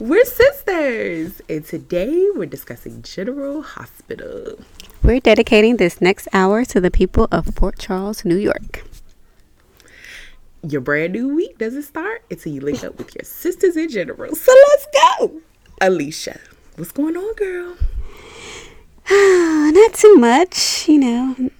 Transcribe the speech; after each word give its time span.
We're 0.00 0.24
sisters, 0.24 1.42
and 1.46 1.62
today 1.62 2.28
we're 2.34 2.46
discussing 2.46 3.02
General 3.02 3.60
Hospital. 3.60 4.58
We're 5.02 5.20
dedicating 5.20 5.76
this 5.76 6.00
next 6.00 6.26
hour 6.32 6.64
to 6.64 6.80
the 6.80 6.90
people 6.90 7.28
of 7.30 7.54
Port 7.54 7.78
Charles, 7.78 8.24
New 8.24 8.38
York. 8.38 8.82
Your 10.66 10.80
brand 10.80 11.12
new 11.12 11.34
week 11.34 11.58
doesn't 11.58 11.82
start 11.82 12.22
until 12.30 12.50
you 12.50 12.62
link 12.62 12.82
up 12.82 12.96
with 12.96 13.14
your 13.14 13.24
sisters 13.24 13.76
in 13.76 13.90
general. 13.90 14.34
So 14.34 14.54
let's 14.68 14.86
go. 15.18 15.42
Alicia, 15.82 16.40
what's 16.76 16.92
going 16.92 17.18
on, 17.18 17.34
girl? 17.34 17.76
Not 19.70 19.92
too 19.92 20.14
much, 20.16 20.88
you 20.88 20.98
know, 20.98 21.50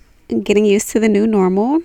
getting 0.42 0.64
used 0.64 0.88
to 0.92 0.98
the 0.98 1.10
new 1.10 1.26
normal. 1.26 1.82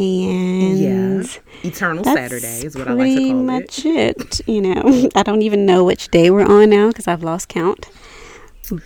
And 0.00 0.78
Yeah. 0.78 1.22
Eternal 1.62 2.04
Saturday 2.04 2.64
is 2.64 2.74
what 2.76 2.88
I 2.88 2.92
like 2.92 3.08
to 3.08 3.14
pretty 3.14 3.30
call 3.32 3.42
much 3.42 3.84
it. 3.84 4.40
it. 4.40 4.48
You 4.48 4.62
know, 4.62 5.08
I 5.14 5.22
don't 5.22 5.42
even 5.42 5.66
know 5.66 5.84
which 5.84 6.08
day 6.08 6.30
we're 6.30 6.46
on 6.46 6.70
now 6.70 6.88
because 6.88 7.06
I've 7.06 7.22
lost 7.22 7.48
count. 7.48 7.86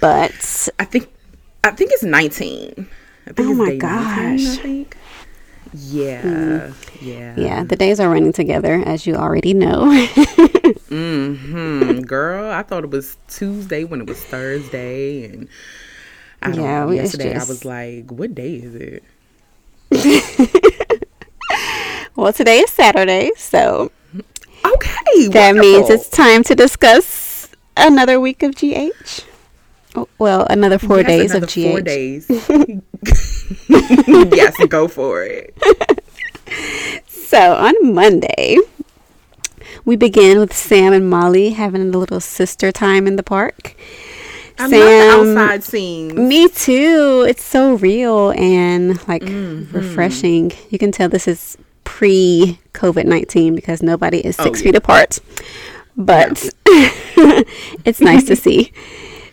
But 0.00 0.68
I 0.78 0.84
think 0.84 1.08
I 1.62 1.70
think 1.70 1.90
it's 1.92 2.02
19. 2.02 2.88
I 3.26 3.32
think 3.32 3.48
Oh 3.48 3.54
my 3.54 3.70
day 3.70 3.78
19, 3.78 3.84
I 3.84 4.36
gosh. 4.36 4.58
think. 4.58 4.96
Yeah. 5.72 6.72
Yeah. 7.00 7.34
yeah, 7.36 7.64
the 7.64 7.74
days 7.76 7.98
are 8.00 8.08
running 8.08 8.32
together, 8.32 8.82
as 8.86 9.06
you 9.06 9.14
already 9.16 9.54
know. 9.54 9.90
Hmm, 10.88 12.00
girl, 12.02 12.48
I 12.50 12.62
thought 12.62 12.84
it 12.84 12.90
was 12.90 13.16
Tuesday 13.28 13.82
when 13.84 14.00
it 14.00 14.06
was 14.06 14.22
Thursday, 14.22 15.24
and 15.24 15.48
I 16.40 16.50
don't 16.50 16.62
Yeah, 16.62 16.84
know. 16.84 16.90
Yesterday 16.92 17.34
I 17.34 17.44
was 17.44 17.64
like, 17.64 18.10
"What 18.12 18.34
day 18.34 18.54
is 18.54 18.74
it?" 18.76 19.02
well, 22.16 22.32
today 22.32 22.58
is 22.60 22.70
Saturday, 22.70 23.30
so 23.36 23.90
Okay, 24.64 25.28
that 25.28 25.54
means 25.56 25.90
it's 25.90 26.08
time 26.08 26.42
to 26.44 26.54
discuss 26.54 27.48
another 27.76 28.18
week 28.18 28.42
of 28.42 28.54
GH. 28.54 29.20
Oh, 29.96 30.08
well, 30.18 30.46
another 30.48 30.78
four 30.78 30.98
Yes, 31.00 31.06
days 31.06 31.34
of 31.34 31.46
GH. 31.48 31.62
Four 31.70 31.80
days. 31.82 32.26
yes, 33.68 34.54
go 34.68 34.88
for 34.88 35.22
it. 35.24 35.56
So 37.06 37.54
on 37.56 37.74
Monday, 37.94 38.58
we 39.84 39.96
begin 39.96 40.38
with 40.38 40.52
Sam 40.54 40.92
and 40.92 41.10
Molly 41.10 41.50
having 41.50 41.80
a 41.92 41.98
little 41.98 42.20
sister 42.20 42.70
time 42.70 43.08
in 43.08 43.16
the 43.16 43.24
park. 43.24 43.74
I 44.56 44.62
love 44.64 44.70
the 44.70 44.76
Sam- 44.78 45.20
outside 45.38 45.64
scene. 45.64 46.28
Me 46.28 46.48
too. 46.48 47.24
It's 47.28 47.42
so 47.42 47.74
real 47.74 48.30
and 48.36 48.90
like 49.08 49.22
Mm-hmm. 49.22 49.74
refreshing. 49.76 50.52
You 50.70 50.78
can 50.78 50.92
tell 50.92 51.08
this 51.08 51.26
is 51.26 51.58
pre 51.84 52.58
COVID 52.72 53.04
19 53.06 53.54
because 53.54 53.82
nobody 53.82 54.18
is 54.18 54.38
Oh, 54.38 54.44
six 54.44 54.60
yeah. 54.60 54.64
feet 54.64 54.76
apart. 54.76 55.18
But 55.96 56.48
it's 57.84 58.00
nice 58.00 58.24
to 58.24 58.36
see. 58.44 58.72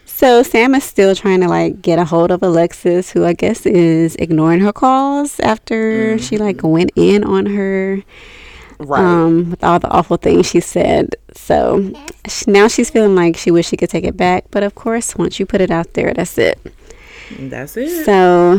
So 0.06 0.44
Sam 0.44 0.76
is 0.76 0.84
still 0.84 1.16
trying 1.16 1.42
to 1.42 1.48
like 1.48 1.82
get 1.82 1.98
a 1.98 2.06
hold 2.06 2.30
of 2.32 2.44
Alexis, 2.44 3.10
who 3.12 3.26
I 3.26 3.34
guess 3.34 3.66
is 3.66 4.16
ignoring 4.18 4.60
her 4.60 4.72
calls 4.72 5.40
after 5.40 6.18
she 6.20 6.38
like 6.38 6.62
went 6.64 6.92
in 6.96 7.24
on 7.24 7.46
her 7.48 8.04
Mm-hmm. 8.80 8.92
Right. 8.92 9.00
um, 9.04 9.50
with 9.52 9.64
all 9.64 9.78
the 9.78 9.90
awful 9.90 10.18
things 10.18 10.48
she 10.50 10.60
said. 10.60 11.16
So 11.36 11.94
sh 12.28 12.48
now 12.48 12.68
she's 12.68 12.90
feeling 12.90 13.14
like 13.16 13.38
she 13.38 13.52
wish 13.52 13.68
she 13.68 13.78
could 13.78 13.92
take 13.92 14.06
it 14.06 14.18
back. 14.18 14.46
But 14.50 14.64
of 14.64 14.74
course, 14.74 15.16
once 15.16 15.40
you 15.40 15.46
put 15.46 15.62
it 15.62 15.70
out 15.70 15.94
there, 15.94 16.16
that's 16.16 16.36
it. 16.40 16.58
That's 17.40 17.78
it. 17.78 18.06
So 18.06 18.58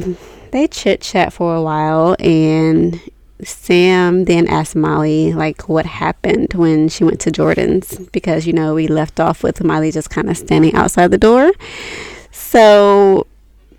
they 0.53 0.69
chit 0.69 1.01
chat 1.01 1.33
for 1.33 1.57
a 1.57 1.61
while, 1.63 2.15
and 2.21 3.01
Sam 3.45 4.25
then 4.25 4.47
asked 4.47 4.77
Molly 4.77 5.33
like 5.33 5.69
what 5.69 5.87
happened 5.87 6.55
when 6.55 6.89
she 6.89 7.05
went 7.05 7.21
to 7.21 7.31
Jordan's 7.31 7.99
because 8.13 8.47
you 8.47 8.53
know 8.53 8.75
we 8.75 8.87
left 8.87 9.19
off 9.19 9.43
with 9.43 9.63
Molly 9.63 9.91
just 9.91 10.11
kind 10.11 10.31
of 10.31 10.37
standing 10.37 10.75
outside 10.75 11.11
the 11.11 11.19
door. 11.19 11.53
So 12.31 13.27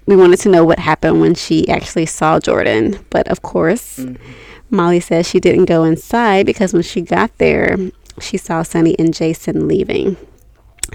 we 0.05 0.15
wanted 0.15 0.39
to 0.41 0.49
know 0.49 0.65
what 0.65 0.79
happened 0.79 1.21
when 1.21 1.35
she 1.35 1.67
actually 1.69 2.05
saw 2.05 2.39
Jordan, 2.39 3.03
but 3.09 3.27
of 3.27 3.41
course. 3.41 3.99
Mm-hmm. 3.99 4.31
Molly 4.69 4.99
says 4.99 5.29
she 5.29 5.39
didn't 5.39 5.65
go 5.65 5.83
inside 5.83 6.47
because 6.47 6.73
when 6.73 6.81
she 6.81 7.01
got 7.01 7.37
there, 7.37 7.77
she 8.19 8.37
saw 8.37 8.63
Sonny 8.63 8.97
and 8.97 9.13
Jason 9.13 9.67
leaving. 9.67 10.17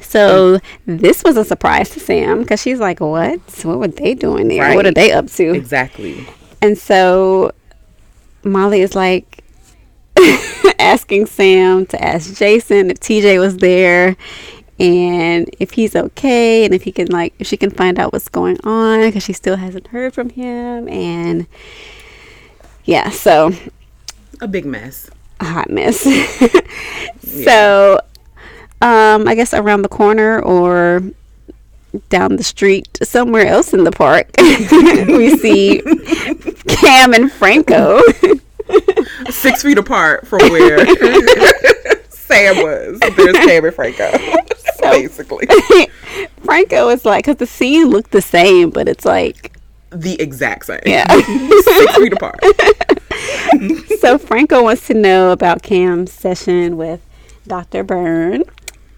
So 0.02 0.58
this 0.86 1.22
was 1.22 1.36
a 1.36 1.44
surprise 1.44 1.90
to 1.90 2.00
Sam 2.00 2.40
because 2.40 2.60
she's 2.60 2.80
like, 2.80 3.00
"What? 3.00 3.40
What 3.62 3.78
were 3.78 3.88
they 3.88 4.14
doing 4.14 4.48
there? 4.48 4.74
What 4.74 4.86
are 4.86 4.92
they 4.92 5.12
up 5.12 5.28
to?" 5.28 5.54
exactly. 5.54 6.26
And 6.60 6.76
so 6.76 7.52
Molly 8.52 8.80
is 8.80 8.94
like 8.94 9.44
asking 10.78 11.26
Sam 11.26 11.86
to 11.86 12.02
ask 12.02 12.36
Jason 12.36 12.90
if 12.90 13.00
TJ 13.00 13.38
was 13.38 13.56
there 13.58 14.16
and 14.80 15.50
if 15.58 15.72
he's 15.72 15.96
okay 15.96 16.64
and 16.64 16.72
if 16.72 16.82
he 16.82 16.92
can 16.92 17.08
like 17.08 17.34
if 17.38 17.46
she 17.46 17.56
can 17.56 17.70
find 17.70 17.98
out 17.98 18.12
what's 18.12 18.28
going 18.28 18.58
on 18.64 19.00
because 19.08 19.22
she 19.24 19.32
still 19.32 19.56
hasn't 19.56 19.88
heard 19.88 20.14
from 20.14 20.30
him 20.30 20.88
and 20.88 21.46
yeah, 22.84 23.10
so 23.10 23.52
A 24.40 24.48
big 24.48 24.64
mess. 24.64 25.10
a 25.40 25.44
hot 25.44 25.68
mess. 25.68 26.00
so, 27.44 28.00
um, 28.80 29.28
I 29.28 29.34
guess 29.34 29.52
around 29.52 29.82
the 29.82 29.88
corner 29.90 30.40
or 30.40 31.02
down 32.08 32.36
the 32.36 32.42
street, 32.44 32.86
somewhere 33.02 33.46
else 33.46 33.72
in 33.72 33.84
the 33.84 33.90
park, 33.92 34.28
we 34.38 35.36
see 35.38 35.80
Cam 36.68 37.14
and 37.14 37.30
Franco. 37.32 38.00
Six 39.30 39.62
feet 39.62 39.78
apart 39.78 40.26
from 40.26 40.40
where 40.50 40.78
Sam 42.10 42.56
was. 42.56 43.00
There's 43.16 43.36
Cam 43.36 43.64
and 43.64 43.74
Franco. 43.74 44.10
Basically. 44.82 45.46
Franco 46.44 46.88
is 46.90 47.04
like, 47.04 47.24
because 47.24 47.36
the 47.38 47.46
scene 47.46 47.86
looked 47.88 48.10
the 48.10 48.22
same, 48.22 48.70
but 48.70 48.88
it's 48.88 49.04
like, 49.04 49.56
The 49.90 50.20
exact 50.20 50.66
same. 50.66 50.80
yeah. 50.84 51.06
Six 51.08 51.96
feet 51.96 52.12
apart. 52.12 52.40
so 54.00 54.18
Franco 54.18 54.62
wants 54.62 54.86
to 54.88 54.94
know 54.94 55.32
about 55.32 55.62
Cam's 55.62 56.12
session 56.12 56.76
with 56.76 57.00
Dr. 57.46 57.82
Byrne. 57.82 58.44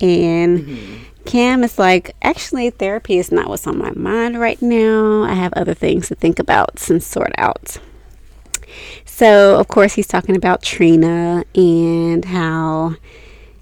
And 0.00 0.60
mm-hmm. 0.60 1.04
Cam 1.30 1.62
is 1.62 1.78
like, 1.78 2.16
actually, 2.22 2.70
therapy 2.70 3.16
is 3.16 3.30
not 3.30 3.48
what's 3.48 3.64
on 3.68 3.78
my 3.78 3.92
mind 3.92 4.40
right 4.40 4.60
now. 4.60 5.22
I 5.22 5.34
have 5.34 5.52
other 5.52 5.74
things 5.74 6.08
to 6.08 6.16
think 6.16 6.40
about 6.40 6.90
and 6.90 7.00
sort 7.00 7.30
out. 7.38 7.76
So, 9.04 9.56
of 9.60 9.68
course, 9.68 9.94
he's 9.94 10.08
talking 10.08 10.34
about 10.34 10.60
Trina 10.60 11.44
and 11.54 12.24
how 12.24 12.96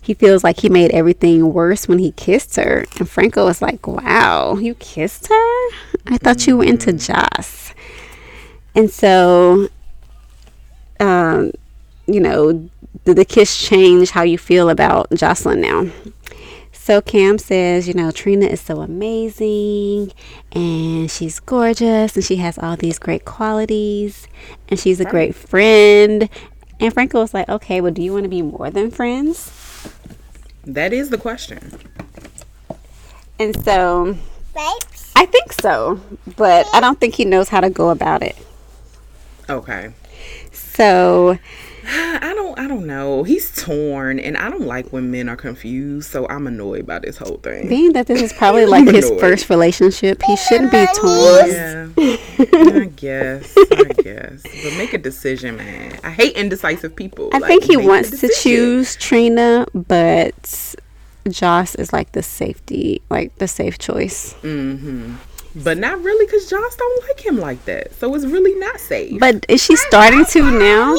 he 0.00 0.14
feels 0.14 0.42
like 0.42 0.60
he 0.60 0.70
made 0.70 0.92
everything 0.92 1.52
worse 1.52 1.86
when 1.86 1.98
he 1.98 2.12
kissed 2.12 2.56
her. 2.56 2.86
And 2.98 3.06
Franco 3.06 3.44
was 3.44 3.60
like, 3.60 3.86
wow, 3.86 4.56
you 4.56 4.74
kissed 4.76 5.26
her? 5.26 5.68
I 6.06 6.16
thought 6.16 6.46
you 6.46 6.56
were 6.56 6.64
into 6.64 6.94
Joss. 6.94 7.74
And 8.74 8.90
so 8.90 9.68
um, 11.00 11.52
you 12.06 12.20
know, 12.20 12.70
did 13.04 13.16
the 13.16 13.24
kiss 13.24 13.56
change 13.56 14.10
how 14.10 14.22
you 14.22 14.38
feel 14.38 14.70
about 14.70 15.10
Josslyn 15.10 15.58
now? 15.58 15.92
So 16.88 17.02
Cam 17.02 17.36
says, 17.36 17.86
you 17.86 17.92
know, 17.92 18.10
Trina 18.10 18.46
is 18.46 18.62
so 18.62 18.80
amazing 18.80 20.10
and 20.52 21.10
she's 21.10 21.38
gorgeous 21.38 22.16
and 22.16 22.24
she 22.24 22.36
has 22.36 22.56
all 22.56 22.78
these 22.78 22.98
great 22.98 23.26
qualities 23.26 24.26
and 24.70 24.80
she's 24.80 24.98
a 24.98 25.04
great 25.04 25.34
friend. 25.34 26.30
And 26.80 26.94
Franco 26.94 27.20
was 27.20 27.34
like, 27.34 27.46
okay, 27.46 27.82
well, 27.82 27.92
do 27.92 28.00
you 28.00 28.14
want 28.14 28.22
to 28.22 28.30
be 28.30 28.40
more 28.40 28.70
than 28.70 28.90
friends? 28.90 29.52
That 30.64 30.94
is 30.94 31.10
the 31.10 31.18
question. 31.18 31.78
And 33.38 33.54
so 33.62 34.16
I 35.14 35.26
think 35.26 35.52
so, 35.60 36.00
but 36.38 36.66
I 36.72 36.80
don't 36.80 36.98
think 36.98 37.16
he 37.16 37.26
knows 37.26 37.50
how 37.50 37.60
to 37.60 37.68
go 37.68 37.90
about 37.90 38.22
it. 38.22 38.34
Okay. 39.50 39.92
So 40.52 41.38
I 41.90 42.32
don't 42.34 42.58
I 42.58 42.68
don't 42.68 42.86
know. 42.86 43.22
He's 43.22 43.50
torn 43.64 44.18
and 44.20 44.36
I 44.36 44.50
don't 44.50 44.66
like 44.66 44.92
when 44.92 45.10
men 45.10 45.28
are 45.28 45.36
confused, 45.36 46.10
so 46.10 46.26
I'm 46.28 46.46
annoyed 46.46 46.86
by 46.86 46.98
this 46.98 47.16
whole 47.16 47.38
thing. 47.38 47.66
being 47.68 47.94
that 47.94 48.06
this 48.06 48.20
is 48.20 48.32
probably 48.34 48.66
like 48.66 48.86
his 48.86 49.06
annoyed. 49.06 49.20
first 49.20 49.48
relationship, 49.48 50.22
he 50.22 50.36
shouldn't 50.36 50.70
be 50.70 50.86
torn. 50.94 51.50
Yeah. 51.50 51.88
I 51.96 52.90
guess. 52.96 53.54
I 53.56 53.84
guess. 54.02 54.42
But 54.42 54.76
make 54.76 54.92
a 54.92 54.98
decision, 54.98 55.56
man. 55.56 55.98
I 56.04 56.10
hate 56.10 56.36
indecisive 56.36 56.94
people. 56.94 57.30
I 57.32 57.38
Like, 57.38 57.48
think 57.48 57.64
he 57.64 57.78
wants 57.78 58.20
to 58.20 58.28
choose 58.38 58.94
Trina, 58.96 59.66
but 59.74 60.74
Joss 61.30 61.74
is 61.76 61.90
like 61.90 62.12
the 62.12 62.22
safety, 62.22 63.00
like 63.08 63.34
the 63.36 63.48
safe 63.48 63.78
choice. 63.78 64.34
Mm-hmm 64.42 65.14
but 65.54 65.78
not 65.78 66.00
really 66.04 66.24
because 66.26 66.48
Joss 66.48 66.76
don't 66.76 67.04
like 67.08 67.24
him 67.24 67.38
like 67.38 67.64
that. 67.64 67.92
So 67.94 68.14
it's 68.14 68.26
really 68.26 68.54
not 68.60 68.78
safe. 68.78 69.18
But 69.18 69.44
is 69.48 69.60
she 69.64 69.74
starting 69.76 70.24
to 70.26 70.42
now? 70.56 70.94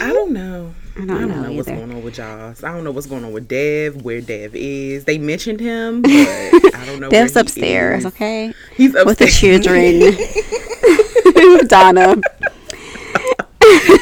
I 0.00 0.12
don't 0.12 0.32
know. 0.32 0.74
I 0.96 1.04
don't 1.06 1.28
know 1.42 1.52
what's 1.52 1.68
going 1.68 1.90
on 1.90 2.02
with 2.02 2.14
Joss. 2.14 2.62
I 2.62 2.72
don't 2.74 2.84
know 2.84 2.90
what's 2.90 3.06
going 3.06 3.24
on 3.24 3.32
with 3.32 3.48
Dev, 3.48 4.02
where 4.02 4.20
Dev 4.20 4.54
is. 4.54 5.04
They 5.04 5.16
mentioned 5.18 5.60
him, 5.60 6.02
but 6.02 6.10
I 6.10 6.82
don't 6.86 7.00
know. 7.00 7.08
Dev's 7.08 7.34
where 7.34 7.42
he 7.42 7.46
upstairs, 7.46 8.06
okay, 8.06 8.52
He's 8.76 8.94
upstairs 8.94 9.06
with 9.06 9.18
the 9.18 9.26
children. 9.28 10.16
Donna. 11.68 12.16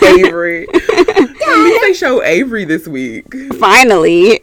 Avery. 0.04 0.66
At 0.68 1.58
least 1.64 1.80
they 1.82 1.92
show 1.94 2.22
Avery 2.22 2.64
this 2.64 2.88
week. 2.88 3.26
Finally, 3.54 4.40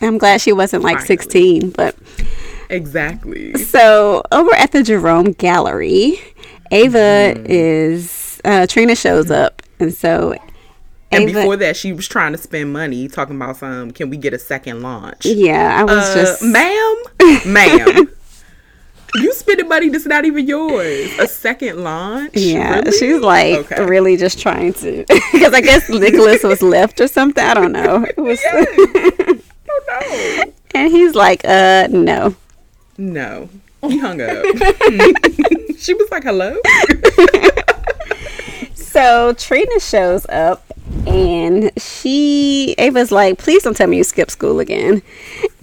I'm 0.00 0.18
glad 0.18 0.40
she 0.40 0.52
wasn't 0.52 0.82
like 0.82 0.96
Finally. 0.98 1.06
16, 1.06 1.70
but 1.70 1.94
Exactly. 2.70 3.54
so 3.54 4.22
over 4.32 4.54
at 4.54 4.72
the 4.72 4.82
Jerome 4.82 5.32
Gallery, 5.32 6.18
Ava 6.72 6.98
Mm-hmm. 7.36 7.46
is 7.48 8.40
uh, 8.44 8.66
Trina 8.66 8.96
shows 8.96 9.30
up, 9.30 9.62
and 9.78 9.92
so 9.94 10.34
And 11.12 11.24
Ava, 11.24 11.32
before 11.40 11.56
that, 11.58 11.76
she 11.76 11.92
was 11.92 12.08
trying 12.08 12.32
to 12.32 12.38
spend 12.38 12.72
money 12.72 13.06
talking 13.08 13.36
about 13.36 13.56
some. 13.58 13.92
Can 13.92 14.10
we 14.10 14.16
get 14.16 14.34
a 14.34 14.38
second 14.38 14.82
launch? 14.82 15.24
yeah, 15.24 15.80
I 15.80 15.84
was 15.84 16.04
Uh, 16.04 16.14
just 16.14 16.42
ma'am, 16.42 16.96
ma'am. 17.46 18.08
You 19.14 19.32
spending 19.32 19.68
money 19.68 19.88
that's 19.88 20.04
not 20.04 20.24
even 20.24 20.46
yours. 20.46 21.10
A 21.18 21.28
second 21.28 21.82
launch? 21.82 22.32
Yeah, 22.34 22.80
Really? 22.80 22.92
she's 22.98 23.20
like 23.20 23.70
Okay. 23.72 23.84
really 23.86 24.16
just 24.16 24.38
trying 24.40 24.74
to, 24.74 25.04
because 25.32 25.54
I 25.54 25.60
guess 25.60 25.88
Nikolas 25.88 26.42
was 26.42 26.60
left 26.60 27.00
or 27.00 27.06
something. 27.08 27.42
I 27.42 27.54
don't 27.54 27.72
know. 27.72 28.04
It 28.04 28.18
was, 28.20 28.40
Oh 28.50 29.34
no. 30.44 30.52
and 30.74 30.90
he's 30.90 31.14
like, 31.14 31.40
uh, 31.44 31.86
no. 31.90 32.34
No. 32.98 33.48
He 33.82 33.98
hung 33.98 34.20
up. 34.20 34.44
she 35.78 35.94
was 35.94 36.10
like, 36.10 36.24
hello? 36.24 36.56
So 38.74 39.34
Trina 39.34 39.78
shows 39.80 40.26
up, 40.30 40.64
and 41.06 41.70
she 41.80 42.74
Ava's 42.78 43.12
like, 43.12 43.38
please 43.38 43.62
don't 43.62 43.76
tell 43.76 43.86
me 43.86 43.96
you 43.98 44.04
skipped 44.04 44.32
school 44.32 44.60
again. 44.60 45.02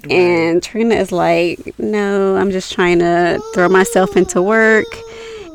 And 0.10 0.62
Trina 0.62 0.96
is 0.96 1.12
like, 1.12 1.78
no, 1.80 2.36
I'm 2.36 2.52
just 2.52 2.74
trying 2.74 3.00
to 3.00 3.42
throw 3.54 3.70
myself 3.70 4.18
into 4.18 4.42
work. 4.42 4.88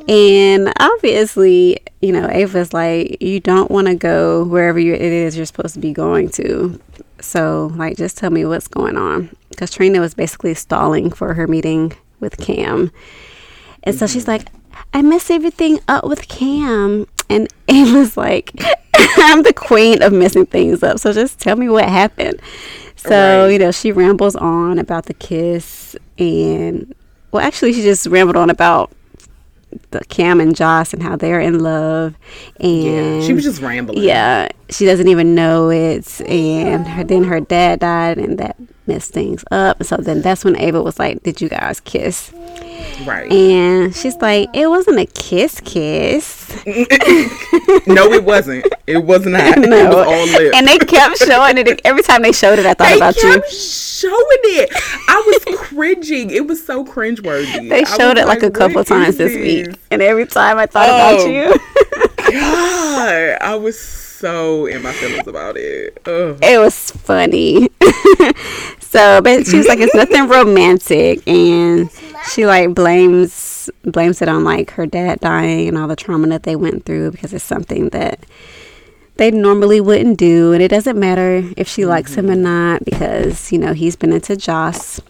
And 0.08 0.72
obviously, 0.80 1.80
you 2.00 2.12
know, 2.12 2.28
Ava's 2.30 2.72
like, 2.72 3.20
you 3.20 3.40
don't 3.40 3.70
want 3.70 3.88
to 3.88 3.94
go 3.94 4.44
wherever 4.44 4.78
you, 4.78 4.94
it 4.94 5.02
is 5.02 5.36
you're 5.36 5.44
supposed 5.44 5.74
to 5.74 5.80
be 5.80 5.92
going 5.92 6.30
to. 6.30 6.80
So, 7.20 7.72
like, 7.74 7.98
just 7.98 8.16
tell 8.16 8.30
me 8.30 8.46
what's 8.46 8.68
going 8.68 8.96
on. 8.96 9.36
Because 9.50 9.70
Trina 9.70 10.00
was 10.00 10.14
basically 10.14 10.54
stalling 10.54 11.10
for 11.10 11.34
her 11.34 11.46
meeting 11.46 11.92
with 12.20 12.38
Cam. 12.38 12.90
And 13.82 13.94
so 13.96 14.06
she's 14.06 14.22
mm-hmm. 14.22 14.30
like, 14.30 14.48
I 14.94 15.02
messed 15.02 15.30
everything 15.30 15.80
up 15.88 16.04
with 16.04 16.26
Cam. 16.28 17.06
And 17.28 17.48
Ava's 17.68 18.16
like, 18.16 18.52
I'm 19.18 19.42
the 19.42 19.52
queen 19.52 20.02
of 20.02 20.12
messing 20.12 20.46
things 20.46 20.82
up. 20.82 20.98
So 20.98 21.12
just 21.12 21.38
tell 21.38 21.56
me 21.56 21.68
what 21.68 21.88
happened. 21.88 22.40
So, 22.96 23.44
Right. 23.44 23.52
you 23.52 23.58
know, 23.58 23.70
she 23.70 23.92
rambles 23.92 24.34
on 24.36 24.78
about 24.78 25.06
the 25.06 25.14
kiss. 25.14 25.96
And, 26.18 26.94
well, 27.30 27.44
actually, 27.44 27.72
she 27.72 27.82
just 27.82 28.06
rambled 28.06 28.36
on 28.36 28.50
about 28.50 28.90
the 29.90 30.00
Cam 30.06 30.40
and 30.40 30.56
Joss 30.56 30.92
and 30.94 31.02
how 31.02 31.14
they're 31.16 31.40
in 31.40 31.60
love. 31.60 32.14
And 32.58 32.82
Yeah. 33.20 33.20
She 33.26 33.32
was 33.34 33.44
just 33.44 33.60
rambling. 33.62 34.02
yeah, 34.02 34.48
she 34.70 34.84
doesn't 34.86 35.08
even 35.08 35.34
know 35.34 35.70
it. 35.70 36.20
And 36.22 36.86
her, 36.88 37.04
then 37.04 37.24
her 37.24 37.38
dad 37.40 37.80
died, 37.80 38.18
and 38.18 38.38
that 38.38 38.56
messed 38.86 39.12
things 39.12 39.44
up. 39.50 39.82
So 39.84 39.96
then 39.98 40.22
that's 40.22 40.44
when 40.44 40.56
Ava 40.56 40.82
was 40.82 40.98
like, 40.98 41.22
Did 41.22 41.40
you 41.40 41.48
guys 41.48 41.80
kiss? 41.80 42.32
Right. 43.06 43.30
And 43.30 43.94
she's 43.94 44.16
like, 44.16 44.48
It 44.54 44.68
wasn't 44.68 44.98
a 44.98 45.06
kiss, 45.06 45.60
kiss. 45.64 46.48
no, 47.86 48.12
it 48.12 48.24
wasn't. 48.24 48.66
It 48.86 48.98
was 49.04 49.24
not. 49.26 49.58
It 49.58 49.68
was 49.88 50.06
all 50.06 50.26
lips. 50.40 50.56
And 50.56 50.66
they 50.66 50.78
kept 50.78 51.18
showing 51.18 51.58
it. 51.58 51.80
Every 51.84 52.02
time 52.02 52.22
they 52.22 52.32
showed 52.32 52.58
it, 52.58 52.66
I 52.66 52.74
thought 52.74 52.88
they 52.88 52.96
about 52.96 53.16
you. 53.16 53.42
showing 53.50 54.42
it. 54.44 54.70
I 55.08 55.22
was 55.46 55.56
cringing. 55.58 56.30
It 56.30 56.46
was 56.46 56.64
so 56.64 56.84
cringeworthy. 56.84 57.68
They 57.68 57.84
showed 57.84 58.18
it 58.18 58.26
like 58.26 58.42
a 58.42 58.50
couple 58.50 58.82
times 58.84 59.16
this 59.16 59.34
week. 59.34 59.76
And 59.90 60.02
every 60.02 60.26
time 60.26 60.58
I 60.58 60.66
thought 60.66 60.88
Oh. 60.88 60.94
about 60.94 61.30
you. 61.30 61.54
God, 62.32 63.38
I 63.40 63.54
was 63.56 63.78
so 63.78 64.07
in 64.24 64.82
my 64.82 64.92
feelings 64.92 65.26
about 65.26 65.56
it. 65.56 65.98
Ugh. 66.06 66.38
it 66.42 66.58
was 66.58 66.90
funny. 66.90 67.68
so, 68.80 69.20
but 69.22 69.46
she 69.46 69.56
was 69.56 69.66
like, 69.66 69.78
it's 69.78 69.94
nothing 69.94 70.28
romantic, 70.28 71.26
and 71.26 71.90
she 72.30 72.46
like 72.46 72.74
blames 72.74 73.70
blames 73.84 74.22
it 74.22 74.28
on 74.28 74.44
like 74.44 74.70
her 74.72 74.86
dad 74.86 75.20
dying 75.20 75.68
and 75.68 75.76
all 75.76 75.88
the 75.88 75.96
trauma 75.96 76.26
that 76.28 76.42
they 76.42 76.56
went 76.56 76.84
through 76.84 77.10
because 77.10 77.32
it's 77.32 77.44
something 77.44 77.90
that 77.90 78.24
they 79.16 79.30
normally 79.30 79.80
wouldn't 79.80 80.16
do, 80.16 80.52
and 80.52 80.62
it 80.62 80.68
doesn't 80.68 80.98
matter 80.98 81.42
if 81.56 81.68
she 81.68 81.84
likes 81.84 82.14
him 82.14 82.30
or 82.30 82.34
mm-hmm. 82.34 82.42
not 82.42 82.84
because 82.84 83.52
you 83.52 83.58
know 83.58 83.72
he's 83.72 83.96
been 83.96 84.12
into 84.12 84.36
Joss. 84.36 85.00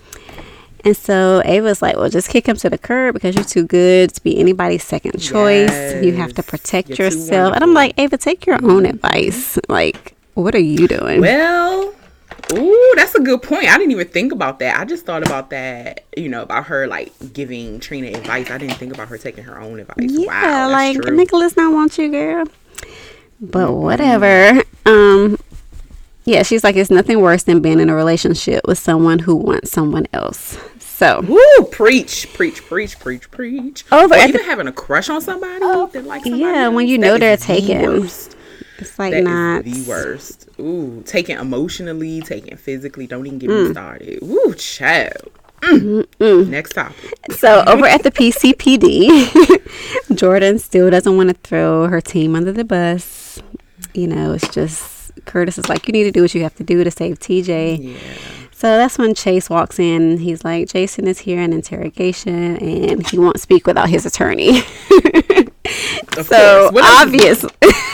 And 0.85 0.97
so 0.97 1.43
Ava's 1.45 1.83
like, 1.83 1.97
well, 1.97 2.09
just 2.09 2.31
kick 2.31 2.47
him 2.47 2.57
to 2.57 2.71
the 2.71 2.79
curb 2.79 3.15
because 3.15 3.35
you're 3.35 3.45
too 3.45 3.67
good 3.67 4.15
to 4.15 4.23
be 4.23 4.39
anybody's 4.39 4.85
second 4.85 5.19
choice. 5.19 6.03
You 6.03 6.15
have 6.15 6.35
to 6.35 6.43
protect 6.43 6.91
You're 6.91 7.09
yourself. 7.09 7.55
And 7.55 7.65
I'm 7.65 7.75
like, 7.75 7.99
Ava, 7.99 8.17
take 8.17 8.47
your 8.47 8.65
own 8.65 8.87
advice. 8.87 9.59
Like, 9.69 10.15
what 10.35 10.55
are 10.55 10.61
you 10.61 10.87
doing? 10.87 11.21
Well, 11.21 11.95
ooh, 12.53 12.93
that's 12.97 13.15
a 13.15 13.21
good 13.21 13.43
point. 13.43 13.65
I 13.65 13.77
didn't 13.77 13.91
even 13.91 14.09
think 14.09 14.33
about 14.33 14.61
that. 14.61 14.79
I 14.79 14.85
just 14.85 15.05
thought 15.05 15.25
about 15.27 15.51
that, 15.51 16.05
you 16.17 16.29
know, 16.29 16.43
about 16.43 16.67
her 16.67 16.87
like 16.87 17.13
giving 17.33 17.81
Trina 17.81 18.17
advice. 18.17 18.51
I 18.51 18.59
didn't 18.59 18.77
think 18.77 18.95
about 18.95 19.09
her 19.09 19.19
taking 19.19 19.45
her 19.45 19.61
own 19.61 19.81
advice. 19.81 19.97
Yeah, 19.99 20.67
wow, 20.67 20.71
like 20.71 20.95
true. 20.95 21.05
Mm-hmm. 21.05 21.17
Nikolas 21.17 21.57
not 21.57 21.73
want 21.73 21.99
you, 21.99 22.11
girl. 22.11 22.45
But 23.41 23.73
whatever. 23.73 24.63
Um, 24.87 25.39
yeah, 26.29 26.43
she's 26.43 26.63
like, 26.63 26.77
it's 26.77 26.91
nothing 26.91 27.21
worse 27.21 27.45
than 27.45 27.61
being 27.61 27.81
in 27.81 27.89
a 27.89 27.95
relationship 27.95 28.67
with 28.67 28.79
someone 28.79 29.21
who 29.21 29.35
wants 29.35 29.71
someone 29.73 30.07
else. 30.13 30.59
So 30.79 31.21
Woo, 31.23 31.65
preach, 31.71 32.33
preach, 32.35 32.65
preach, 32.67 32.99
preach, 32.99 33.31
preach. 33.31 33.85
Over 33.93 34.15
or 34.15 34.19
even 34.19 34.33
the- 34.33 34.43
having 34.43 34.67
a 34.67 34.73
crush 34.73 35.09
on 35.09 35.21
somebody 35.21 35.59
oh, 35.63 35.87
that 35.93 36.05
likes 36.05 36.25
somebody 36.25 36.43
yeah, 36.43 36.69
when 36.69 36.87
you 36.87 36.99
know 36.99 37.19
they're 37.19 37.37
the 37.37 37.43
taken. 37.45 38.01
worst. 38.01 38.37
it's 38.79 38.99
like 38.99 39.13
That 39.15 39.23
not. 39.25 39.65
the 39.65 39.85
worst. 39.89 40.49
Ooh, 40.61 41.03
taking 41.07 41.39
emotionally, 41.39 42.21
taking 42.21 42.57
physically. 42.57 43.07
Don't 43.07 43.27
even 43.27 43.39
get 43.39 43.51
Mm. 43.51 43.67
me 43.69 43.73
started. 43.73 44.23
Ooh, 44.23 44.55
child. 44.55 45.31
Mm. 45.63 46.49
Next 46.49 46.73
topic. 46.75 47.15
So 47.37 47.65
over 47.67 47.87
at 47.87 48.03
the 48.03 48.11
PCPD, 48.11 49.67
Jordan 50.17 50.59
still 50.59 50.91
doesn't 50.91 51.17
want 51.17 51.31
to 51.31 51.35
throw 51.35 51.87
her 51.89 52.01
team 52.01 52.35
under 52.37 52.53
the 52.53 52.65
bus. 52.65 53.41
You 53.95 54.07
know, 54.09 54.33
it's 54.35 54.49
just 54.49 54.98
Curtis 55.25 55.59
is 55.59 55.69
like, 55.69 55.87
you 55.87 55.93
need 55.93 56.05
to 56.05 56.11
do 56.13 56.23
what 56.23 56.35
you 56.35 56.43
have 56.43 56.55
to 56.57 56.65
do 56.65 56.83
to 56.85 56.91
save 56.91 57.19
TJ. 57.19 57.79
Yeah. 57.95 57.99
So 58.53 58.77
that's 58.77 58.99
when 58.99 59.15
Chase 59.15 59.49
walks 59.49 59.79
in. 59.79 60.19
He's 60.19 60.45
like, 60.45 60.69
Jason 60.69 61.07
is 61.07 61.21
here 61.21 61.41
in 61.41 61.53
interrogation 61.53 62.57
and 62.57 63.07
he 63.07 63.17
won't 63.19 63.39
speak 63.41 63.67
without 63.67 63.89
his 63.89 64.05
attorney. 64.07 64.63
So 66.15 66.71
course. 66.71 66.73
What 66.73 66.85
else 66.85 67.15
is- 67.15 67.45
obvious, 67.45 67.45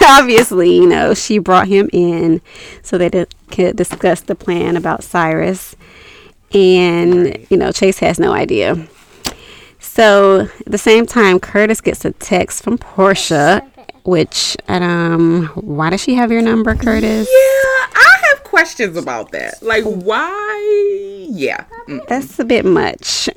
obviously, 0.02 0.74
you 0.76 0.86
know, 0.86 1.12
she 1.12 1.38
brought 1.38 1.66
him 1.68 1.90
in 1.92 2.40
so 2.82 2.96
they 2.96 3.10
could 3.50 3.76
discuss 3.76 4.20
the 4.22 4.34
plan 4.34 4.76
about 4.76 5.02
Cyrus. 5.04 5.76
And, 6.52 7.24
Right. 7.24 7.46
you 7.50 7.56
know, 7.56 7.72
Chase 7.72 7.98
has 7.98 8.18
no 8.18 8.32
idea. 8.32 8.86
So 9.80 10.42
at 10.64 10.66
the 10.72 10.78
same 10.78 11.04
time, 11.04 11.38
Curtis 11.40 11.80
gets 11.80 12.04
a 12.04 12.12
text 12.12 12.62
from 12.62 12.78
Portia, 12.78 13.60
which, 14.04 14.56
um, 14.68 15.46
why 15.54 15.90
does 15.90 16.00
she 16.02 16.14
have 16.14 16.30
your 16.30 16.42
number, 16.42 16.74
Curtis? 16.74 17.28
Yeah, 17.28 17.86
I 17.94 18.22
have 18.30 18.44
questions 18.44 18.96
about 18.96 19.32
that. 19.32 19.62
Like, 19.62 19.84
why? 19.84 21.26
Yeah. 21.30 21.64
Mm. 21.88 22.06
That's 22.08 22.38
a 22.38 22.44
bit 22.44 22.64
much. 22.64 23.04
So- 23.04 23.32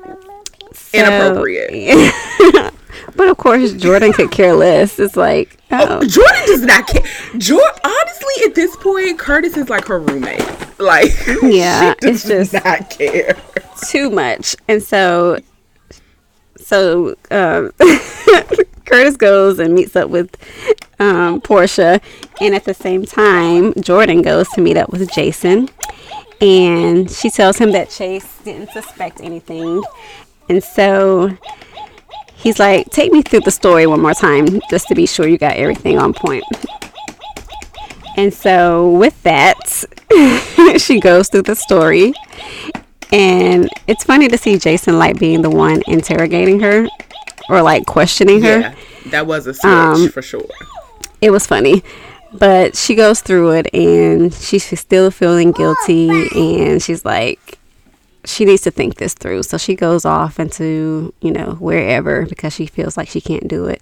Inappropriate. 0.94 2.14
but 3.16 3.28
of 3.30 3.38
course, 3.38 3.74
Jordan 3.74 4.14
could 4.14 4.32
care 4.32 4.54
less. 4.54 5.00
It's 5.00 5.18
like, 5.18 5.58
oh, 5.72 6.02
Jordan 6.06 6.46
does 6.46 6.62
not 6.64 6.88
care. 6.88 7.04
Jordan, 7.38 7.80
honestly, 7.84 8.44
at 8.46 8.56
this 8.56 8.76
point, 8.78 9.20
Curtis 9.20 9.58
is 9.58 9.70
like 9.70 9.86
her 9.88 10.00
roommate. 10.00 10.44
Like, 10.80 11.12
Yeah, 11.44 11.94
she 11.94 12.08
does 12.08 12.26
it's 12.26 12.52
just- 12.52 12.66
not 12.66 12.90
care. 12.90 13.36
too 13.90 14.10
much. 14.10 14.56
And 14.68 14.82
so, 14.84 15.40
so 16.58 17.16
um, 17.32 17.72
Curtis 18.88 19.18
goes 19.18 19.60
and 19.60 19.74
meets 19.74 19.96
up 19.96 20.10
with 20.10 20.36
um, 21.00 21.42
Portia, 21.42 22.02
and 22.42 22.56
at 22.56 22.64
the 22.64 22.74
same 22.74 23.06
time, 23.06 23.74
Jordan 23.82 24.22
goes 24.22 24.48
to 24.50 24.62
meet 24.62 24.78
up 24.78 24.90
with 24.90 25.12
Jason, 25.12 25.70
and 26.42 27.12
she 27.12 27.30
tells 27.30 27.58
him 27.58 27.72
that 27.74 27.90
Chase 27.90 28.40
didn't 28.44 28.72
suspect 28.72 29.22
anything, 29.22 29.84
and 30.50 30.64
so. 30.64 31.38
He's 32.40 32.60
like, 32.60 32.92
take 32.92 33.12
me 33.12 33.24
through 33.24 33.40
the 33.42 33.52
story 33.52 33.88
one 33.88 34.00
more 34.00 34.14
time 34.14 34.62
just 34.70 34.88
to 34.90 34.96
be 34.96 35.08
sure 35.08 35.28
you 35.28 35.40
got 35.40 35.56
everything 35.56 35.98
on 35.98 36.14
point. 36.14 36.44
And 38.16 38.32
so, 38.32 38.92
with 38.92 39.22
that, 39.24 39.58
she 40.78 41.00
goes 41.00 41.30
through 41.30 41.42
the 41.42 41.56
story. 41.56 42.14
And 43.12 43.68
it's 43.88 44.04
funny 44.04 44.28
to 44.28 44.38
see 44.38 44.60
Jason 44.60 45.00
like 45.00 45.20
being 45.20 45.42
the 45.42 45.50
one 45.50 45.82
interrogating 45.88 46.60
her 46.60 46.88
or 47.50 47.62
like 47.62 47.86
questioning 47.86 48.42
her. 48.42 48.60
Yeah, 48.60 48.76
that 49.08 49.28
was 49.28 49.48
a 49.48 49.54
switch 49.54 49.66
Um, 49.66 50.10
for 50.10 50.22
sure. 50.22 50.46
It 51.22 51.32
was 51.32 51.48
funny. 51.48 51.84
But 52.34 52.76
she 52.76 52.94
goes 52.94 53.22
through 53.22 53.52
it 53.54 53.74
and 53.74 54.34
she's 54.34 54.78
still 54.80 55.10
feeling 55.12 55.52
guilty. 55.54 56.10
And 56.36 56.82
she's 56.84 57.06
like, 57.06 57.58
she 58.26 58.44
needs 58.44 58.62
to 58.64 58.72
think 58.72 58.96
this 58.96 59.14
through. 59.14 59.44
So 59.44 59.58
she 59.58 59.76
goes 59.76 60.04
off 60.04 60.38
into, 60.40 61.14
you 61.22 61.32
know, 61.32 61.52
wherever 61.60 62.26
because 62.26 62.54
she 62.54 62.66
feels 62.66 62.98
like 62.98 63.08
she 63.08 63.22
can't 63.22 63.48
do 63.48 63.66
it. 63.66 63.82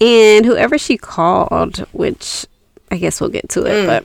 And 0.00 0.44
whoever 0.44 0.76
she 0.78 0.96
called, 0.98 1.78
which 1.92 2.46
I 2.90 2.98
guess 2.98 3.20
we'll 3.20 3.30
get 3.30 3.48
to 3.50 3.60
Mm. 3.60 3.66
it, 3.84 3.86
but 3.86 4.04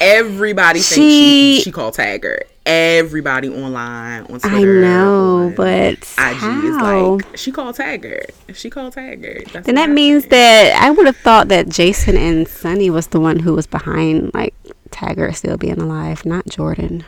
Everybody 0.00 0.80
thinks 0.80 0.94
She- 0.94 1.56
she 1.56 1.62
she 1.64 1.72
called 1.72 1.94
Taggart. 1.94 2.46
everybody 2.66 3.48
online 3.48 4.22
on 4.24 4.38
Twitter. 4.40 4.78
I 4.78 4.80
know, 4.82 5.52
but 5.56 5.94
IG 6.18 6.36
how? 6.36 6.66
is 6.66 6.76
like 7.22 7.36
she 7.36 7.50
called 7.52 7.74
Taggart. 7.74 8.30
She 8.54 8.70
called 8.70 8.92
Taggart. 8.92 9.48
That's 9.52 9.66
Then 9.66 9.74
that 9.76 9.90
means 9.90 10.26
that 10.26 10.80
I 10.80 10.90
would 10.90 11.06
have 11.06 11.16
thought 11.16 11.48
that 11.48 11.68
Jason 11.68 12.16
and 12.16 12.46
Sonny 12.46 12.90
was 12.90 13.08
the 13.08 13.20
one 13.20 13.40
who 13.40 13.54
was 13.54 13.66
behind 13.66 14.30
like 14.34 14.54
Taggart 14.90 15.36
still 15.36 15.56
being 15.56 15.80
alive, 15.80 16.24
not 16.26 16.46
Jordan. 16.46 17.04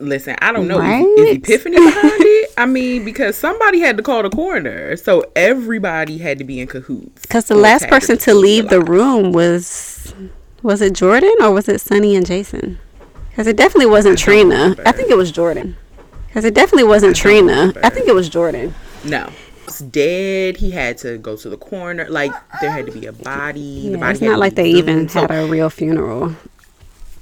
Listen, 0.00 0.36
I 0.40 0.52
don't 0.52 0.66
know. 0.68 0.76
Is, 0.76 0.80
Right? 0.82 1.04
is 1.18 1.36
Epiphany 1.36 1.76
behind 1.76 2.12
it? 2.16 2.50
I 2.58 2.66
mean, 2.66 3.04
because 3.04 3.36
somebody 3.36 3.80
had 3.80 3.96
to 3.96 4.02
call 4.02 4.22
the 4.22 4.30
coroner, 4.30 4.96
so 4.96 5.24
everybody 5.36 6.18
had 6.18 6.38
to 6.38 6.44
be 6.44 6.60
in 6.60 6.66
cahoots. 6.66 7.22
Because 7.22 7.46
the 7.46 7.54
last 7.54 7.86
person 7.88 8.18
to 8.18 8.34
leave 8.34 8.68
the 8.68 8.80
room 8.80 9.32
was 9.32 10.14
was 10.62 10.80
it 10.80 10.94
Jordan 10.94 11.34
or 11.40 11.50
was 11.52 11.68
it 11.68 11.80
Sonny 11.80 12.16
and 12.16 12.24
Jason? 12.26 12.78
Because 13.30 13.46
it 13.46 13.56
definitely 13.56 13.86
wasn't 13.86 14.18
don't 14.18 14.24
Trina. 14.24 14.54
remember. 14.54 14.82
I 14.86 14.92
think 14.92 15.10
it 15.10 15.16
was 15.16 15.30
Jordan. 15.32 15.76
Because 16.28 16.44
it 16.44 16.54
definitely 16.54 16.84
wasn't 16.84 17.16
don't 17.16 17.22
Trina. 17.22 17.52
remember. 17.52 17.80
I 17.84 17.90
think 17.90 18.08
it 18.08 18.14
was 18.14 18.28
Jordan. 18.28 18.74
No. 19.04 19.28
Was 19.66 19.78
dead. 19.78 20.56
He 20.58 20.70
had 20.70 20.98
to 20.98 21.18
go 21.18 21.36
to 21.36 21.48
the 21.48 21.56
coroner. 21.56 22.08
Like 22.08 22.32
there 22.60 22.70
had 22.70 22.86
to 22.86 22.92
be 22.92 23.06
a 23.06 23.12
body. 23.12 23.88
the 23.88 23.90
Yeah, 23.92 23.96
body 23.98 24.12
it's 24.12 24.20
not 24.20 24.38
like 24.38 24.54
they 24.54 24.68
even. 24.70 25.08
So- 25.08 25.20
had 25.22 25.30
a 25.30 25.46
real 25.46 25.70
funeral. 25.70 26.34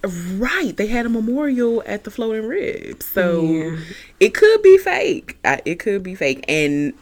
Right, 0.04 0.76
they 0.76 0.88
had 0.88 1.06
a 1.06 1.08
memorial 1.08 1.82
at 1.86 2.04
the 2.04 2.10
Floating 2.10 2.48
Ribs, 2.48 3.06
so 3.06 3.42
Yeah. 3.42 3.76
it 4.18 4.34
could 4.34 4.60
be 4.62 4.76
fake. 4.78 5.38
It 5.44 5.78
could 5.78 6.02
be 6.02 6.14
fake. 6.16 6.44
And 6.48 6.92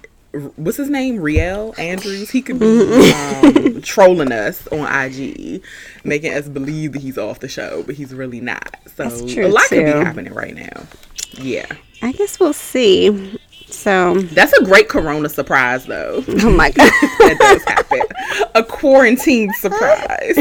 what's 0.56 0.76
his 0.76 0.90
name? 0.90 1.18
Réal 1.18 1.76
Andrews. 1.78 2.30
He 2.30 2.42
could 2.42 2.58
be 2.58 3.12
um, 3.12 3.80
trolling 3.82 4.32
us 4.32 4.66
on 4.68 4.80
IG, 4.80 5.62
making 6.04 6.34
us 6.34 6.48
believe 6.48 6.92
that 6.92 7.00
he's 7.02 7.16
off 7.16 7.40
the 7.40 7.48
show, 7.48 7.82
but 7.86 7.94
he's 7.94 8.12
really 8.14 8.40
not. 8.40 8.76
So 8.94 9.04
That's 9.04 9.32
true, 9.32 9.46
a 9.46 9.48
lot 9.48 9.64
could 9.68 9.84
be 9.84 9.90
happening 9.90 10.34
right 10.34 10.54
now. 10.54 10.82
Yeah, 11.32 11.66
I 12.02 12.12
guess 12.12 12.38
we'll 12.38 12.52
see. 12.52 13.38
So, 13.68 14.14
that's 14.20 14.52
a 14.54 14.64
great 14.64 14.88
Corona 14.88 15.28
surprise, 15.28 15.86
though. 15.86 16.24
oh 16.28 16.50
my 16.50 16.70
god. 16.70 16.90
that 17.20 17.36
does 17.38 17.62
happen. 17.64 18.00
A 18.56 18.64
quarantine 18.64 19.52
surprise. 19.54 20.36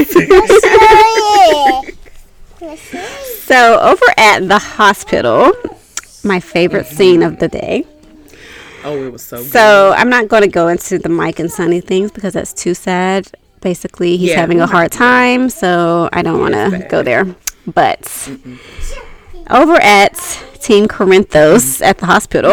So 2.76 3.78
over 3.80 4.04
at 4.16 4.48
the 4.48 4.58
hospital, 4.58 5.52
my 6.24 6.40
favorite 6.40 6.86
scene 6.86 7.22
of 7.22 7.38
the 7.38 7.48
day. 7.48 7.84
oh, 8.84 8.96
it 9.06 9.12
was 9.12 9.22
so. 9.24 9.38
good. 9.38 9.50
So 9.52 9.94
I'm 9.96 10.08
not 10.10 10.28
going 10.28 10.42
to 10.42 10.48
go 10.48 10.68
into 10.68 10.98
the 10.98 11.08
Mike 11.08 11.38
and 11.38 11.50
Sonny 11.50 11.80
things 11.80 12.10
because 12.12 12.34
that's 12.34 12.52
too 12.52 12.74
sad. 12.74 13.30
Basically, 13.60 14.16
he's 14.16 14.30
Yeah, 14.30 14.36
having 14.40 14.60
a 14.60 14.66
hard 14.66 14.90
time, 14.92 15.50
so 15.50 16.08
I 16.12 16.22
don't 16.22 16.40
want 16.40 16.54
to 16.54 16.86
go 16.88 17.02
there. 17.02 17.26
But 17.66 18.06
over 19.50 19.74
at 19.74 20.14
Team 20.60 20.88
Corinthos 20.88 21.82
at 21.82 21.98
the 21.98 22.06
hospital, 22.06 22.52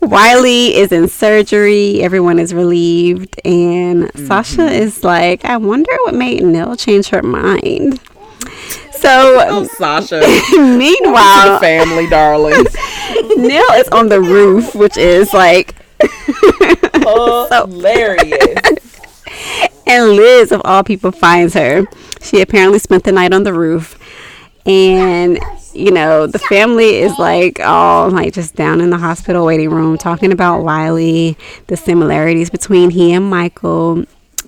Wiley 0.00 0.76
is 0.76 0.92
in 0.92 1.08
surgery. 1.08 2.02
Everyone 2.02 2.38
is 2.38 2.54
relieved, 2.54 3.40
and 3.44 4.10
Sasha 4.26 4.58
Mm-hmm. 4.62 4.82
is 4.82 5.02
like, 5.04 5.44
"I 5.44 5.56
wonder 5.56 5.90
what 6.04 6.14
made 6.14 6.42
Nell 6.44 6.76
change 6.76 7.08
her 7.08 7.22
mind." 7.22 8.00
Oh, 9.04 9.64
So, 9.64 9.76
Sasha. 9.78 10.20
meanwhile, 10.58 11.58
family, 11.60 12.08
darling. 12.08 12.52
Nell 13.36 13.72
is 13.74 13.88
on 13.88 14.08
the 14.08 14.20
roof, 14.20 14.74
which 14.74 14.96
is 14.96 15.32
like, 15.32 15.74
Hilarious. 17.48 19.00
and 19.86 20.10
Liz, 20.12 20.52
of 20.52 20.60
all 20.64 20.82
people, 20.84 21.10
finds 21.12 21.54
her. 21.54 21.86
She 22.22 22.40
apparently 22.40 22.78
spent 22.78 23.04
the 23.04 23.12
night 23.12 23.32
on 23.32 23.42
the 23.44 23.52
roof, 23.54 23.98
and 24.66 25.38
you 25.72 25.90
know 25.92 26.26
the 26.26 26.38
family 26.40 26.96
is 26.96 27.16
like 27.18 27.60
all 27.60 28.10
like 28.10 28.32
just 28.34 28.54
down 28.56 28.80
in 28.80 28.90
the 28.90 28.98
hospital 28.98 29.44
waiting 29.46 29.70
room 29.70 29.96
talking 29.96 30.32
about 30.32 30.62
Wiley, 30.62 31.38
the 31.68 31.76
similarities 31.76 32.50
between 32.50 32.90
he 32.90 33.12
and 33.12 33.24
Michael, 33.30 33.98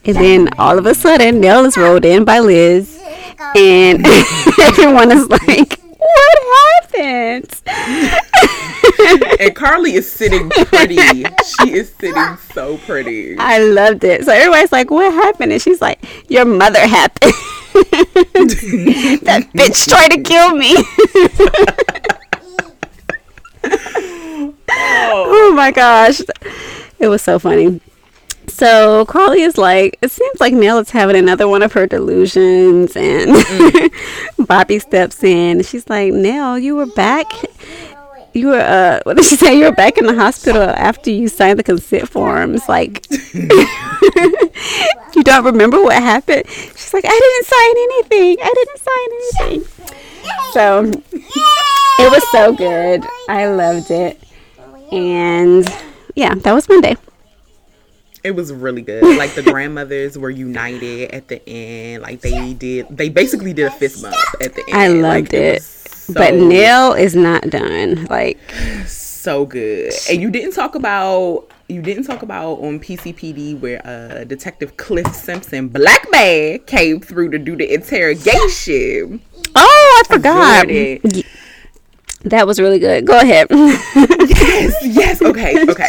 and 0.05 0.17
then 0.17 0.49
all 0.59 0.79
of 0.79 0.87
a 0.87 0.95
sudden 0.95 1.41
Nell 1.41 1.65
is 1.65 1.77
rolled 1.77 2.05
in 2.05 2.25
by 2.25 2.41
Liz, 2.41 3.00
Um, 3.41 3.53
and 3.57 4.07
everyone 4.61 5.11
is 5.11 5.27
like, 5.29 5.81
"What 5.97 6.93
happened?" 6.93 7.63
and 9.41 9.57
Carly 9.57 9.95
is 9.95 10.13
sitting 10.13 10.51
pretty. 10.51 10.97
She 10.97 11.73
is 11.73 11.91
sitting 11.95 12.37
so 12.53 12.77
pretty. 12.77 13.39
I 13.39 13.59
loved 13.61 14.05
it. 14.05 14.27
So 14.27 14.33
everybody's 14.33 14.73
like, 14.73 14.91
"What 14.91 15.11
happened?" 15.15 15.53
And 15.53 15.63
she's 15.63 15.81
like, 15.81 16.05
"Your 16.29 16.45
mother 16.45 16.81
happened." 16.81 17.33
that 17.73 19.49
bitch 19.55 19.89
tried 19.89 20.09
to 20.09 20.21
kill 20.21 20.55
me. 20.55 20.75
oh 24.71 25.53
my 25.55 25.71
gosh, 25.71 26.21
it 26.99 27.09
was 27.09 27.23
so 27.23 27.39
funny. 27.39 27.81
So 28.49 29.05
Carly 29.07 29.43
is 29.43 29.57
like, 29.57 29.99
it 30.03 30.11
seems 30.11 30.41
like 30.41 30.53
Nell 30.53 30.79
is 30.79 30.91
having 30.91 31.17
another 31.17 31.49
one 31.49 31.63
of 31.63 31.73
her 31.73 31.87
delusions, 31.87 32.97
and 32.97 33.35
Bobby 34.47 34.79
steps 34.79 35.23
in. 35.23 35.63
She's 35.63 35.89
like, 35.89 36.13
Nell, 36.13 36.59
you 36.59 36.77
were 36.77 36.87
back. 36.87 37.27
You 38.33 38.49
were, 38.49 38.61
uh, 38.61 39.01
what 39.05 39.17
did 39.17 39.25
she 39.27 39.37
say? 39.37 39.59
You 39.59 39.65
were 39.65 39.73
back 39.73 39.99
in 39.99 40.07
the 40.07 40.15
hospital 40.15 40.63
after 40.63 41.11
you 41.11 41.29
signed 41.29 41.59
the 41.59 41.63
consent 41.63 42.09
forms. 42.09 42.69
Like, 42.69 43.07
you 43.35 45.23
don't 45.23 45.45
remember 45.45 45.83
what 45.83 45.95
happened? 45.95 46.45
She's 46.49 46.95
like, 46.95 47.05
I 47.07 47.19
didn't 47.19 47.47
sign 47.47 47.77
anything. 47.89 48.37
I 48.43 48.53
didn't 48.55 48.81
sign 48.89 49.09
anything. 49.53 49.65
So 50.53 50.93
it 51.99 52.11
was 52.11 52.31
so 52.31 52.55
good. 52.55 53.05
I 53.29 53.47
loved 53.47 53.91
it. 53.91 54.21
And 54.93 55.67
yeah, 56.15 56.35
that 56.35 56.53
was 56.53 56.69
Monday. 56.69 56.97
It 58.23 58.33
was 58.33 58.53
really 58.53 58.83
good. 58.83 59.03
Like 59.17 59.35
the 59.35 59.43
grandmothers 59.43 60.19
were 60.19 60.31
united 60.31 61.11
at 61.13 61.29
the 61.29 61.41
end. 61.49 62.03
Like 62.03 62.21
they 62.21 62.53
did. 62.55 62.87
They 62.91 63.09
basically 63.09 63.53
did 63.55 63.67
a 63.67 63.71
fist 63.71 64.03
bump 64.03 64.15
at 64.43 64.55
the 64.55 64.63
end. 64.69 64.77
I 64.77 64.89
Like, 64.89 65.23
loved 65.25 65.35
it. 65.35 65.55
was 65.61 66.05
but 66.15 66.31
so- 66.31 66.49
Neil 66.49 66.93
is 66.93 67.15
not 67.15 67.49
done. 67.51 68.05
Like, 68.07 68.39
so 68.87 69.47
good. 69.47 69.93
And 70.11 70.21
you 70.21 70.31
didn't 70.31 70.53
talk 70.53 70.75
about 70.75 71.47
you 71.69 71.81
didn't 71.81 72.03
talk 72.05 72.23
about 72.23 72.55
on 72.61 72.81
PCPD 72.81 73.59
where 73.61 73.81
uh 73.87 74.25
Detective 74.25 74.77
Cliff 74.77 75.07
Simpson, 75.15 75.69
black 75.69 76.07
man, 76.11 76.59
came 76.67 77.01
through 77.01 77.31
to 77.31 77.39
do 77.39 77.57
the 77.57 77.73
interrogation. 77.73 79.21
oh, 79.57 80.03
I 80.05 80.13
forgot. 80.15 80.69
It. 80.71 81.01
Y- 81.05 81.23
That 82.25 82.47
was 82.47 82.61
really 82.61 82.79
good. 82.79 83.07
Go 83.07 83.19
ahead. 83.19 83.47
yes, 83.51 84.75
yes. 84.85 85.23
Okay, 85.23 85.65
okay. 85.69 85.89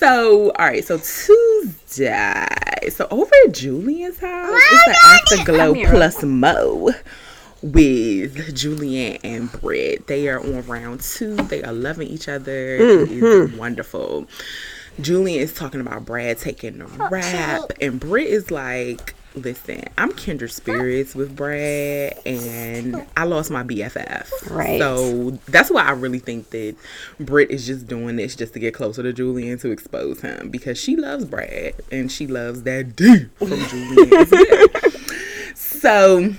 So, 0.00 0.50
all 0.52 0.66
right. 0.66 0.82
So 0.82 0.96
Tuesday. 0.96 2.46
So 2.88 3.06
over 3.10 3.30
at 3.46 3.52
Julian's 3.52 4.18
house, 4.18 4.58
it's 4.72 4.84
the 4.86 4.96
Afterglow 5.04 5.74
plus 5.90 6.22
Mo 6.22 6.90
with 7.62 8.56
Julian 8.56 9.18
and 9.22 9.52
Britt. 9.52 10.06
They 10.06 10.28
are 10.28 10.40
on 10.40 10.66
round 10.66 11.02
two. 11.02 11.36
They 11.36 11.62
are 11.62 11.74
loving 11.74 12.08
each 12.08 12.28
other. 12.28 12.76
It 12.76 13.10
is 13.10 13.52
wonderful. 13.52 14.26
Julian 15.02 15.40
is 15.40 15.52
talking 15.52 15.82
about 15.82 16.06
Brad 16.06 16.38
taking 16.38 16.78
the 16.78 16.86
rap, 16.86 17.70
and 17.80 18.00
Britt 18.00 18.28
is 18.28 18.50
like, 18.50 19.14
"Listen, 19.34 19.84
I'm 19.96 20.12
kindred 20.12 20.52
spirits 20.52 21.14
with 21.14 21.36
Brad, 21.36 22.18
and 22.26 23.06
I 23.16 23.24
lost 23.24 23.50
my 23.50 23.62
BFF. 23.62 24.50
Right. 24.50 24.80
So 24.80 25.38
that's 25.48 25.70
why 25.70 25.82
I 25.82 25.92
really 25.92 26.18
think 26.18 26.50
that 26.50 26.76
Britt 27.18 27.50
is 27.50 27.66
just 27.66 27.86
doing 27.86 28.16
this 28.16 28.34
just 28.36 28.52
to 28.54 28.58
get 28.58 28.74
closer 28.74 29.02
to 29.02 29.12
Julian 29.12 29.58
to 29.58 29.70
expose 29.70 30.20
him 30.20 30.50
because 30.50 30.78
she 30.78 30.96
loves 30.96 31.24
Brad 31.24 31.74
and 31.92 32.10
she 32.10 32.26
loves 32.26 32.62
that 32.62 32.96
D 32.96 33.26
from 33.36 33.48
Julian. 33.68 34.26
So 35.54 36.34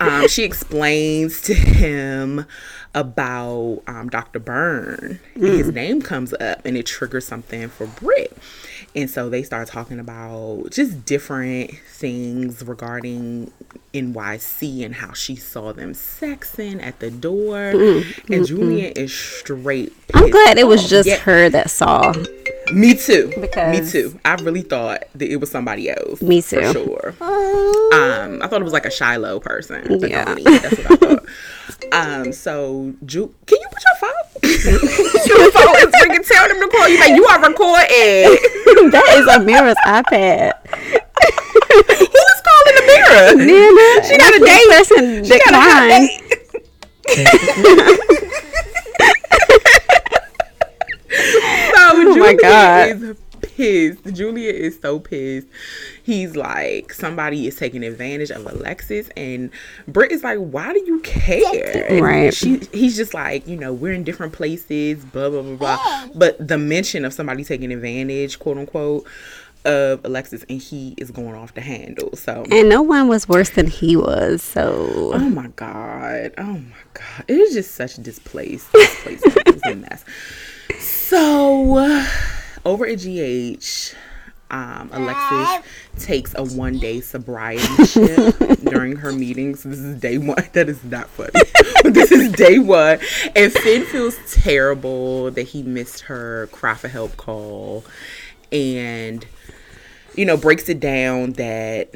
um, 0.00 0.28
she 0.28 0.44
explains 0.44 1.40
to 1.42 1.54
him 1.54 2.46
about 2.94 3.82
um, 3.86 4.08
Dr. 4.08 4.38
Byrne. 4.38 5.20
And 5.34 5.44
his 5.44 5.72
name 5.72 6.00
comes 6.00 6.32
up 6.34 6.64
and 6.64 6.76
it 6.76 6.86
triggers 6.86 7.26
something 7.26 7.68
for 7.68 7.86
Britt. 7.86 8.36
And 8.96 9.10
so 9.10 9.28
they 9.28 9.42
start 9.42 9.66
talking 9.66 9.98
about 9.98 10.68
just 10.70 11.04
different 11.04 11.72
things 11.88 12.62
regarding 12.64 13.50
NYC 13.92 14.84
and 14.84 14.94
how 14.94 15.12
she 15.12 15.34
saw 15.34 15.72
them 15.72 15.94
sexing 15.94 16.80
at 16.80 17.00
the 17.00 17.10
door. 17.10 17.70
and 18.30 18.46
Julian 18.46 18.92
is 18.94 19.12
straight. 19.12 19.92
I'm 20.14 20.30
glad 20.30 20.58
it 20.58 20.68
was 20.68 20.88
just 20.88 21.08
Yeah, 21.08 21.16
her 21.18 21.50
that 21.50 21.70
saw. 21.70 22.12
Me 22.72 22.94
too. 22.94 23.32
me 23.70 23.90
too. 23.90 24.18
I 24.24 24.34
really 24.36 24.62
thought 24.62 25.02
that 25.16 25.28
it 25.28 25.36
was 25.40 25.50
somebody 25.50 25.90
else. 25.90 26.22
Me 26.22 26.40
For 26.40 26.60
too. 26.60 26.72
sure. 26.72 27.14
Um, 27.20 28.40
I 28.42 28.46
thought 28.48 28.60
it 28.60 28.64
was 28.64 28.72
like 28.72 28.86
a 28.86 28.90
Shiloh 28.92 29.40
person. 29.40 29.98
Yeah. 30.08 30.34
That's 30.36 30.78
what 30.78 30.92
I 30.92 30.96
thought. 30.96 31.24
Um, 31.92 32.32
so 32.32 32.92
Ju- 33.04 33.34
can 33.46 33.58
you 33.60 33.68
put 33.68 33.82
your 33.84 33.96
phone? 34.00 34.10
your 35.26 35.50
phone 35.50 35.76
is 35.76 35.94
ringing. 36.02 36.22
Tell 36.24 36.48
them 36.48 36.60
to 36.60 36.68
call 36.76 36.88
you. 36.88 36.98
Like 37.00 37.14
you 37.16 37.24
are 37.26 37.40
recording. 37.40 38.38
that 38.92 39.08
is 39.16 39.26
Amira's 39.26 39.76
iPad. 39.86 40.52
Who 41.70 42.04
is 42.04 42.40
calling 42.46 42.76
Amira? 42.82 43.34
Nana, 43.36 43.88
She 44.06 44.16
got 44.18 44.32
a 44.34 44.36
and 44.36 44.44
I 44.44 44.48
keep 44.48 44.62
date. 44.62 44.66
pressing 44.66 45.24
She 45.24 45.38
got 45.38 45.54
a 45.54 45.60
date. 45.88 46.10
So 51.76 52.06
Oh 52.06 52.16
my 52.16 52.34
God. 52.34 52.88
is 52.90 53.16
pissed. 53.46 54.04
Julia 54.14 54.50
is 54.50 54.78
so 54.80 54.98
pissed. 54.98 55.46
He's 56.02 56.36
like, 56.36 56.92
somebody 56.92 57.46
is 57.46 57.56
taking 57.56 57.84
advantage 57.84 58.30
of 58.30 58.46
Alexis, 58.46 59.08
and 59.16 59.50
Britt 59.88 60.12
is 60.12 60.22
like, 60.24 60.38
why 60.38 60.72
do 60.72 60.82
you 60.84 61.00
care? 61.00 61.86
And 61.88 62.04
Right. 62.04 62.34
She, 62.34 62.58
he's 62.72 62.96
just 62.96 63.14
like, 63.14 63.46
you 63.46 63.56
know, 63.56 63.72
we're 63.72 63.92
in 63.92 64.04
different 64.04 64.32
places, 64.32 65.04
blah 65.04 65.30
blah 65.30 65.42
blah 65.42 65.56
blah. 65.56 66.08
But 66.14 66.46
the 66.46 66.58
mention 66.58 67.04
of 67.04 67.12
somebody 67.12 67.44
taking 67.44 67.72
advantage, 67.72 68.38
quote 68.38 68.58
unquote, 68.58 69.06
of 69.64 70.04
Alexis, 70.04 70.44
and 70.48 70.60
he 70.60 70.94
is 70.98 71.10
going 71.10 71.34
off 71.34 71.54
the 71.54 71.60
handle. 71.60 72.14
So. 72.16 72.44
And 72.50 72.68
no 72.68 72.82
one 72.82 73.08
was 73.08 73.28
worse 73.28 73.50
than 73.50 73.66
he 73.66 73.96
was. 73.96 74.42
So 74.42 75.12
Oh 75.14 75.30
my 75.30 75.48
god! 75.48 76.34
Oh 76.38 76.42
my 76.58 76.82
god! 76.92 77.24
It 77.28 77.34
is 77.38 77.54
just 77.54 77.74
such 77.74 77.96
displaced, 77.96 78.70
displaced 78.72 79.24
It 79.26 79.60
a 79.64 79.74
mess. 79.76 80.04
So 80.80 81.78
uh, 81.78 82.06
over 82.64 82.86
at 82.86 82.98
GH, 82.98 83.94
um, 84.50 84.90
Alexis 84.92 86.04
takes 86.04 86.34
a 86.36 86.44
one 86.44 86.78
day 86.78 87.00
sobriety 87.00 87.62
shift 87.84 88.64
during 88.64 88.96
her 88.96 89.12
meetings. 89.12 89.62
This 89.62 89.78
is 89.78 90.00
day 90.00 90.18
one. 90.18 90.36
That 90.52 90.68
is 90.68 90.82
not 90.84 91.08
funny. 91.08 91.32
this 91.84 92.12
is 92.12 92.32
day 92.32 92.58
one, 92.58 93.00
and 93.34 93.52
Finn 93.52 93.84
feels 93.86 94.16
terrible 94.32 95.30
that 95.32 95.42
he 95.42 95.62
missed 95.62 96.02
her 96.02 96.48
cry 96.52 96.74
for 96.74 96.88
help 96.88 97.16
call, 97.16 97.84
and 98.52 99.26
you 100.16 100.24
know, 100.24 100.36
breaks 100.36 100.68
it 100.68 100.80
down 100.80 101.32
that, 101.32 101.88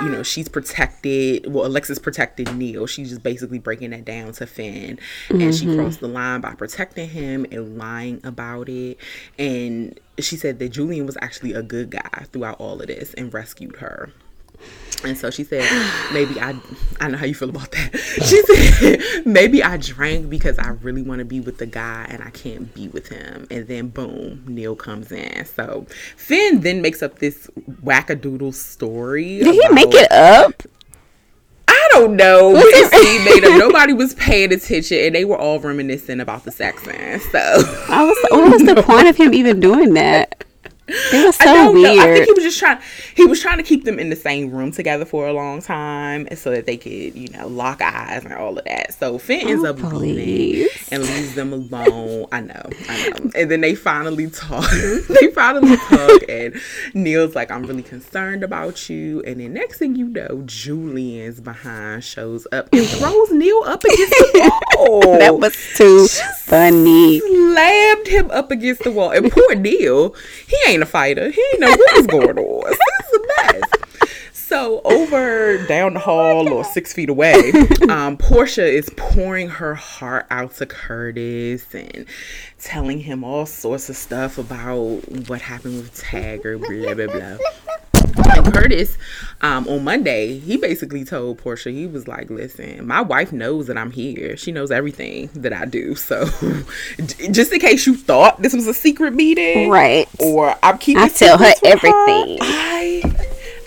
you 0.00 0.08
know, 0.08 0.22
she's 0.22 0.48
protected. 0.48 1.52
Well, 1.52 1.66
Alexis 1.66 1.98
protected 1.98 2.54
Neil. 2.56 2.86
She's 2.86 3.10
just 3.10 3.22
basically 3.22 3.58
breaking 3.58 3.90
that 3.90 4.04
down 4.04 4.32
to 4.32 4.46
Finn. 4.46 4.98
And 5.28 5.54
she 5.54 5.66
crossed 5.74 6.00
the 6.00 6.08
line 6.08 6.40
by 6.40 6.54
protecting 6.54 7.10
him 7.10 7.46
and 7.50 7.76
lying 7.76 8.20
about 8.24 8.68
it. 8.68 8.98
And 9.38 9.98
she 10.20 10.36
said 10.36 10.58
that 10.58 10.70
Julian 10.70 11.06
was 11.06 11.16
actually 11.20 11.52
a 11.52 11.62
good 11.62 11.90
guy 11.90 12.26
throughout 12.32 12.60
all 12.60 12.80
of 12.80 12.86
this 12.86 13.14
and 13.14 13.32
rescued 13.32 13.76
her. 13.76 14.10
And 15.04 15.16
so 15.16 15.30
she 15.30 15.44
said, 15.44 15.62
maybe 16.12 16.40
I, 16.40 16.58
I 17.00 17.08
know 17.08 17.16
how 17.16 17.26
you 17.26 17.34
feel 17.34 17.50
about 17.50 17.70
that. 17.72 17.94
She 18.18 18.42
said, 18.42 19.24
maybe 19.26 19.62
I 19.62 19.76
drank 19.76 20.28
because 20.28 20.58
I 20.58 20.70
really 20.70 21.02
want 21.02 21.20
to 21.20 21.24
be 21.24 21.40
with 21.40 21.58
the 21.58 21.66
guy 21.66 22.06
and 22.10 22.22
I 22.22 22.30
can't 22.30 22.74
be 22.74 22.88
with 22.88 23.08
him. 23.08 23.46
And 23.50 23.68
then 23.68 23.88
boom, 23.88 24.44
Neil 24.46 24.74
comes 24.74 25.12
in. 25.12 25.44
So 25.44 25.86
Finn 26.16 26.60
then 26.60 26.82
makes 26.82 27.02
up 27.02 27.20
this 27.20 27.48
wackadoodle 27.84 28.54
story. 28.54 29.38
did 29.38 29.54
he 29.54 29.68
make 29.72 29.94
it 29.94 30.10
up? 30.10 30.62
I 31.94 31.98
don't 31.98 32.16
know. 32.16 32.52
But 32.54 32.64
it's 32.66 32.92
he 32.94 33.24
made 33.24 33.44
up. 33.44 33.58
Nobody 33.58 33.92
was 33.92 34.14
paying 34.14 34.52
attention 34.52 34.98
and 34.98 35.14
they 35.14 35.24
were 35.24 35.38
all 35.38 35.58
reminiscing 35.60 36.20
about 36.20 36.44
the 36.44 36.50
sex 36.50 36.84
man. 36.86 37.20
So 37.20 37.38
I 37.88 38.04
was. 38.04 38.16
What 38.30 38.52
was 38.52 38.64
the 38.64 38.82
point 38.86 39.08
of 39.08 39.16
him 39.16 39.34
even 39.34 39.60
doing 39.60 39.94
that? 39.94 40.44
It 40.88 41.26
was 41.26 41.38
I 41.40 41.44
so 41.44 41.54
don't 41.54 41.82
know. 41.82 41.90
I 41.98 42.14
think 42.14 42.24
he 42.26 42.32
was 42.32 42.44
just 42.44 42.58
trying. 42.58 42.78
He 43.14 43.24
was 43.26 43.40
trying 43.40 43.58
to 43.58 43.62
keep 43.62 43.84
them 43.84 43.98
in 43.98 44.08
the 44.10 44.16
same 44.16 44.50
room 44.50 44.70
together 44.72 45.04
for 45.04 45.26
a 45.28 45.32
long 45.32 45.60
time, 45.60 46.26
so 46.34 46.50
that 46.50 46.66
they 46.66 46.76
could, 46.76 47.14
you 47.14 47.28
know, 47.30 47.46
lock 47.46 47.82
eyes 47.82 48.24
and 48.24 48.32
all 48.32 48.56
of 48.58 48.64
that. 48.64 48.94
So 48.94 49.18
Finn 49.18 49.46
ends 49.48 49.64
Oh, 49.64 49.70
up 49.70 49.82
leaving 49.92 50.68
and 50.90 51.02
leaves 51.02 51.34
them 51.34 51.52
alone. 51.52 52.26
I 52.32 52.40
know, 52.40 52.62
I 52.88 53.08
know. 53.10 53.30
And 53.34 53.50
then 53.50 53.60
they 53.60 53.74
finally 53.74 54.30
talk. 54.30 54.70
they 55.20 55.28
finally 55.34 55.76
talk, 55.76 56.22
and 56.28 56.54
Neil's 56.94 57.34
like, 57.34 57.50
"I'm 57.50 57.64
really 57.64 57.82
concerned 57.82 58.42
about 58.42 58.88
you." 58.88 59.22
And 59.22 59.40
then 59.40 59.52
next 59.52 59.78
thing 59.78 59.94
you 59.96 60.06
know, 60.06 60.42
Julian's 60.46 61.40
behind 61.40 62.02
shows 62.04 62.46
up 62.52 62.68
and 62.72 62.86
throws 62.86 63.30
Neil 63.32 63.62
up 63.66 63.84
against 63.84 64.10
the 64.32 64.52
wall. 64.76 65.18
that 65.18 65.38
was 65.38 65.54
too 65.76 66.06
funny. 66.48 67.20
slammed 67.20 68.06
him 68.06 68.30
up 68.30 68.50
against 68.50 68.84
the 68.84 68.90
wall. 68.90 69.10
And 69.10 69.30
poor 69.30 69.54
Neil, 69.54 70.14
he 70.46 70.56
ain't 70.68 70.82
a 70.82 70.86
fighter. 70.86 71.30
He 71.30 71.44
ain't 71.52 71.60
know 71.60 71.70
what 71.70 71.96
was 71.96 72.06
going 72.06 72.38
on. 72.38 72.72
So 72.72 72.78
it's 73.00 73.12
a 73.14 73.52
mess. 73.52 73.88
So 74.32 74.80
over 74.84 75.66
down 75.66 75.92
the 75.92 76.00
hall 76.00 76.48
or 76.50 76.64
six 76.64 76.94
feet 76.94 77.10
away, 77.10 77.52
um, 77.90 78.16
Portia 78.16 78.64
is 78.64 78.90
pouring 78.96 79.48
her 79.48 79.74
heart 79.74 80.26
out 80.30 80.54
to 80.54 80.64
Curtis 80.64 81.66
and 81.74 82.06
telling 82.58 82.98
him 83.00 83.24
all 83.24 83.44
sorts 83.44 83.90
of 83.90 83.96
stuff 83.96 84.38
about 84.38 85.02
what 85.28 85.42
happened 85.42 85.76
with 85.76 86.00
Tagger, 86.00 86.58
blah 86.58 86.94
blah 86.94 87.12
blah. 87.12 87.36
And 88.28 88.52
Curtis, 88.54 88.96
um, 89.40 89.68
on 89.68 89.84
Monday, 89.84 90.38
he 90.38 90.56
basically 90.56 91.04
told 91.04 91.38
Portia, 91.38 91.70
he 91.70 91.86
was 91.86 92.08
like, 92.08 92.30
"Listen, 92.30 92.86
my 92.86 93.00
wife 93.00 93.32
knows 93.32 93.66
that 93.68 93.76
I'm 93.76 93.90
here. 93.90 94.36
She 94.36 94.52
knows 94.52 94.70
everything 94.70 95.30
that 95.34 95.52
I 95.52 95.64
do. 95.64 95.94
So, 95.94 96.26
just 97.30 97.52
in 97.52 97.60
case 97.60 97.86
you 97.86 97.96
thought 97.96 98.42
this 98.42 98.54
was 98.54 98.66
a 98.66 98.74
secret 98.74 99.14
meeting, 99.14 99.70
Right. 99.70 100.08
Or 100.18 100.56
I'm 100.62 100.78
keeping 100.78 101.02
I 101.02 101.08
tell 101.08 101.38
her 101.38 101.52
everything. 101.64 102.38
I, 102.40 103.02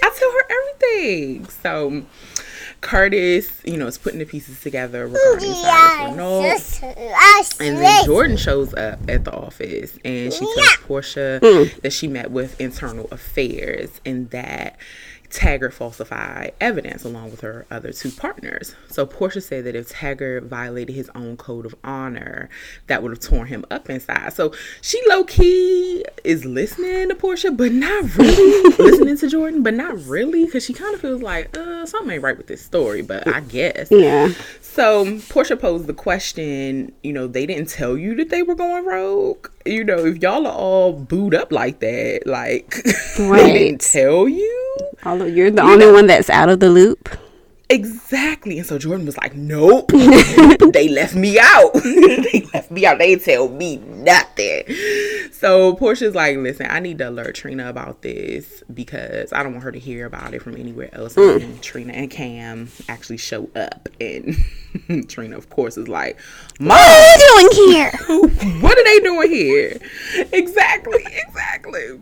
I 0.03 0.11
tell 0.17 0.31
her 0.31 0.47
everything. 0.49 1.47
So, 1.47 2.03
Curtis, 2.81 3.61
you 3.63 3.77
know, 3.77 3.85
is 3.85 3.97
putting 3.97 4.19
the 4.19 4.25
pieces 4.25 4.59
together 4.59 5.07
regarding 5.07 5.53
Cyrus 5.53 6.11
Renault. 6.11 6.57
And 7.59 7.77
then 7.77 8.05
Jordan 8.05 8.37
shows 8.37 8.73
up 8.73 8.99
at 9.07 9.23
the 9.23 9.31
office 9.31 9.97
and 10.03 10.33
she 10.33 10.39
tells 10.39 10.77
Portia 10.77 11.39
hmm. 11.43 11.79
that 11.83 11.93
she 11.93 12.07
met 12.07 12.31
with 12.31 12.59
internal 12.59 13.07
affairs 13.11 14.01
and 14.03 14.29
that 14.31 14.77
Taggart 15.31 15.73
falsified 15.73 16.53
evidence 16.59 17.03
along 17.03 17.31
with 17.31 17.41
her 17.41 17.65
other 17.71 17.91
two 17.93 18.11
partners. 18.11 18.75
So 18.89 19.05
Portia 19.05 19.41
said 19.41 19.63
that 19.65 19.75
if 19.75 19.89
Taggart 19.89 20.43
violated 20.43 20.95
his 20.95 21.09
own 21.15 21.37
code 21.37 21.65
of 21.65 21.73
honor, 21.83 22.49
that 22.87 23.01
would 23.01 23.11
have 23.11 23.19
torn 23.19 23.47
him 23.47 23.65
up 23.71 23.89
inside. 23.89 24.33
So 24.33 24.53
she 24.81 25.01
low 25.07 25.23
key 25.23 26.03
is 26.23 26.45
listening 26.45 27.09
to 27.09 27.15
Portia, 27.15 27.51
but 27.51 27.71
not 27.71 28.15
really 28.17 28.75
listening 28.79 29.17
to 29.17 29.27
Jordan, 29.29 29.63
but 29.63 29.73
not 29.73 29.97
really 30.05 30.45
because 30.45 30.65
she 30.65 30.73
kind 30.73 30.93
of 30.93 31.01
feels 31.01 31.21
like 31.21 31.57
uh 31.57 31.85
something 31.85 32.11
ain't 32.11 32.23
right 32.23 32.37
with 32.37 32.47
this 32.47 32.61
story. 32.63 33.01
But 33.01 33.27
I 33.27 33.39
guess 33.41 33.87
Yeah. 33.89 34.29
so 34.61 35.19
Portia 35.29 35.55
posed 35.55 35.87
the 35.87 35.93
question, 35.93 36.91
you 37.03 37.13
know, 37.13 37.27
they 37.27 37.45
didn't 37.45 37.69
tell 37.69 37.97
you 37.97 38.15
that 38.15 38.29
they 38.29 38.43
were 38.43 38.55
going 38.55 38.85
rogue. 38.85 39.47
You 39.65 39.83
know, 39.83 40.05
if 40.05 40.21
y'all 40.21 40.45
are 40.47 40.53
all 40.53 40.93
booed 40.93 41.35
up 41.35 41.51
like 41.51 41.79
that, 41.79 42.23
like 42.25 42.75
they 43.17 43.53
didn't 43.53 43.81
tell 43.81 44.27
you. 44.27 44.60
Although 45.03 45.25
you're 45.25 45.51
the 45.51 45.61
only 45.61 45.91
one 45.91 46.07
that's 46.07 46.29
out 46.29 46.49
of 46.49 46.59
the 46.59 46.69
loop. 46.69 47.09
Exactly. 47.71 48.57
And 48.57 48.67
so 48.67 48.77
Jordan 48.77 49.05
was 49.05 49.17
like, 49.17 49.33
Nope. 49.33 49.87
they 50.73 50.89
left 50.89 51.15
me 51.15 51.39
out. 51.39 51.73
they 51.73 52.47
left 52.53 52.69
me 52.69 52.85
out. 52.85 52.99
They 52.99 53.15
tell 53.15 53.47
me 53.47 53.77
nothing. 53.77 54.63
So 55.31 55.73
Portia's 55.75 56.13
like, 56.13 56.37
listen, 56.37 56.67
I 56.69 56.79
need 56.79 56.97
to 56.99 57.09
alert 57.09 57.35
Trina 57.35 57.69
about 57.69 58.01
this 58.01 58.61
because 58.73 59.31
I 59.31 59.41
don't 59.41 59.53
want 59.53 59.63
her 59.63 59.71
to 59.71 59.79
hear 59.79 60.05
about 60.05 60.33
it 60.33 60.41
from 60.41 60.55
anywhere 60.55 60.89
else. 60.93 61.15
And 61.17 61.41
mm. 61.41 61.61
Trina 61.61 61.93
and 61.93 62.11
Cam 62.11 62.69
actually 62.89 63.17
show 63.17 63.49
up 63.55 63.89
and 63.99 64.35
Trina, 65.07 65.37
of 65.37 65.49
course, 65.49 65.77
is 65.77 65.87
like, 65.87 66.19
Mom, 66.61 66.77
What 66.77 66.79
are 66.79 67.09
you 67.09 67.49
doing 67.49 67.71
here? 67.73 67.91
what 68.61 68.77
are 68.77 68.83
they 68.83 68.99
doing 68.99 69.31
here? 69.31 69.79
Exactly, 70.31 71.03
exactly. 71.27 71.99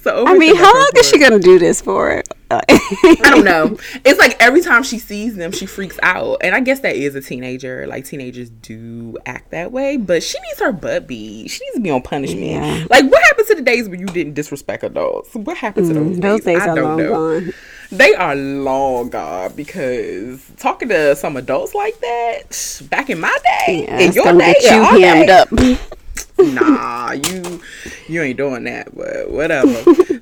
So 0.00 0.26
I 0.26 0.36
mean, 0.36 0.56
how 0.56 0.74
long 0.74 0.90
is 0.96 1.08
she 1.08 1.18
gonna 1.18 1.38
do 1.38 1.58
this 1.58 1.80
for? 1.80 2.22
I 2.50 3.16
don't 3.22 3.44
know. 3.44 3.76
It's 4.04 4.18
like 4.18 4.36
every 4.40 4.60
time 4.60 4.82
she 4.82 4.98
sees 4.98 5.36
them, 5.36 5.52
she 5.52 5.66
freaks 5.66 5.98
out. 6.02 6.38
And 6.42 6.54
I 6.54 6.60
guess 6.60 6.80
that 6.80 6.96
is 6.96 7.14
a 7.14 7.20
teenager. 7.20 7.86
Like 7.86 8.04
teenagers 8.04 8.50
do 8.50 9.16
act 9.26 9.50
that 9.52 9.70
way, 9.72 9.96
but 9.96 10.22
she 10.22 10.38
needs 10.40 10.60
her 10.60 10.72
butt 10.72 11.06
beat. 11.06 11.48
She 11.48 11.64
needs 11.64 11.74
to 11.76 11.80
be 11.80 11.90
on 11.90 12.02
punishment. 12.02 12.42
Yeah. 12.44 12.86
Like 12.90 13.04
what 13.10 13.22
happened 13.24 13.46
to 13.48 13.54
the 13.56 13.62
days 13.62 13.88
when 13.88 14.00
you 14.00 14.06
didn't 14.06 14.34
disrespect 14.34 14.82
adults? 14.84 15.34
What 15.34 15.56
happened 15.56 15.88
to 15.88 15.94
those, 15.94 16.16
Mm, 16.16 16.22
Those 16.22 16.40
days 16.42 16.58
I 16.62 16.68
are 16.70 16.82
long 16.82 16.98
gone. 16.98 17.52
They 17.96 18.14
are 18.14 18.36
long 18.36 19.08
gone 19.08 19.52
because 19.54 20.44
talking 20.58 20.88
to 20.90 21.16
some 21.16 21.36
adults 21.36 21.74
like 21.74 21.98
that 22.00 22.82
back 22.90 23.08
in 23.08 23.20
my 23.20 23.36
day, 23.42 23.84
Yeah, 23.88 23.98
in 24.00 24.12
your 24.12 24.32
day, 24.36 24.54
you 24.60 24.82
hemmed 25.00 25.26
day, 25.28 25.32
up. 25.32 25.48
nah, 26.38 27.12
you 27.12 27.60
you 28.08 28.22
ain't 28.22 28.36
doing 28.36 28.64
that, 28.64 28.94
but 28.94 29.30
whatever. 29.30 29.72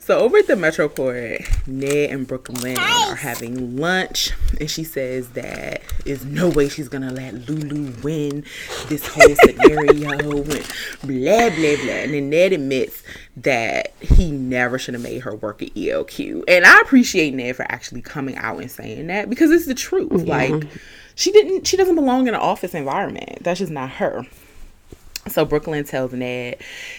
so 0.01 0.19
over 0.21 0.39
at 0.39 0.47
the 0.47 0.57
Metro 0.57 0.89
Court, 0.89 1.41
Ned 1.67 2.11
and 2.11 2.27
Brook 2.27 2.49
Lynn 2.49 2.79
are 2.79 3.15
having 3.17 3.77
lunch, 3.77 4.33
and 4.61 4.71
she 4.71 4.85
says 4.85 5.31
that 5.31 5.83
is 6.05 6.25
no 6.25 6.49
way 6.49 6.69
she's 6.69 6.89
gonna 6.89 7.13
let 7.13 7.49
Lulu 7.49 7.93
win 8.03 8.45
this 8.89 9.07
whole 9.07 9.35
scenario, 9.45 10.11
and 10.11 10.23
blah 10.23 10.43
blah 10.43 10.43
blah. 11.03 11.95
And 11.95 12.15
then 12.15 12.31
Ned 12.31 12.53
admits 12.53 13.03
that 13.37 13.93
he 14.01 14.31
never 14.31 14.79
should 14.79 14.95
have 14.95 15.03
made 15.03 15.23
her 15.23 15.35
work 15.35 15.63
at 15.63 15.75
ELQ, 15.75 16.45
and 16.49 16.65
I 16.65 16.81
appreciate 16.81 17.35
Ned 17.35 17.57
for 17.57 17.67
actually 17.71 18.03
coming 18.03 18.37
out 18.37 18.61
and 18.61 18.71
saying 18.71 19.09
that 19.09 19.29
because 19.29 19.51
it's 19.51 19.67
the 19.67 19.75
truth. 19.75 20.13
Like 20.13 20.65
she 21.17 21.33
didn't, 21.33 21.67
she 21.67 21.77
doesn't 21.77 21.95
belong 21.95 22.27
in 22.29 22.35
an 22.35 22.41
office 22.41 22.75
environment. 22.75 23.39
That's 23.43 23.59
just 23.59 23.73
not 23.73 23.91
her. 23.91 24.25
So 25.29 25.45
Brook 25.45 25.67
Lynn 25.67 25.85
tells 25.85 26.13
Ned 26.13 26.59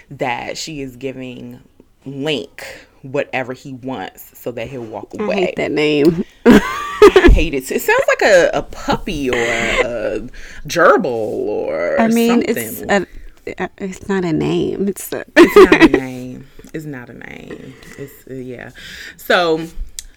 that 0.10 0.58
she 0.58 0.82
is 0.82 0.96
giving 0.96 1.62
Linc 2.06 2.88
whatever 3.02 3.54
he 3.54 3.74
wants 3.74 4.38
so 4.38 4.52
that 4.52 4.68
he'll 4.68 4.84
walk 4.84 5.14
I 5.20 5.24
away. 5.24 5.36
hate 5.36 5.56
that 5.58 5.72
name. 5.72 6.26
I 6.46 7.30
hate 7.32 7.54
it. 7.54 7.70
It 7.72 7.82
sounds 7.82 8.04
like 8.08 8.22
a, 8.24 8.50
a 8.54 8.64
puppy 8.64 9.30
or 9.30 9.36
a, 9.36 10.28
gerbil 10.68 11.06
or 11.06 12.00
I 12.00 12.08
mean, 12.08 12.44
something. 12.46 12.56
it's 12.58 12.82
a, 12.82 13.70
it's 13.78 14.10
not 14.10 14.26
a 14.26 14.34
name. 14.34 14.88
It's 14.88 15.12
a, 15.14 15.24
it's 15.36 15.56
not 15.72 15.84
a 15.84 15.88
name. 15.98 16.48
It's 16.74 16.86
not 16.86 17.10
a 17.10 17.14
name. 17.14 17.76
It's 17.98 18.28
uh, 18.30 18.34
yeah. 18.34 18.72
So 19.18 19.68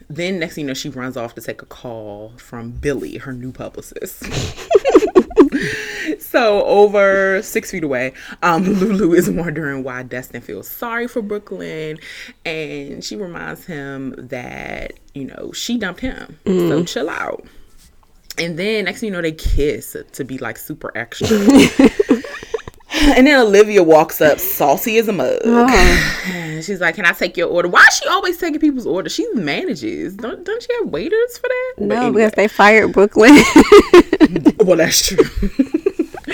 then 0.09 0.39
next 0.39 0.55
thing 0.55 0.63
you 0.63 0.69
know, 0.69 0.75
she 0.75 0.89
runs 0.89 1.17
off 1.17 1.35
to 1.35 1.41
take 1.41 1.61
a 1.63 1.67
call 1.67 2.33
from 2.39 2.71
Billy, 2.73 3.19
her 3.19 3.33
new 3.33 3.53
publicist. 3.53 4.25
so 6.39 6.65
over 6.65 7.43
six 7.43 7.71
feet 7.71 7.83
away, 7.83 8.13
um, 8.43 8.63
Lulu 8.81 9.13
is 9.13 9.29
wondering 9.29 9.83
why 9.83 10.05
Dustin 10.05 10.41
feels 10.41 10.69
sorry 10.69 11.09
for 11.09 11.21
Brook 11.21 11.51
Lynn, 11.51 11.99
and 12.45 13.03
she 13.03 13.17
reminds 13.17 13.67
him 13.67 14.15
that 14.17 14.93
you 15.15 15.25
know 15.25 15.51
she 15.53 15.79
dumped 15.79 16.01
him, 16.01 16.39
so 16.47 16.85
chill 16.85 17.11
out. 17.11 17.45
And 18.39 18.57
then 18.57 18.85
next 18.85 19.01
thing 19.01 19.09
you 19.09 19.13
know, 19.13 19.21
they 19.21 19.33
kiss 19.33 19.97
to 20.13 20.25
be 20.25 20.39
like 20.39 20.59
super 20.59 20.97
extra. 20.97 21.27
And 22.91 23.27
then 23.27 23.39
Olivia 23.41 23.83
walks 23.83 24.21
up, 24.21 24.39
saucy 24.39 24.99
as 24.99 25.09
a 25.09 25.13
mug. 25.13 25.39
And 25.45 26.65
She's 26.65 26.81
like, 26.81 26.97
"Can 26.97 27.07
I 27.07 27.13
take 27.13 27.37
your 27.37 27.49
order?" 27.49 27.69
Why 27.69 27.85
is 27.87 27.97
she 27.97 28.09
always 28.09 28.37
taking 28.39 28.61
people's 28.61 28.87
orders? 28.87 29.13
She 29.13 29.27
manages. 29.35 30.15
Don't 30.17 30.45
don't 30.45 30.63
she 30.63 30.69
have 30.81 30.89
waiters 30.89 31.39
for 31.39 31.49
that? 31.49 31.75
No, 31.79 31.97
anyway. 31.97 32.13
because 32.13 32.33
they 32.33 32.49
fired 32.49 32.93
Brook 32.93 33.17
Lynn. 33.17 33.45
well, 34.59 34.77
that's 34.77 35.07
true. 35.07 35.25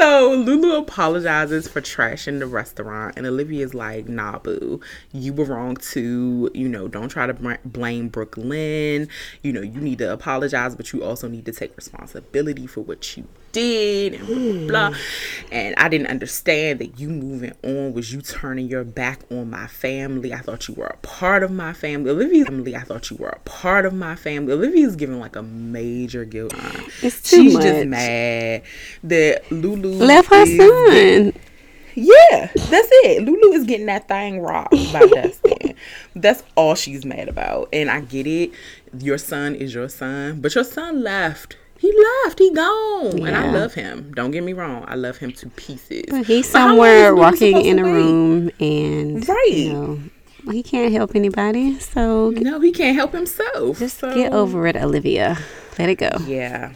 so 0.00 0.34
Lulu 0.34 0.76
apologizes 0.76 1.68
for 1.68 1.80
trashing 1.80 2.38
the 2.38 2.46
restaurant, 2.46 3.14
and 3.16 3.26
Olivia's 3.26 3.74
like, 3.74 4.08
"Nah, 4.08 4.38
boo, 4.38 4.80
you 5.12 5.32
were 5.32 5.44
wrong 5.44 5.76
too. 5.76 6.50
You 6.54 6.68
know, 6.68 6.88
don't 6.88 7.08
try 7.10 7.26
to 7.26 7.58
blame 7.64 8.08
Brook 8.08 8.36
Lynn. 8.36 9.08
You 9.42 9.52
know, 9.52 9.60
you 9.60 9.80
need 9.80 9.98
to 9.98 10.10
apologize, 10.12 10.74
but 10.74 10.92
you 10.92 11.04
also 11.04 11.28
need 11.28 11.44
to 11.46 11.52
take 11.52 11.76
responsibility 11.76 12.66
for 12.66 12.80
what 12.80 13.16
you." 13.16 13.24
Did 13.52 14.14
and 14.14 14.28
blah, 14.28 14.36
blah, 14.36 14.88
blah. 14.90 14.98
and 15.50 15.74
I 15.76 15.88
didn't 15.88 16.06
understand 16.06 16.78
that 16.78 17.00
you 17.00 17.08
moving 17.08 17.52
on 17.64 17.92
was 17.94 18.12
you 18.12 18.22
turning 18.22 18.68
your 18.68 18.84
back 18.84 19.22
on 19.28 19.50
my 19.50 19.66
family. 19.66 20.32
I 20.32 20.38
thought 20.38 20.68
you 20.68 20.74
were 20.74 20.86
a 20.86 20.96
part 20.98 21.42
of 21.42 21.50
my 21.50 21.72
family. 21.72 22.12
Olivia's 22.12 22.46
family. 22.46 22.76
I 22.76 22.82
thought 22.82 23.10
you 23.10 23.16
were 23.16 23.30
a 23.30 23.40
part 23.40 23.86
of 23.86 23.92
my 23.92 24.14
family. 24.14 24.52
Olivia's 24.52 24.94
giving 24.94 25.18
like 25.18 25.34
a 25.34 25.42
major 25.42 26.24
guilt. 26.24 26.54
It's 27.02 27.22
too 27.28 27.42
She's 27.42 27.54
much. 27.54 27.62
just 27.64 27.86
mad 27.88 28.62
that 29.02 29.50
Lulu 29.50 29.89
Left 29.98 30.28
her 30.30 30.46
son. 30.46 31.32
Yeah, 31.94 32.50
that's 32.54 32.88
it. 33.04 33.24
Lulu 33.24 33.52
is 33.52 33.64
getting 33.64 33.86
that 33.86 34.06
thing 34.08 34.40
rocked 34.40 34.70
by 34.92 35.06
Dustin. 35.14 35.74
That's 36.14 36.42
all 36.56 36.74
she's 36.74 37.04
mad 37.04 37.28
about. 37.28 37.68
And 37.72 37.90
I 37.90 38.00
get 38.00 38.26
it. 38.26 38.52
Your 38.98 39.18
son 39.18 39.54
is 39.54 39.74
your 39.74 39.88
son, 39.88 40.40
but 40.40 40.54
your 40.54 40.64
son 40.64 41.02
left. 41.02 41.56
He 41.78 41.92
left. 42.24 42.38
He 42.38 42.52
gone. 42.52 43.26
And 43.26 43.36
I 43.36 43.50
love 43.50 43.74
him. 43.74 44.12
Don't 44.14 44.30
get 44.30 44.44
me 44.44 44.52
wrong. 44.52 44.84
I 44.86 44.94
love 44.94 45.16
him 45.16 45.32
to 45.32 45.48
pieces. 45.50 46.04
But 46.10 46.26
he's 46.26 46.46
But 46.46 46.52
somewhere 46.52 47.10
Lulu 47.10 47.20
walking 47.22 47.60
in 47.64 47.78
a 47.78 47.84
room 47.84 48.50
and 48.60 49.26
Right. 49.28 49.48
you 49.50 49.72
know 49.72 49.98
he 50.52 50.62
can't 50.62 50.92
help 50.92 51.14
anybody. 51.16 51.78
So 51.80 52.30
No, 52.30 52.60
he 52.60 52.70
can't 52.72 52.96
help 52.96 53.12
himself. 53.12 53.78
just 53.78 53.98
So- 53.98 54.14
get 54.14 54.32
over 54.32 54.66
it, 54.66 54.76
Olivia. 54.76 55.38
Let 55.78 55.88
it 55.88 55.96
go. 55.96 56.10
Yeah. 56.26 56.72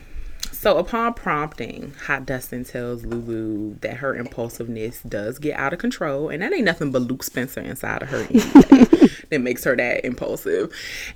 So 0.64 0.78
upon 0.78 1.12
prompting, 1.12 1.92
Hot 2.06 2.24
Dustin 2.24 2.64
tells 2.64 3.04
Lulu 3.04 3.74
that 3.80 3.98
her 3.98 4.16
impulsiveness 4.16 5.02
does 5.02 5.38
get 5.38 5.58
out 5.58 5.74
of 5.74 5.78
control, 5.78 6.30
and 6.30 6.42
that 6.42 6.54
ain't 6.54 6.64
nothing 6.64 6.90
but 6.90 7.02
Luke 7.02 7.22
Spencer 7.22 7.60
inside 7.60 8.00
of 8.00 8.08
her 8.08 8.22
that 9.28 9.42
makes 9.42 9.62
her 9.64 9.76
that 9.76 10.06
impulsive. 10.06 10.72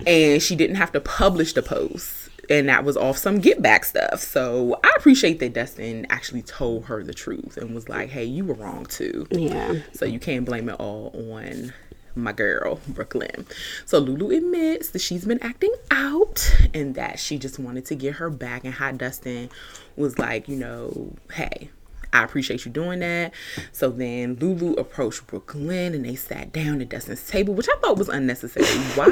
And 0.06 0.42
she 0.42 0.54
didn't 0.54 0.76
have 0.76 0.92
to 0.92 1.00
publish 1.00 1.54
the 1.54 1.62
post, 1.62 2.28
and 2.50 2.68
that 2.68 2.84
was 2.84 2.98
off 2.98 3.16
some 3.16 3.38
get 3.38 3.62
back 3.62 3.86
stuff. 3.86 4.20
So 4.20 4.78
I 4.84 4.92
appreciate 4.98 5.38
that 5.38 5.54
Dustin 5.54 6.06
actually 6.10 6.42
told 6.42 6.84
her 6.84 7.02
the 7.02 7.14
truth 7.14 7.56
and 7.56 7.74
was 7.74 7.88
like, 7.88 8.10
"Hey, 8.10 8.24
you 8.24 8.44
were 8.44 8.52
wrong 8.52 8.84
too." 8.84 9.26
Yeah. 9.30 9.76
So 9.94 10.04
you 10.04 10.18
can't 10.18 10.44
blame 10.44 10.68
it 10.68 10.74
all 10.78 11.10
on 11.32 11.72
my 12.18 12.32
girl, 12.32 12.80
Brook 12.88 13.14
Lynn. 13.14 13.46
So 13.86 13.98
Lulu 13.98 14.36
admits 14.36 14.90
that 14.90 15.00
she's 15.00 15.24
been 15.24 15.42
acting 15.42 15.74
out 15.90 16.56
and 16.74 16.94
that 16.94 17.18
she 17.18 17.38
just 17.38 17.58
wanted 17.58 17.86
to 17.86 17.94
get 17.94 18.14
her 18.14 18.30
back. 18.30 18.64
And 18.64 18.74
Hot 18.74 18.98
Dustin 18.98 19.50
was 19.96 20.18
like, 20.18 20.48
you 20.48 20.56
know, 20.56 21.12
hey, 21.32 21.70
I 22.12 22.24
appreciate 22.24 22.64
you 22.64 22.70
doing 22.70 23.00
that. 23.00 23.32
So 23.72 23.90
then 23.90 24.36
Lulu 24.36 24.74
approached 24.74 25.26
Brook 25.26 25.54
Lynn 25.54 25.94
and 25.94 26.04
they 26.04 26.14
sat 26.14 26.52
down 26.52 26.80
at 26.80 26.88
Dustin's 26.88 27.26
table, 27.26 27.54
which 27.54 27.68
I 27.68 27.76
thought 27.80 27.98
was 27.98 28.08
unnecessary. 28.08 28.66
Why 28.94 29.06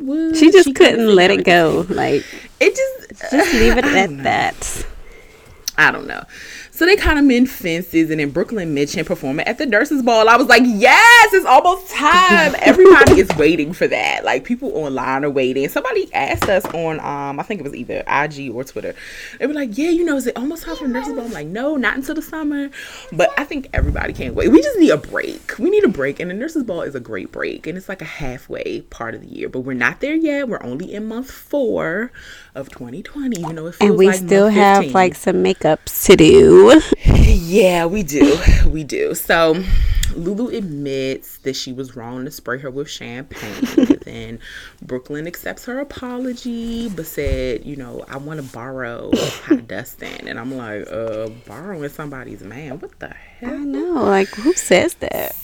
would 0.00 0.36
She 0.36 0.50
just 0.50 0.66
come 0.66 0.74
couldn't 0.74 1.14
let 1.14 1.30
it 1.30 1.44
go. 1.44 1.86
Like? 1.88 2.24
It 2.60 2.74
just 2.74 3.30
just 3.30 3.54
leave 3.54 3.76
it 3.76 3.84
at 3.84 4.22
that. 4.24 4.86
I 5.78 5.90
don't 5.90 6.06
know. 6.06 6.22
So 6.80 6.86
they 6.86 6.96
kind 6.96 7.18
of 7.18 7.26
mend 7.26 7.50
fences, 7.50 8.08
and 8.08 8.20
then 8.20 8.30
Brook 8.30 8.52
Lynn 8.52 8.72
mentioned 8.72 9.06
performing 9.06 9.46
at 9.46 9.58
the 9.58 9.66
nurses' 9.66 10.02
ball. 10.02 10.30
I 10.30 10.36
was 10.36 10.46
like, 10.46 10.62
yes, 10.64 11.34
it's 11.34 11.44
almost 11.44 11.90
time. 11.90 12.54
Everybody 12.58 13.20
is 13.20 13.28
waiting 13.36 13.74
for 13.74 13.86
that. 13.86 14.24
Like 14.24 14.44
people 14.44 14.74
online 14.74 15.26
are 15.26 15.30
waiting. 15.30 15.68
Somebody 15.68 16.10
asked 16.14 16.48
us 16.48 16.64
on, 16.64 16.98
um, 17.00 17.38
I 17.38 17.42
think 17.42 17.60
it 17.60 17.64
was 17.64 17.74
either 17.74 18.02
IG 18.08 18.50
or 18.50 18.64
Twitter. 18.64 18.94
They 19.38 19.46
were 19.46 19.52
like, 19.52 19.76
yeah, 19.76 19.90
you 19.90 20.06
know, 20.06 20.16
is 20.16 20.26
it 20.26 20.38
almost 20.38 20.62
time 20.62 20.74
for 20.74 20.84
the 20.86 20.94
nurses' 20.94 21.12
ball? 21.12 21.26
I'm 21.26 21.32
like, 21.32 21.48
no, 21.48 21.76
not 21.76 21.96
until 21.96 22.14
the 22.14 22.22
summer. 22.22 22.70
But 23.12 23.38
I 23.38 23.44
think 23.44 23.68
everybody 23.74 24.14
can't 24.14 24.34
wait. 24.34 24.48
We 24.48 24.62
just 24.62 24.78
need 24.78 24.88
a 24.88 24.96
break. 24.96 25.58
We 25.58 25.68
need 25.68 25.84
a 25.84 25.88
break, 25.88 26.18
and 26.18 26.30
the 26.30 26.34
nurses' 26.34 26.64
ball 26.64 26.80
is 26.80 26.94
a 26.94 27.00
great 27.00 27.30
break, 27.30 27.66
and 27.66 27.76
it's 27.76 27.90
like 27.90 28.00
a 28.00 28.06
halfway 28.06 28.80
part 28.80 29.14
of 29.14 29.20
the 29.20 29.28
year. 29.28 29.50
But 29.50 29.60
we're 29.60 29.74
not 29.74 30.00
there 30.00 30.14
yet. 30.14 30.48
We're 30.48 30.62
only 30.62 30.94
in 30.94 31.08
month 31.08 31.30
four 31.30 32.10
of 32.54 32.68
2020. 32.70 33.40
Even 33.40 33.56
though 33.56 33.66
it 33.66 33.74
feels 33.74 33.90
And 33.90 33.98
we 33.98 34.06
like 34.08 34.16
still 34.16 34.48
have 34.48 34.78
15. 34.78 34.92
like 34.92 35.14
some 35.14 35.36
makeups 35.44 36.04
to 36.06 36.16
do. 36.16 36.80
Yeah, 37.50 37.86
we 37.86 38.04
do. 38.04 38.38
We 38.68 38.84
do. 38.84 39.12
So 39.16 39.60
Lulu 40.14 40.56
admits 40.56 41.38
that 41.38 41.56
she 41.56 41.72
was 41.72 41.96
wrong 41.96 42.24
to 42.24 42.30
spray 42.30 42.58
her 42.58 42.70
with 42.70 42.88
champagne. 42.88 43.98
then 44.04 44.38
Brook 44.82 45.10
Lynn 45.10 45.26
accepts 45.26 45.64
her 45.64 45.80
apology, 45.80 46.88
but 46.90 47.06
said, 47.06 47.64
you 47.64 47.74
know, 47.74 48.04
I 48.08 48.18
want 48.18 48.40
to 48.40 48.52
borrow 48.52 49.10
Hot 49.14 49.66
Dustin. 49.66 50.28
And 50.28 50.38
I'm 50.38 50.56
like, 50.56 50.86
uh, 50.92 51.28
borrowing 51.46 51.88
somebody's 51.88 52.42
man. 52.42 52.78
What 52.78 52.96
the 53.00 53.08
hell? 53.08 53.50
I 53.54 53.56
know. 53.56 54.04
Like 54.04 54.28
who 54.28 54.52
says 54.52 54.94
that? 54.94 55.34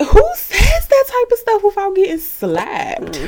Who 0.00 0.28
says 0.34 0.88
that 0.88 1.04
type 1.08 1.32
of 1.32 1.38
stuff 1.38 1.62
without 1.62 1.94
getting 1.94 2.18
slapped? 2.18 3.18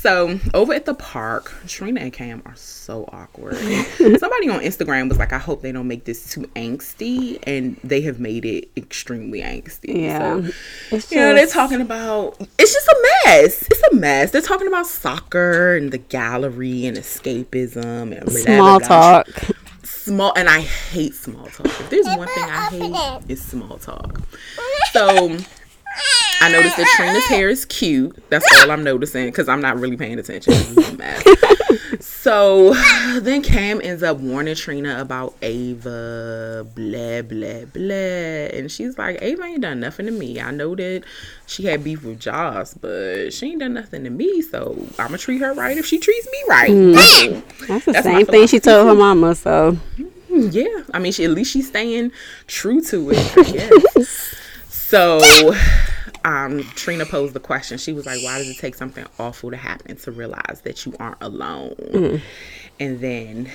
So 0.00 0.38
over 0.54 0.72
at 0.72 0.84
the 0.84 0.94
park, 0.94 1.52
Trina 1.66 2.00
and 2.00 2.12
Cam 2.12 2.40
are 2.46 2.54
so 2.54 3.04
awkward. 3.12 3.56
Somebody 3.96 4.48
on 4.48 4.60
Instagram 4.60 5.08
was 5.08 5.18
like, 5.18 5.32
"I 5.32 5.38
hope 5.38 5.60
they 5.60 5.72
don't 5.72 5.88
make 5.88 6.04
this 6.04 6.30
too 6.30 6.42
angsty," 6.54 7.40
and 7.42 7.76
they 7.82 8.02
have 8.02 8.20
made 8.20 8.44
it 8.44 8.70
extremely 8.76 9.40
angsty. 9.40 10.02
Yeah. 10.02 10.40
So, 10.42 10.52
It's 10.92 11.10
you 11.10 11.18
know, 11.18 11.34
they're 11.34 11.48
talking 11.48 11.80
about 11.80 12.36
it's 12.60 12.72
just 12.72 12.86
a 12.86 13.08
mess. 13.24 13.66
It's 13.68 13.82
a 13.92 13.96
mess. 13.96 14.30
They're 14.30 14.40
talking 14.40 14.68
about 14.68 14.86
soccer 14.86 15.74
and 15.74 15.90
the 15.90 15.98
gallery 15.98 16.86
and 16.86 16.96
escapism 16.96 18.16
and 18.16 18.30
Small 18.30 18.78
talk. 18.78 19.26
Small 19.82 20.32
and 20.36 20.48
I 20.48 20.60
hate 20.60 21.14
small 21.14 21.46
talk. 21.46 21.66
If 21.66 21.90
there's 21.90 22.06
one 22.06 22.28
thing 22.28 22.44
I 22.44 22.68
hate, 22.70 23.24
it's 23.28 23.42
small 23.42 23.78
talk. 23.78 24.20
So 24.92 25.38
I 26.40 26.50
noticed 26.52 26.76
that 26.76 26.92
Trina's 26.96 27.24
hair 27.28 27.48
is 27.48 27.64
cute. 27.64 28.22
That's 28.30 28.46
all 28.62 28.70
I'm 28.70 28.84
noticing 28.84 29.26
because 29.26 29.48
I'm 29.48 29.60
not 29.60 29.78
really 29.78 29.96
paying 29.96 30.18
attention. 30.18 30.52
This 30.52 30.76
is 30.76 30.88
a 30.88 30.96
mess. 30.96 31.24
So 32.28 32.74
then 33.20 33.42
Cam 33.42 33.80
ends 33.82 34.02
up 34.02 34.18
warning 34.18 34.54
Trina 34.54 35.00
about 35.00 35.34
Ava, 35.42 36.66
blah, 36.74 37.22
blah, 37.22 37.64
blah. 37.64 38.58
And 38.58 38.70
she's 38.70 38.98
like, 38.98 39.20
Ava 39.22 39.42
ain't 39.44 39.62
done 39.62 39.80
nothing 39.80 40.06
to 40.06 40.12
me. 40.12 40.40
I 40.40 40.50
know 40.50 40.74
that 40.74 41.04
she 41.46 41.64
had 41.64 41.82
beef 41.82 42.04
with 42.04 42.20
Joss, 42.20 42.74
but 42.74 43.30
she 43.30 43.46
ain't 43.50 43.60
done 43.60 43.74
nothing 43.74 44.04
to 44.04 44.10
me. 44.10 44.42
So 44.42 44.76
I'm 44.98 45.08
going 45.08 45.12
to 45.12 45.18
treat 45.18 45.40
her 45.40 45.54
right 45.54 45.76
if 45.76 45.86
she 45.86 45.98
treats 45.98 46.26
me 46.26 46.44
right. 46.48 46.70
Hmm. 46.70 46.92
Boom. 46.92 47.42
That's 47.66 47.84
the 47.84 47.92
That's 47.92 48.04
same 48.04 48.26
thing 48.26 48.46
she 48.46 48.60
told 48.60 48.86
her 48.86 48.94
mama. 48.98 49.34
So 49.34 49.72
mm-hmm. 49.96 50.48
Yeah, 50.50 50.82
I 50.92 50.98
mean, 50.98 51.12
she 51.12 51.24
at 51.24 51.30
least 51.30 51.52
she's 51.52 51.68
staying 51.68 52.12
true 52.46 52.80
to 52.82 53.10
it. 53.10 53.38
I 53.38 53.42
guess. 53.42 54.34
so, 54.68 55.18
um, 56.24 56.62
Trina 56.74 57.06
posed 57.06 57.34
the 57.34 57.40
question. 57.40 57.78
She 57.78 57.92
was 57.92 58.06
like, 58.06 58.22
"Why 58.22 58.38
does 58.38 58.48
it 58.48 58.58
take 58.58 58.74
something 58.74 59.06
awful 59.18 59.50
to 59.50 59.56
happen 59.56 59.96
to 59.96 60.10
realize 60.10 60.62
that 60.64 60.84
you 60.86 60.94
aren't 60.98 61.22
alone?" 61.22 62.22
And 62.80 63.00
then 63.00 63.50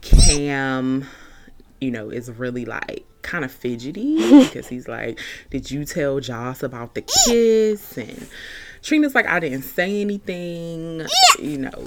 Cam, 0.00 1.06
you 1.80 1.90
know, 1.90 2.10
is 2.10 2.30
really 2.30 2.64
like 2.64 3.04
kind 3.22 3.44
of 3.44 3.52
fidgety 3.52 4.16
because 4.44 4.68
he's 4.68 4.88
like, 4.88 5.18
"Did 5.50 5.70
you 5.70 5.84
tell 5.84 6.20
Joss 6.20 6.62
about 6.62 6.94
the 6.94 7.02
kiss?" 7.02 7.96
And 7.98 8.28
Trina's 8.82 9.14
like, 9.14 9.26
"I 9.26 9.38
didn't 9.40 9.62
say 9.62 10.00
anything. 10.00 11.06
You 11.40 11.58
know, 11.58 11.86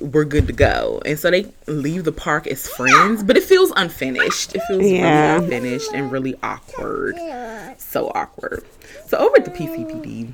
we're 0.00 0.24
good 0.24 0.46
to 0.48 0.52
go." 0.52 1.00
And 1.06 1.18
so 1.18 1.30
they 1.30 1.46
leave 1.66 2.04
the 2.04 2.12
park 2.12 2.46
as 2.46 2.66
friends, 2.68 3.22
but 3.22 3.36
it 3.36 3.42
feels 3.42 3.72
unfinished. 3.76 4.54
It 4.54 4.62
feels 4.68 4.84
Yeah. 4.84 5.34
really 5.36 5.44
unfinished 5.44 5.90
and 5.94 6.12
really 6.12 6.34
awkward. 6.42 7.16
So 7.78 8.12
awkward. 8.14 8.64
So 9.08 9.16
over 9.18 9.36
at 9.38 9.44
the 9.44 9.50
PCPD, 9.50 10.32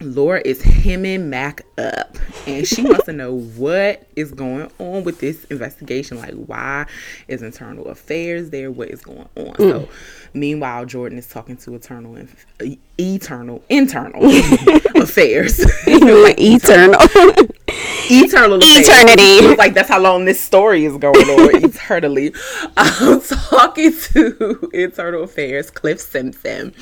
Laura 0.00 0.42
is 0.44 0.60
hemming 0.62 1.30
Mac 1.30 1.64
up 1.78 2.16
and 2.46 2.66
she 2.66 2.82
wants 2.84 3.06
to 3.06 3.12
know 3.12 3.34
what 3.34 4.06
is 4.14 4.32
going 4.32 4.70
on 4.78 5.04
with 5.04 5.20
this 5.20 5.44
investigation. 5.44 6.18
Like, 6.18 6.34
why 6.34 6.86
is 7.28 7.42
internal 7.42 7.86
affairs 7.86 8.50
there? 8.50 8.70
What 8.70 8.90
is 8.90 9.02
going 9.02 9.28
on? 9.36 9.54
Mm. 9.54 9.70
So, 9.70 9.88
meanwhile, 10.34 10.84
Jordan 10.84 11.18
is 11.18 11.26
talking 11.26 11.56
to 11.58 11.74
eternal, 11.74 12.16
inf- 12.16 12.46
eternal, 12.98 13.64
internal 13.68 14.22
affairs. 14.96 15.58
You 15.86 16.00
know 16.00 16.22
like 16.22 16.38
eternal. 16.38 17.00
eternal 18.10 18.58
eternity. 18.62 19.56
Like 19.56 19.74
that's 19.74 19.88
how 19.88 20.00
long 20.00 20.24
this 20.26 20.40
story 20.40 20.84
is 20.84 20.96
going 20.96 21.16
on 21.16 21.64
eternally. 21.64 22.32
I'm 22.76 23.20
talking 23.20 23.92
to 24.12 24.70
Internal 24.74 25.24
Affairs, 25.24 25.70
Cliff 25.70 26.00
Simpson, 26.00 26.74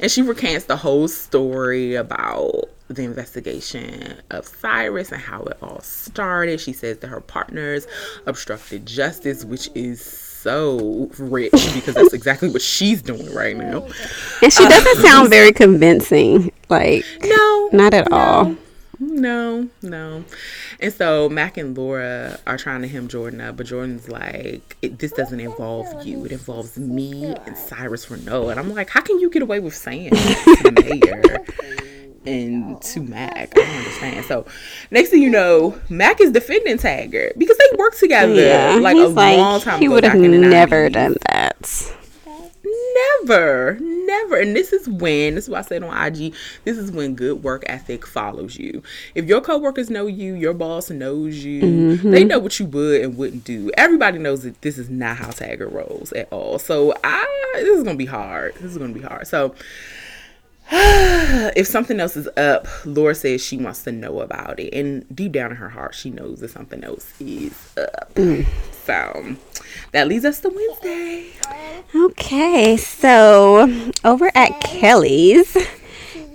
and 0.00 0.10
she 0.10 0.22
recants 0.22 0.66
the 0.66 0.76
whole 0.76 1.08
story 1.08 1.94
about 1.94 2.66
the 2.88 3.04
investigation 3.04 4.20
of 4.30 4.46
Cyrus 4.46 5.12
and 5.12 5.20
how 5.20 5.42
it 5.42 5.58
all 5.62 5.80
started. 5.80 6.60
She 6.60 6.72
says 6.72 6.98
that 6.98 7.08
her 7.08 7.20
partners 7.20 7.86
obstructed 8.26 8.86
justice, 8.86 9.44
which 9.44 9.70
is 9.74 10.00
so 10.04 11.10
rich 11.18 11.52
because 11.74 11.94
that's 11.94 12.14
exactly 12.14 12.48
what 12.48 12.62
she's 12.62 13.02
doing 13.02 13.32
right 13.34 13.56
now. 13.56 13.86
And 14.42 14.52
she 14.52 14.66
doesn't 14.66 14.98
uh, 14.98 15.08
sound 15.08 15.30
very 15.30 15.52
convincing. 15.52 16.52
Like, 16.68 17.04
no, 17.22 17.68
not 17.72 17.94
at 17.94 18.10
no. 18.10 18.16
all. 18.16 18.56
No, 19.10 19.68
no. 19.82 20.24
And 20.78 20.92
so 20.92 21.28
Mac 21.28 21.56
and 21.56 21.76
Laura 21.76 22.38
are 22.46 22.56
trying 22.56 22.82
to 22.82 22.88
hem 22.88 23.08
Jordan 23.08 23.40
up, 23.40 23.56
but 23.56 23.66
Jordan's 23.66 24.08
like, 24.08 24.76
this 24.80 25.10
doesn't 25.12 25.40
involve 25.40 26.06
you. 26.06 26.24
It 26.24 26.32
involves 26.32 26.78
me 26.78 27.34
and 27.46 27.56
Cyrus 27.56 28.08
Renault. 28.08 28.50
And 28.50 28.60
I'm 28.60 28.72
like, 28.72 28.88
how 28.88 29.00
can 29.00 29.18
you 29.18 29.28
get 29.28 29.42
away 29.42 29.58
with 29.58 29.74
saying 29.74 30.10
that 30.10 30.84
mayor? 30.84 31.44
and 32.26 32.80
to 32.82 33.00
Mac. 33.00 33.52
I 33.56 33.60
don't 33.60 33.76
understand. 33.76 34.24
So 34.26 34.46
next 34.90 35.10
thing 35.10 35.22
you 35.22 35.30
know, 35.30 35.78
Mac 35.88 36.20
is 36.20 36.30
defending 36.30 36.78
Taggart 36.78 37.38
because 37.38 37.58
they 37.58 37.76
work 37.76 37.96
together 37.96 38.34
yeah, 38.34 38.74
like 38.80 38.96
a 38.96 39.08
like, 39.08 39.38
long 39.38 39.60
time 39.60 39.80
he 39.80 39.86
ago. 39.86 39.94
He 39.94 39.94
would 39.94 40.04
have 40.04 40.20
never 40.20 40.88
done 40.88 41.16
that. 41.28 41.96
Never, 43.22 43.78
never. 44.10 44.36
And 44.36 44.54
this 44.54 44.72
is 44.72 44.88
when, 44.88 45.34
this 45.34 45.44
is 45.44 45.50
what 45.50 45.60
I 45.60 45.62
said 45.62 45.82
on 45.82 46.06
IG, 46.06 46.34
this 46.64 46.76
is 46.76 46.90
when 46.90 47.14
good 47.14 47.42
work 47.42 47.62
ethic 47.66 48.06
follows 48.06 48.58
you. 48.58 48.82
If 49.14 49.26
your 49.26 49.40
coworkers 49.40 49.90
know 49.90 50.06
you, 50.06 50.34
your 50.34 50.54
boss 50.54 50.90
knows 50.90 51.44
you, 51.44 51.62
mm-hmm. 51.62 52.10
they 52.10 52.24
know 52.24 52.38
what 52.38 52.58
you 52.58 52.66
would 52.66 53.02
and 53.02 53.16
wouldn't 53.16 53.44
do. 53.44 53.70
Everybody 53.76 54.18
knows 54.18 54.42
that 54.42 54.60
this 54.62 54.78
is 54.78 54.90
not 54.90 55.16
how 55.16 55.30
Taggart 55.30 55.72
rolls 55.72 56.12
at 56.12 56.32
all. 56.32 56.58
So 56.58 56.94
I 57.04 57.26
this 57.54 57.78
is 57.78 57.82
gonna 57.82 57.96
be 57.96 58.06
hard. 58.06 58.54
This 58.56 58.72
is 58.72 58.78
gonna 58.78 58.92
be 58.92 59.00
hard. 59.00 59.26
So 59.26 59.54
if 61.56 61.66
something 61.66 61.98
else 61.98 62.16
is 62.16 62.28
up, 62.36 62.68
Laura 62.84 63.14
says 63.14 63.44
she 63.44 63.56
wants 63.56 63.82
to 63.84 63.92
know 63.92 64.20
about 64.20 64.60
it. 64.60 64.72
And 64.72 65.04
deep 65.14 65.32
down 65.32 65.50
in 65.50 65.56
her 65.56 65.68
heart, 65.68 65.94
she 65.94 66.10
knows 66.10 66.40
that 66.40 66.50
something 66.50 66.84
else 66.84 67.12
is 67.20 67.52
up. 67.76 68.14
Mm. 68.14 68.46
So 68.84 69.36
that 69.92 70.06
leads 70.06 70.24
us 70.24 70.40
to 70.40 70.48
Wednesday. 70.48 71.26
Okay, 71.94 72.76
so 72.76 73.90
over 74.04 74.30
at 74.36 74.60
Kelly's, 74.60 75.56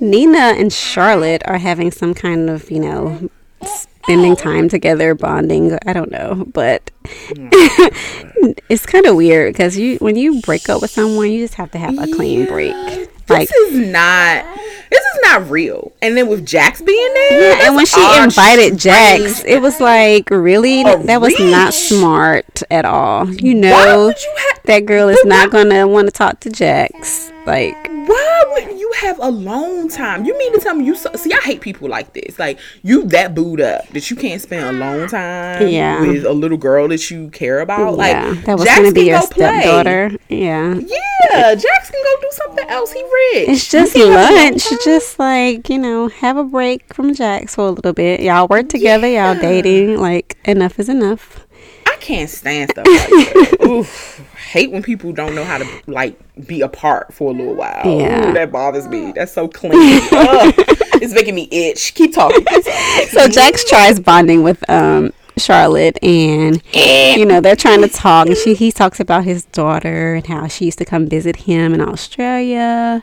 Nina 0.01 0.53
and 0.57 0.71
Charlotte 0.73 1.41
are 1.45 1.57
having 1.57 1.91
some 1.91 2.13
kind 2.13 2.49
of, 2.49 2.69
you 2.69 2.81
know, 2.81 3.29
spending 3.63 4.35
time 4.35 4.67
together, 4.67 5.15
bonding. 5.15 5.77
I 5.85 5.93
don't 5.93 6.11
know, 6.11 6.45
but 6.53 6.91
it's 8.69 8.85
kind 8.85 9.05
of 9.05 9.15
weird 9.15 9.53
because 9.53 9.77
you 9.77 9.97
when 9.97 10.15
you 10.15 10.41
break 10.41 10.69
up 10.69 10.81
with 10.81 10.91
someone, 10.91 11.31
you 11.31 11.43
just 11.43 11.55
have 11.55 11.71
to 11.71 11.77
have 11.77 11.97
a 11.97 12.07
clean 12.15 12.41
yeah. 12.41 12.49
break. 12.49 13.09
Like, 13.27 13.49
this 13.49 13.57
is 13.57 13.91
not 13.91 14.45
this 14.91 15.03
is 15.03 15.19
not 15.23 15.49
real. 15.49 15.91
And 16.01 16.15
then 16.15 16.27
with 16.27 16.45
Jax 16.45 16.81
being 16.81 17.13
there, 17.13 17.57
yeah, 17.57 17.65
and 17.67 17.75
when 17.75 17.85
she 17.85 18.01
invited 18.21 18.77
Jax, 18.77 19.43
it 19.43 19.61
was 19.61 19.79
like 19.79 20.29
really 20.29 20.83
that 20.83 21.21
was 21.21 21.37
not 21.39 21.73
smart 21.73 22.63
at 22.69 22.85
all. 22.85 23.29
You 23.29 23.55
know, 23.55 24.07
you 24.09 24.33
ha- 24.37 24.59
that 24.65 24.85
girl 24.85 25.09
is 25.09 25.23
not 25.25 25.51
gonna 25.51 25.87
want 25.87 26.07
to 26.07 26.11
talk 26.11 26.39
to 26.41 26.49
Jax. 26.49 27.31
Like, 27.45 27.75
why 28.07 28.43
would 28.53 28.79
you 28.79 28.91
have 29.01 29.19
alone 29.19 29.87
time? 29.89 30.25
You 30.25 30.37
mean 30.37 30.53
to 30.53 30.59
tell 30.59 30.75
me 30.75 30.85
you 30.85 30.95
so, 30.95 31.11
see? 31.15 31.31
I 31.33 31.41
hate 31.41 31.61
people 31.61 31.89
like 31.89 32.13
this. 32.13 32.39
Like 32.39 32.59
you 32.81 33.03
that 33.07 33.35
booed 33.35 33.61
up 33.61 33.87
that 33.89 34.09
you 34.09 34.15
can't 34.15 34.41
spend 34.41 34.77
alone 34.77 35.09
time 35.09 35.67
yeah. 35.67 36.01
with 36.01 36.25
a 36.25 36.33
little 36.33 36.57
girl 36.57 36.91
that 36.95 37.11
you 37.11 37.29
care 37.29 37.59
about. 37.59 37.95
Like 37.95 38.13
yeah, 38.13 38.33
that 38.45 38.57
was 38.57 38.65
Jax 38.65 38.79
gonna 38.79 38.91
be 38.91 39.05
your 39.05 39.21
stepdaughter. 39.21 40.11
Yeah, 40.29 40.75
yeah. 40.75 41.55
Jax 41.55 41.91
can 41.91 42.03
go 42.03 42.21
do 42.21 42.29
something 42.31 42.69
else. 42.69 42.91
He 42.91 43.01
rich. 43.01 43.49
It's 43.49 43.69
just 43.69 43.95
lunch. 43.95 44.63
Just 44.83 45.19
like 45.19 45.69
you 45.69 45.77
know, 45.77 46.07
have 46.07 46.37
a 46.37 46.43
break 46.43 46.93
from 46.93 47.13
Jax 47.13 47.55
for 47.55 47.67
a 47.67 47.71
little 47.71 47.93
bit. 47.93 48.21
Y'all 48.21 48.47
work 48.47 48.69
together. 48.69 49.07
Yeah. 49.07 49.33
Y'all 49.33 49.41
dating. 49.41 49.99
Like 49.99 50.37
enough 50.45 50.79
is 50.79 50.89
enough. 50.89 51.45
I 51.87 51.97
can't 51.97 52.29
stand 52.29 52.71
stuff 52.71 52.85
like 52.87 53.09
that. 53.09 53.57
Oof 53.65 54.25
hate 54.55 54.71
when 54.71 54.81
people 54.81 55.11
don't 55.11 55.35
know 55.35 55.43
how 55.43 55.57
to 55.57 55.81
like 55.85 56.17
be 56.47 56.61
apart 56.61 57.13
for 57.13 57.31
a 57.31 57.33
little 57.33 57.55
while. 57.55 57.81
Yeah. 57.85 58.29
Ooh, 58.29 58.33
that 58.33 58.53
bothers 58.53 58.87
me. 58.87 59.11
That's 59.11 59.33
so 59.33 59.49
clean. 59.49 59.73
it's 59.73 61.13
making 61.13 61.35
me 61.35 61.49
itch. 61.51 61.93
Keep 61.93 62.13
talking. 62.13 62.45
so 63.09 63.27
Jax 63.27 63.67
tries 63.69 63.99
bonding 63.99 64.43
with 64.43 64.67
um 64.69 65.11
Charlotte 65.37 65.97
and 66.03 66.61
you 66.73 67.25
know 67.25 67.41
they're 67.41 67.55
trying 67.55 67.81
to 67.81 67.87
talk 67.87 68.27
and 68.27 68.37
she 68.37 68.53
he 68.53 68.71
talks 68.71 68.99
about 68.99 69.23
his 69.23 69.45
daughter 69.45 70.15
and 70.15 70.27
how 70.27 70.47
she 70.47 70.65
used 70.65 70.77
to 70.79 70.85
come 70.85 71.07
visit 71.07 71.35
him 71.35 71.73
in 71.73 71.81
Australia 71.81 73.01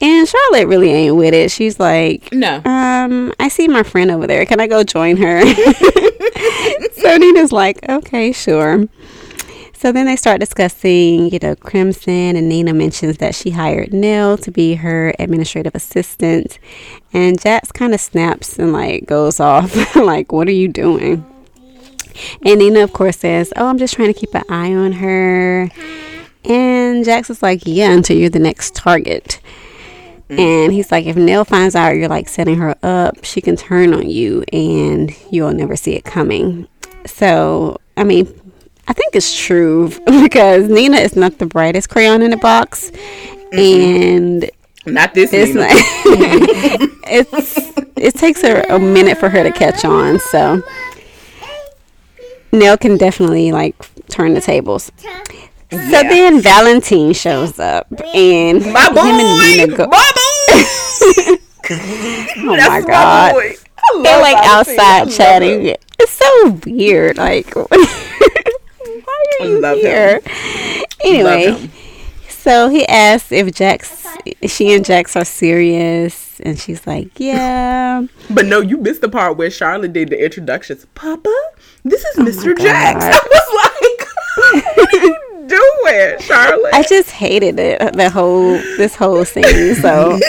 and 0.00 0.28
Charlotte 0.28 0.66
really 0.66 0.90
ain't 0.90 1.16
with 1.16 1.34
it. 1.34 1.50
She's 1.50 1.78
like, 1.78 2.32
No. 2.32 2.62
Um, 2.64 3.32
I 3.38 3.48
see 3.48 3.68
my 3.68 3.82
friend 3.82 4.10
over 4.10 4.26
there. 4.26 4.44
Can 4.46 4.60
I 4.60 4.66
go 4.66 4.82
join 4.82 5.16
her? 5.16 5.42
so 6.94 7.16
Nina's 7.16 7.52
like, 7.52 7.88
Okay, 7.88 8.32
sure. 8.32 8.86
So 9.74 9.92
then 9.92 10.06
they 10.06 10.16
start 10.16 10.40
discussing, 10.40 11.30
you 11.30 11.38
know, 11.42 11.54
Crimson, 11.56 12.36
and 12.36 12.48
Nina 12.48 12.72
mentions 12.72 13.18
that 13.18 13.34
she 13.34 13.50
hired 13.50 13.92
Nell 13.92 14.38
to 14.38 14.50
be 14.50 14.76
her 14.76 15.12
administrative 15.18 15.74
assistant. 15.74 16.58
And 17.12 17.38
Jax 17.38 17.70
kind 17.70 17.92
of 17.92 18.00
snaps 18.00 18.58
and 18.58 18.72
like 18.72 19.04
goes 19.04 19.40
off, 19.40 19.94
like, 19.96 20.32
What 20.32 20.48
are 20.48 20.52
you 20.52 20.68
doing? 20.68 21.24
And 22.44 22.58
Nina, 22.58 22.80
of 22.80 22.92
course, 22.92 23.18
says, 23.18 23.52
Oh, 23.56 23.66
I'm 23.66 23.78
just 23.78 23.94
trying 23.94 24.12
to 24.12 24.18
keep 24.18 24.34
an 24.34 24.44
eye 24.48 24.74
on 24.74 24.92
her. 24.92 25.70
And 26.44 27.04
Jax 27.04 27.30
is 27.30 27.42
like, 27.42 27.62
Yeah, 27.64 27.92
until 27.92 28.16
you're 28.16 28.30
the 28.30 28.38
next 28.38 28.74
target. 28.74 29.40
And 30.30 30.72
he's 30.72 30.90
like, 30.90 31.06
if 31.06 31.16
Nell 31.16 31.44
finds 31.44 31.76
out 31.76 31.96
you're 31.96 32.08
like 32.08 32.28
setting 32.28 32.56
her 32.56 32.74
up, 32.82 33.24
she 33.24 33.40
can 33.40 33.56
turn 33.56 33.92
on 33.94 34.08
you 34.08 34.42
and 34.52 35.14
you'll 35.30 35.52
never 35.52 35.76
see 35.76 35.92
it 35.92 36.04
coming. 36.04 36.66
So, 37.06 37.78
I 37.96 38.04
mean, 38.04 38.26
I 38.88 38.92
think 38.92 39.14
it's 39.14 39.36
true 39.36 39.90
because 40.06 40.68
Nina 40.68 40.96
is 40.96 41.16
not 41.16 41.38
the 41.38 41.46
brightest 41.46 41.90
crayon 41.90 42.22
in 42.22 42.30
the 42.30 42.36
box, 42.36 42.90
and 43.52 44.50
not 44.86 45.14
this. 45.14 45.32
It's 45.32 45.54
not. 45.54 45.70
it's 47.06 47.56
it 47.96 48.14
takes 48.14 48.42
her 48.42 48.62
a 48.68 48.78
minute 48.78 49.18
for 49.18 49.28
her 49.28 49.42
to 49.42 49.52
catch 49.52 49.84
on. 49.84 50.18
So 50.18 50.62
Nell 52.54 52.76
can 52.76 52.96
definitely 52.96 53.52
like 53.52 53.74
turn 54.08 54.34
the 54.34 54.40
tables. 54.40 54.90
So 55.70 55.78
yeah. 55.78 56.02
then 56.02 56.40
Valentine 56.40 57.12
shows 57.12 57.58
up 57.58 57.88
and 58.14 58.60
my 58.72 58.88
boy, 58.90 59.00
him 59.02 59.20
and 59.20 59.40
Nina 59.40 59.76
go. 59.76 59.86
My 59.88 60.12
boy. 60.14 61.38
oh 61.70 62.56
my 62.56 62.82
god. 62.86 63.34
My 63.34 63.56
They're 64.02 64.20
like 64.20 64.36
Valentine. 64.44 64.78
outside 64.78 65.10
chatting. 65.10 65.76
It's 65.98 66.12
so 66.12 66.60
weird. 66.66 67.16
Like 67.16 67.54
why 67.56 67.66
are 69.40 69.46
you 69.46 69.62
here? 69.76 70.20
Him. 70.20 70.82
Anyway, 71.04 71.70
so 72.44 72.68
he 72.68 72.86
asks 72.88 73.32
if 73.32 73.54
Jax, 73.54 74.06
she 74.46 74.74
and 74.74 74.84
Jax 74.84 75.16
are 75.16 75.24
serious, 75.24 76.38
and 76.40 76.58
she's 76.58 76.86
like, 76.86 77.08
"Yeah." 77.18 78.06
But 78.28 78.44
no, 78.44 78.60
you 78.60 78.76
missed 78.76 79.00
the 79.00 79.08
part 79.08 79.38
where 79.38 79.50
Charlotte 79.50 79.94
did 79.94 80.10
the 80.10 80.22
introductions. 80.22 80.86
Papa, 80.94 81.34
this 81.84 82.04
is 82.04 82.18
oh 82.18 82.24
Mr. 82.24 82.54
Jax. 82.58 83.02
I 83.06 83.18
was 83.32 83.48
like, 83.64 84.76
"What 84.76 84.94
are 84.94 85.06
you 85.06 85.16
doing, 85.46 86.20
Charlotte?" 86.20 86.74
I 86.74 86.82
just 86.86 87.10
hated 87.12 87.58
it. 87.58 87.80
Uh, 87.80 87.92
the 87.92 88.10
whole 88.10 88.52
this 88.76 88.94
whole 88.94 89.24
scene. 89.24 89.74
So. 89.76 90.18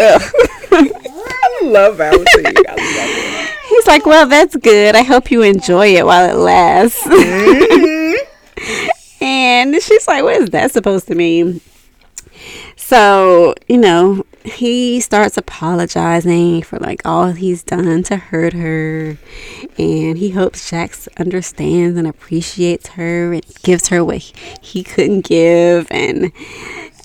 I 0.00 1.60
love 1.64 1.96
Valentine. 1.96 2.28
I 2.46 2.70
love 2.70 2.76
it. 2.78 3.50
He's 3.68 3.86
like, 3.88 4.06
well, 4.06 4.28
that's 4.28 4.54
good. 4.56 4.94
I 4.94 5.02
hope 5.02 5.32
you 5.32 5.42
enjoy 5.42 5.88
it 5.96 6.06
while 6.06 6.30
it 6.30 6.36
lasts. 6.36 7.02
Mm-hmm. 7.02 7.97
And 9.62 9.74
she's 9.82 10.06
like, 10.06 10.22
what 10.22 10.36
is 10.36 10.50
that 10.50 10.72
supposed 10.72 11.06
to 11.08 11.14
mean? 11.14 11.60
So, 12.76 13.54
you 13.68 13.78
know, 13.78 14.24
he 14.44 15.00
starts 15.00 15.36
apologizing 15.36 16.62
for 16.62 16.78
like 16.78 17.02
all 17.04 17.32
he's 17.32 17.62
done 17.62 18.02
to 18.04 18.16
hurt 18.16 18.52
her. 18.52 19.18
And 19.76 20.16
he 20.18 20.30
hopes 20.30 20.70
Jax 20.70 21.08
understands 21.18 21.98
and 21.98 22.06
appreciates 22.06 22.90
her 22.90 23.32
and 23.32 23.44
gives 23.62 23.88
her 23.88 24.04
what 24.04 24.18
he 24.62 24.82
couldn't 24.82 25.22
give. 25.22 25.86
And 25.90 26.32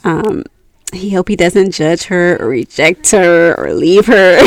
um, 0.03 0.43
he 0.93 1.09
hope 1.11 1.27
he 1.27 1.35
doesn't 1.35 1.71
judge 1.71 2.03
her 2.03 2.37
or 2.41 2.47
reject 2.47 3.11
her 3.11 3.55
or 3.55 3.73
leave 3.73 4.05
her. 4.05 4.37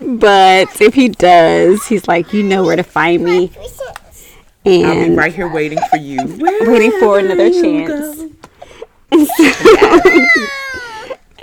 but 0.00 0.80
if 0.80 0.94
he 0.94 1.08
does, 1.08 1.86
he's 1.86 2.06
like, 2.06 2.32
you 2.32 2.42
know 2.42 2.62
where 2.64 2.76
to 2.76 2.82
find 2.82 3.24
me. 3.24 3.50
I'll 4.64 4.72
be 4.72 4.82
And 4.84 5.16
right 5.16 5.34
here 5.34 5.52
waiting 5.52 5.80
for 5.90 5.96
you. 5.96 6.18
waiting 6.38 6.92
for 7.00 7.18
another 7.18 7.50
chance. 7.50 8.16
go. 8.16 8.30
And 9.12 9.28
so, 9.28 9.50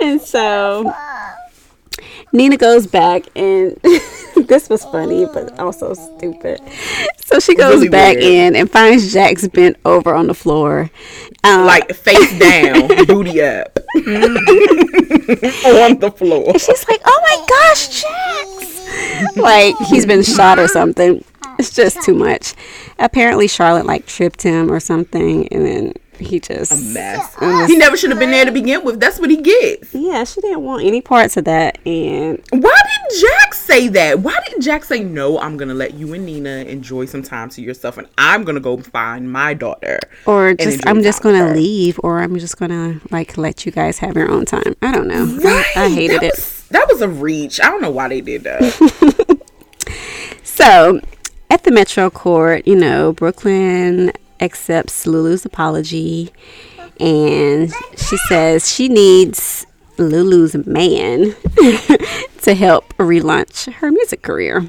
and 0.00 0.20
so 0.20 0.92
Nina 2.32 2.56
goes 2.56 2.86
back, 2.86 3.24
and 3.36 3.76
this 4.46 4.68
was 4.68 4.84
funny, 4.84 5.26
but 5.26 5.58
also 5.58 5.94
stupid. 5.94 6.60
So 7.18 7.38
she 7.40 7.54
goes 7.54 7.76
Really 7.76 7.88
back 7.90 8.16
weird. 8.16 8.54
in 8.54 8.56
and 8.56 8.70
finds 8.70 9.12
Jax 9.12 9.46
bent 9.48 9.76
over 9.84 10.14
on 10.14 10.26
the 10.26 10.34
floor. 10.34 10.90
Um, 11.44 11.66
Like 11.66 11.94
face 11.94 12.38
down, 12.38 12.88
booty 13.06 13.42
up, 13.42 13.78
on 13.96 15.98
the 15.98 16.12
floor. 16.16 16.50
And 16.50 16.60
she's 16.60 16.88
like, 16.88 17.00
"Oh 17.04 17.20
my 17.22 17.46
gosh, 17.48 18.02
Jax!" 18.02 19.36
like 19.36 19.76
he's 19.88 20.06
been 20.06 20.22
shot 20.22 20.58
or 20.58 20.68
something. 20.68 21.24
It's 21.70 21.74
just 21.74 22.02
too 22.02 22.14
much. 22.14 22.54
Apparently, 22.98 23.46
Charlotte 23.46 23.84
like 23.86 24.06
tripped 24.06 24.42
him 24.42 24.70
or 24.72 24.80
something, 24.80 25.46
and 25.48 25.66
then 25.66 25.92
he 26.18 26.40
just 26.40 26.72
a 26.72 26.76
Mess. 26.94 27.34
He 27.68 27.76
never 27.76 27.96
should 27.96 28.10
have 28.10 28.18
been 28.18 28.30
there 28.30 28.44
to 28.46 28.50
begin 28.52 28.82
with. 28.84 28.98
That's 29.00 29.18
what 29.18 29.28
he 29.30 29.36
gets. 29.36 29.94
Yeah, 29.94 30.24
she 30.24 30.40
didn't 30.40 30.62
want 30.62 30.84
any 30.84 31.00
parts 31.02 31.36
of 31.36 31.44
that, 31.44 31.78
and 31.86 32.42
Why 32.50 32.80
did 33.10 33.20
Jax 33.20 33.58
say 33.58 33.88
that? 33.88 34.20
Why 34.20 34.38
did 34.48 34.62
Jax 34.62 34.88
say 34.88 35.04
no? 35.04 35.38
I'm 35.38 35.56
gonna 35.58 35.74
let 35.74 35.94
you 35.94 36.12
and 36.14 36.24
Nina 36.24 36.64
enjoy 36.64 37.04
some 37.06 37.22
time 37.22 37.50
to 37.50 37.60
yourself, 37.62 37.98
and 37.98 38.06
I'm 38.16 38.44
gonna 38.44 38.60
go 38.60 38.78
find 38.78 39.30
my 39.30 39.52
daughter. 39.52 39.98
or 40.26 40.54
just 40.54 40.86
I'm 40.86 41.02
just 41.02 41.22
gonna 41.22 41.52
leave, 41.54 42.00
or 42.02 42.20
I'm 42.20 42.38
just 42.38 42.56
gonna 42.58 43.00
like 43.10 43.36
let 43.36 43.66
you 43.66 43.72
guys 43.72 43.98
have 43.98 44.16
your 44.16 44.30
own 44.30 44.46
time. 44.46 44.76
I 44.80 44.92
don't 44.92 45.08
know. 45.08 45.38
I, 45.44 45.72
I 45.76 45.88
hated 45.90 46.20
that 46.20 46.24
it. 46.24 46.32
Was, 46.36 46.66
that 46.70 46.86
was 46.88 47.00
a 47.02 47.08
reach. 47.08 47.60
I 47.60 47.66
don't 47.66 47.82
know 47.82 47.90
why 47.90 48.08
they 48.08 48.22
did 48.22 48.44
that. 48.44 49.36
So 50.42 51.00
at 51.50 51.64
the 51.64 51.70
Metro 51.70 52.10
Court, 52.10 52.66
you 52.66 52.76
know, 52.76 53.12
Brook 53.12 53.44
Lynn 53.44 54.12
accepts 54.40 55.06
Lulu's 55.06 55.44
apology, 55.44 56.32
and 56.98 57.72
she 57.96 58.16
says 58.28 58.70
she 58.72 58.88
needs 58.88 59.66
Lulu's 59.98 60.54
man 60.66 61.34
to 62.42 62.54
help 62.54 62.96
relaunch 62.96 63.72
her 63.74 63.90
music 63.90 64.22
career. 64.22 64.66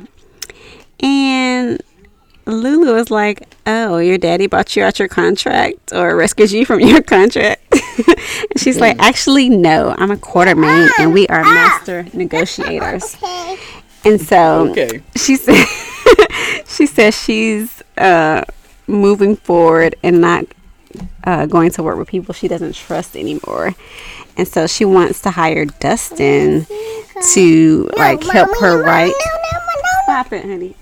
And 0.99 1.81
Lulu 2.45 2.95
is 2.95 3.09
like, 3.09 3.47
"Oh, 3.65 3.97
your 3.97 4.17
daddy 4.17 4.47
bought 4.47 4.75
you 4.75 4.83
out 4.83 4.99
your 4.99 5.07
contract 5.07 5.93
or 5.93 6.15
rescued 6.15 6.51
you 6.51 6.65
from 6.65 6.79
your 6.79 7.01
contract." 7.15 7.73
and 8.07 8.59
she's 8.59 8.79
like, 8.79 8.97
"Actually, 8.99 9.49
no. 9.49 9.95
I'm 9.97 10.11
a 10.11 10.17
quarter 10.17 10.53
Quartermaine, 10.55 10.89
and 10.99 11.13
we 11.13 11.27
are 11.27 11.41
ah, 11.41 11.47
ah. 11.47 11.53
master 11.53 12.05
negotiators." 12.13 13.15
And 14.03 14.19
so 14.19 14.69
Okay. 14.71 15.03
she 15.15 15.35
said, 15.35 15.63
she 16.67 16.85
says 16.85 17.19
she's 17.21 17.81
uh, 17.97 18.43
moving 18.87 19.35
forward 19.35 19.95
and 20.03 20.21
not 20.21 20.45
uh, 21.23 21.45
going 21.45 21.71
to 21.71 21.83
work 21.83 21.97
with 21.97 22.07
people 22.07 22.33
she 22.33 22.47
doesn't 22.47 22.75
trust 22.75 23.15
anymore. 23.15 23.73
And 24.37 24.47
so 24.47 24.67
she 24.67 24.85
wants 24.85 25.21
to 25.21 25.31
hire 25.31 25.65
Dustin 25.65 26.65
to 27.33 27.89
like 27.97 28.23
help 28.23 28.49
her 28.59 28.81
write. 28.83 29.13
Stop 30.03 30.33
it, 30.33 30.43
honey. 30.43 30.75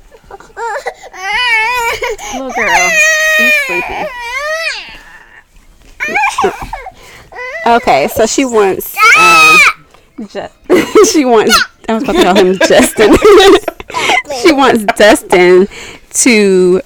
Little 2.33 2.51
girl, 2.51 2.89
you're 3.39 3.51
sleepy. 3.65 4.09
Okay, 7.67 8.07
so 8.07 8.25
she 8.25 8.45
wants. 8.45 8.95
Uh, 9.17 9.57
Ju- 10.27 10.47
she 11.11 11.25
wants. 11.25 11.61
I 11.87 11.93
was 11.95 12.03
about 12.03 12.15
to 12.15 12.23
call 12.23 12.35
him 12.35 12.57
Justin. 12.59 13.15
she 14.41 14.53
wants 14.53 14.83
Dustin 14.97 15.67
to 16.11 16.81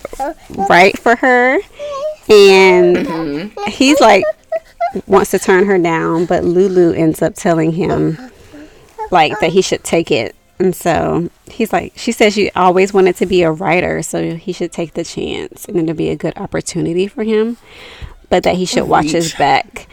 write 0.69 0.97
for 0.97 1.15
her, 1.15 1.59
and 2.29 3.51
he's 3.67 3.99
like 3.99 4.23
wants 5.07 5.31
to 5.31 5.39
turn 5.39 5.65
her 5.65 5.77
down, 5.77 6.25
but 6.25 6.43
Lulu 6.43 6.93
ends 6.93 7.21
up 7.21 7.35
telling 7.35 7.71
him 7.71 8.17
like 9.11 9.39
that 9.39 9.51
he 9.51 9.61
should 9.61 9.83
take 9.83 10.11
it. 10.11 10.35
And 10.59 10.75
so 10.75 11.29
he's 11.49 11.73
like, 11.73 11.93
she 11.95 12.11
says 12.11 12.33
she 12.33 12.51
always 12.51 12.93
wanted 12.93 13.15
to 13.17 13.25
be 13.25 13.41
a 13.43 13.51
writer, 13.51 14.01
so 14.01 14.35
he 14.35 14.53
should 14.53 14.71
take 14.71 14.93
the 14.93 15.03
chance, 15.03 15.65
and 15.65 15.77
it'll 15.77 15.95
be 15.95 16.09
a 16.09 16.15
good 16.15 16.37
opportunity 16.37 17.07
for 17.07 17.23
him. 17.23 17.57
But 18.29 18.43
that 18.43 18.55
he 18.55 18.65
should 18.65 18.87
watch 18.87 19.11
his 19.11 19.33
back, 19.33 19.87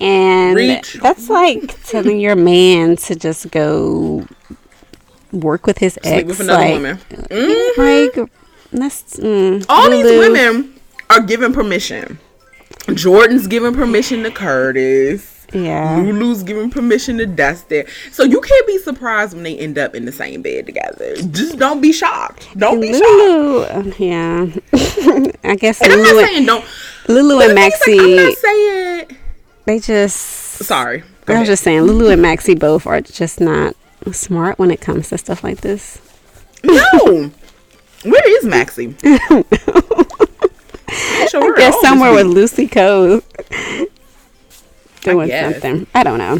and 0.00 0.56
Reach. 0.56 0.94
that's 0.94 1.28
like 1.28 1.82
telling 1.84 2.18
your 2.18 2.36
man 2.36 2.96
to 2.96 3.14
just 3.14 3.50
go 3.50 4.26
work 5.40 5.66
with 5.66 5.78
his 5.78 5.94
Sleep 5.94 6.14
ex. 6.14 6.28
with 6.28 6.40
another 6.40 6.62
like, 6.64 6.74
woman. 6.74 6.98
Mhm. 7.30 7.76
Like 8.16 8.30
that's 8.72 9.16
mm, 9.18 9.64
All 9.68 9.90
these 9.90 10.04
women 10.04 10.74
are 11.10 11.20
given 11.20 11.52
permission. 11.52 12.18
Jordan's 12.94 13.46
giving 13.46 13.72
permission 13.74 14.22
to 14.24 14.30
Curtis. 14.30 15.46
Yeah. 15.52 15.96
Lulu's 15.98 16.42
giving 16.42 16.68
permission 16.70 17.16
to 17.18 17.26
Dustin. 17.26 17.86
So 18.10 18.24
you 18.24 18.40
can't 18.40 18.66
be 18.66 18.78
surprised 18.78 19.34
when 19.34 19.44
they 19.44 19.56
end 19.56 19.78
up 19.78 19.94
in 19.94 20.04
the 20.04 20.10
same 20.12 20.42
bed 20.42 20.66
together. 20.66 21.14
Just 21.30 21.58
don't 21.58 21.80
be 21.80 21.92
shocked. 21.92 22.48
Don't 22.58 22.80
be 22.80 22.92
shocked. 22.92 23.02
Lulu, 23.04 23.58
uh, 23.60 23.92
yeah. 23.98 24.46
I 25.44 25.56
guess 25.56 25.80
And 25.80 25.92
I'm 25.92 25.98
Lulu, 26.00 26.20
not 26.20 26.28
saying 26.28 26.46
don't. 26.46 26.64
Lulu 27.08 27.40
and 27.40 27.42
is, 27.42 27.48
like, 27.48 27.48
I'm 27.50 27.54
Maxie, 27.54 28.16
not 28.16 28.36
saying. 28.38 29.06
they 29.66 29.78
just. 29.78 30.16
Sorry. 30.16 31.04
I 31.28 31.38
was 31.38 31.48
just 31.48 31.62
saying, 31.62 31.82
Lulu 31.82 32.08
and 32.10 32.20
Maxie 32.20 32.54
both 32.54 32.86
are 32.86 33.00
just 33.00 33.40
not 33.40 33.76
smart 34.12 34.58
when 34.58 34.70
it 34.70 34.80
comes 34.80 35.08
to 35.10 35.18
stuff 35.18 35.42
like 35.44 35.60
this. 35.60 36.00
No. 36.62 37.30
Where 38.02 38.38
is 38.38 38.44
Maxie? 38.44 38.94
Sure, 41.28 41.54
I 41.54 41.58
guess 41.58 41.80
somewhere 41.80 42.12
with. 42.12 42.26
Lucy 42.26 42.68
Coe 42.68 43.20
doing 45.00 45.28
guess. 45.28 45.54
something. 45.54 45.86
I 45.94 46.02
don't 46.04 46.18
know. 46.18 46.38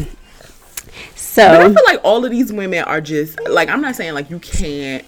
But 1.35 1.61
I 1.61 1.65
feel 1.65 1.83
like 1.85 1.99
all 2.03 2.23
of 2.23 2.31
these 2.31 2.53
women 2.53 2.83
are 2.85 3.01
just 3.01 3.37
like 3.49 3.67
I'm 3.67 3.81
not 3.81 3.95
saying 3.95 4.13
like 4.13 4.29
you 4.29 4.39
can't 4.39 5.03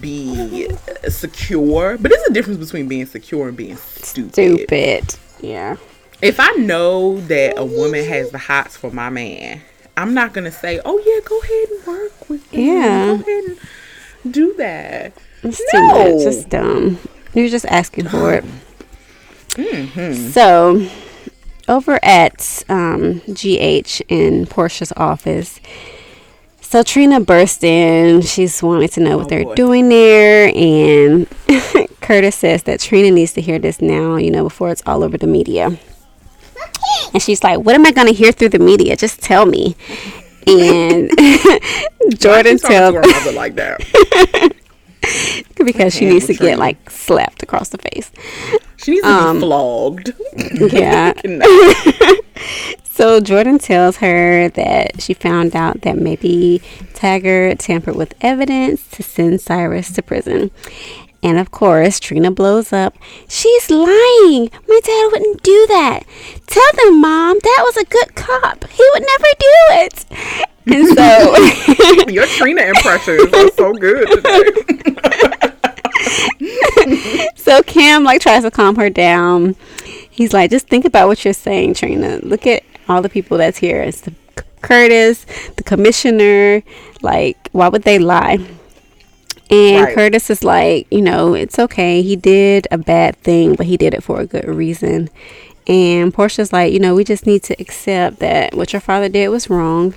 be 0.00 0.68
secure, 1.08 1.98
but 1.98 2.10
there's 2.10 2.22
a 2.28 2.32
difference 2.32 2.58
between 2.58 2.86
being 2.86 3.06
secure 3.06 3.48
and 3.48 3.56
being 3.56 3.76
stupid. 3.76 4.32
stupid. 4.32 5.16
Yeah. 5.40 5.76
If 6.22 6.38
I 6.38 6.50
know 6.52 7.20
that 7.22 7.58
a 7.58 7.64
woman 7.64 8.04
has 8.04 8.30
the 8.30 8.38
hots 8.38 8.76
for 8.76 8.90
my 8.92 9.10
man, 9.10 9.60
I'm 9.96 10.14
not 10.14 10.32
gonna 10.32 10.50
say, 10.52 10.80
"Oh 10.84 10.98
yeah, 10.98 11.20
go 11.28 11.38
ahead 11.40 11.68
and 11.70 11.86
work 11.86 12.28
with 12.28 12.52
me. 12.52 12.66
Yeah. 12.66 13.06
go 13.06 13.12
ahead 13.22 13.44
and 14.24 14.32
do 14.32 14.54
that." 14.54 15.12
It's 15.42 15.70
too 15.70 15.82
much. 15.88 16.26
It's 16.26 16.44
dumb. 16.44 16.98
You're 17.34 17.48
just 17.48 17.66
asking 17.66 18.08
for 18.08 18.34
it. 18.34 18.44
Mm-hmm. 19.50 20.28
So, 20.30 20.86
over 21.68 21.98
at 22.02 22.62
um, 22.68 23.20
GH 23.32 24.00
in 24.08 24.46
Portia's 24.46 24.92
office, 24.96 25.60
so 26.60 26.82
Trina 26.82 27.20
burst 27.20 27.64
in. 27.64 28.20
She's 28.22 28.62
wanting 28.62 28.88
to 28.90 29.00
know 29.00 29.16
what 29.18 29.26
Oh, 29.26 29.28
they're 29.28 29.44
boy. 29.44 29.54
doing 29.54 29.88
there, 29.88 30.52
and 30.54 31.26
Curtis 32.00 32.36
says 32.36 32.62
that 32.64 32.80
Trina 32.80 33.10
needs 33.10 33.32
to 33.34 33.40
hear 33.40 33.58
this 33.58 33.80
now, 33.80 34.16
you 34.16 34.30
know, 34.30 34.44
before 34.44 34.70
it's 34.70 34.82
all 34.86 35.02
over 35.02 35.16
the 35.18 35.26
media. 35.26 35.78
And 37.12 37.22
she's 37.22 37.42
like, 37.42 37.58
"What 37.60 37.74
am 37.74 37.84
I 37.86 37.92
going 37.92 38.06
to 38.06 38.12
hear 38.12 38.30
through 38.32 38.50
the 38.50 38.58
media? 38.58 38.96
Just 38.96 39.20
tell 39.20 39.46
me." 39.46 39.74
And 40.46 41.10
Jordan 42.18 42.58
tells 42.58 42.94
her 42.94 43.00
mother 43.02 43.32
like 43.42 43.54
that. 43.56 43.80
because 45.64 45.94
she 45.94 46.06
needs 46.06 46.26
to 46.26 46.34
get 46.34 46.58
like 46.58 46.90
slapped 46.90 47.42
across 47.42 47.70
the 47.70 47.78
face. 47.78 48.10
She 48.76 48.92
needs 48.92 49.02
to 49.04 49.08
Um, 49.10 49.36
be 49.36 49.40
flogged. 49.42 50.12
Yeah. 50.72 51.12
So 52.84 53.18
Jordan 53.20 53.58
tells 53.58 53.96
her 53.98 54.48
that 54.50 55.00
she 55.00 55.14
found 55.14 55.56
out 55.56 55.82
that 55.82 55.96
maybe 55.96 56.60
Taggart 56.94 57.58
tampered 57.58 57.96
with 57.96 58.14
evidence 58.20 58.86
to 58.92 59.02
send 59.02 59.40
Cyrus 59.40 59.90
to 59.92 60.02
prison. 60.02 60.50
And 61.22 61.38
of 61.38 61.50
course, 61.50 62.00
Trina 62.00 62.30
blows 62.30 62.72
up. 62.72 62.96
She's 63.28 63.70
lying. 63.70 64.50
My 64.66 64.80
dad 64.82 65.08
wouldn't 65.12 65.42
do 65.42 65.66
that. 65.68 66.04
Tell 66.46 66.72
them, 66.84 67.00
Mom, 67.00 67.38
that 67.42 67.62
was 67.64 67.76
a 67.76 67.84
good 67.84 68.14
cop. 68.14 68.66
He 68.68 68.84
would 68.94 69.02
never 69.02 69.26
do 69.38 69.54
it. 69.82 70.06
And 70.66 70.88
so, 70.96 72.08
Your 72.10 72.26
Trina 72.26 72.62
impressions 72.62 73.32
are 73.34 73.50
so 73.52 73.72
good 73.74 74.08
today. 74.08 74.44
so 77.36 77.62
Cam 77.64 78.04
like 78.04 78.20
tries 78.20 78.42
to 78.44 78.50
calm 78.50 78.76
her 78.76 78.88
down. 78.88 79.56
He's 80.10 80.32
like, 80.32 80.50
just 80.50 80.68
think 80.68 80.84
about 80.84 81.08
what 81.08 81.24
you're 81.24 81.34
saying, 81.34 81.74
Trina. 81.74 82.18
Look 82.22 82.46
at 82.46 82.62
all 82.88 83.02
the 83.02 83.08
people 83.08 83.36
that's 83.38 83.58
here. 83.58 83.82
It's 83.82 84.02
the 84.02 84.14
Curtis, 84.62 85.26
the 85.56 85.62
commissioner. 85.62 86.62
Like, 87.02 87.48
why 87.52 87.68
would 87.68 87.82
they 87.82 87.98
lie? 87.98 88.38
And 89.50 89.84
Right. 89.84 89.94
Curtis 89.94 90.30
is 90.30 90.44
like, 90.44 90.86
you 90.90 91.02
know, 91.02 91.34
it's 91.34 91.58
okay. 91.58 92.02
He 92.02 92.14
did 92.16 92.68
a 92.70 92.78
bad 92.78 93.16
thing, 93.18 93.54
but 93.56 93.66
he 93.66 93.76
did 93.76 93.94
it 93.94 94.02
for 94.02 94.20
a 94.20 94.26
good 94.26 94.44
reason. 94.46 95.08
And 95.66 96.12
Portia's 96.14 96.52
like, 96.52 96.72
you 96.72 96.78
know, 96.78 96.94
we 96.94 97.04
just 97.04 97.26
need 97.26 97.42
to 97.44 97.60
accept 97.60 98.18
that 98.20 98.54
what 98.54 98.72
your 98.72 98.80
father 98.80 99.08
did 99.08 99.28
was 99.28 99.50
wrong. 99.50 99.94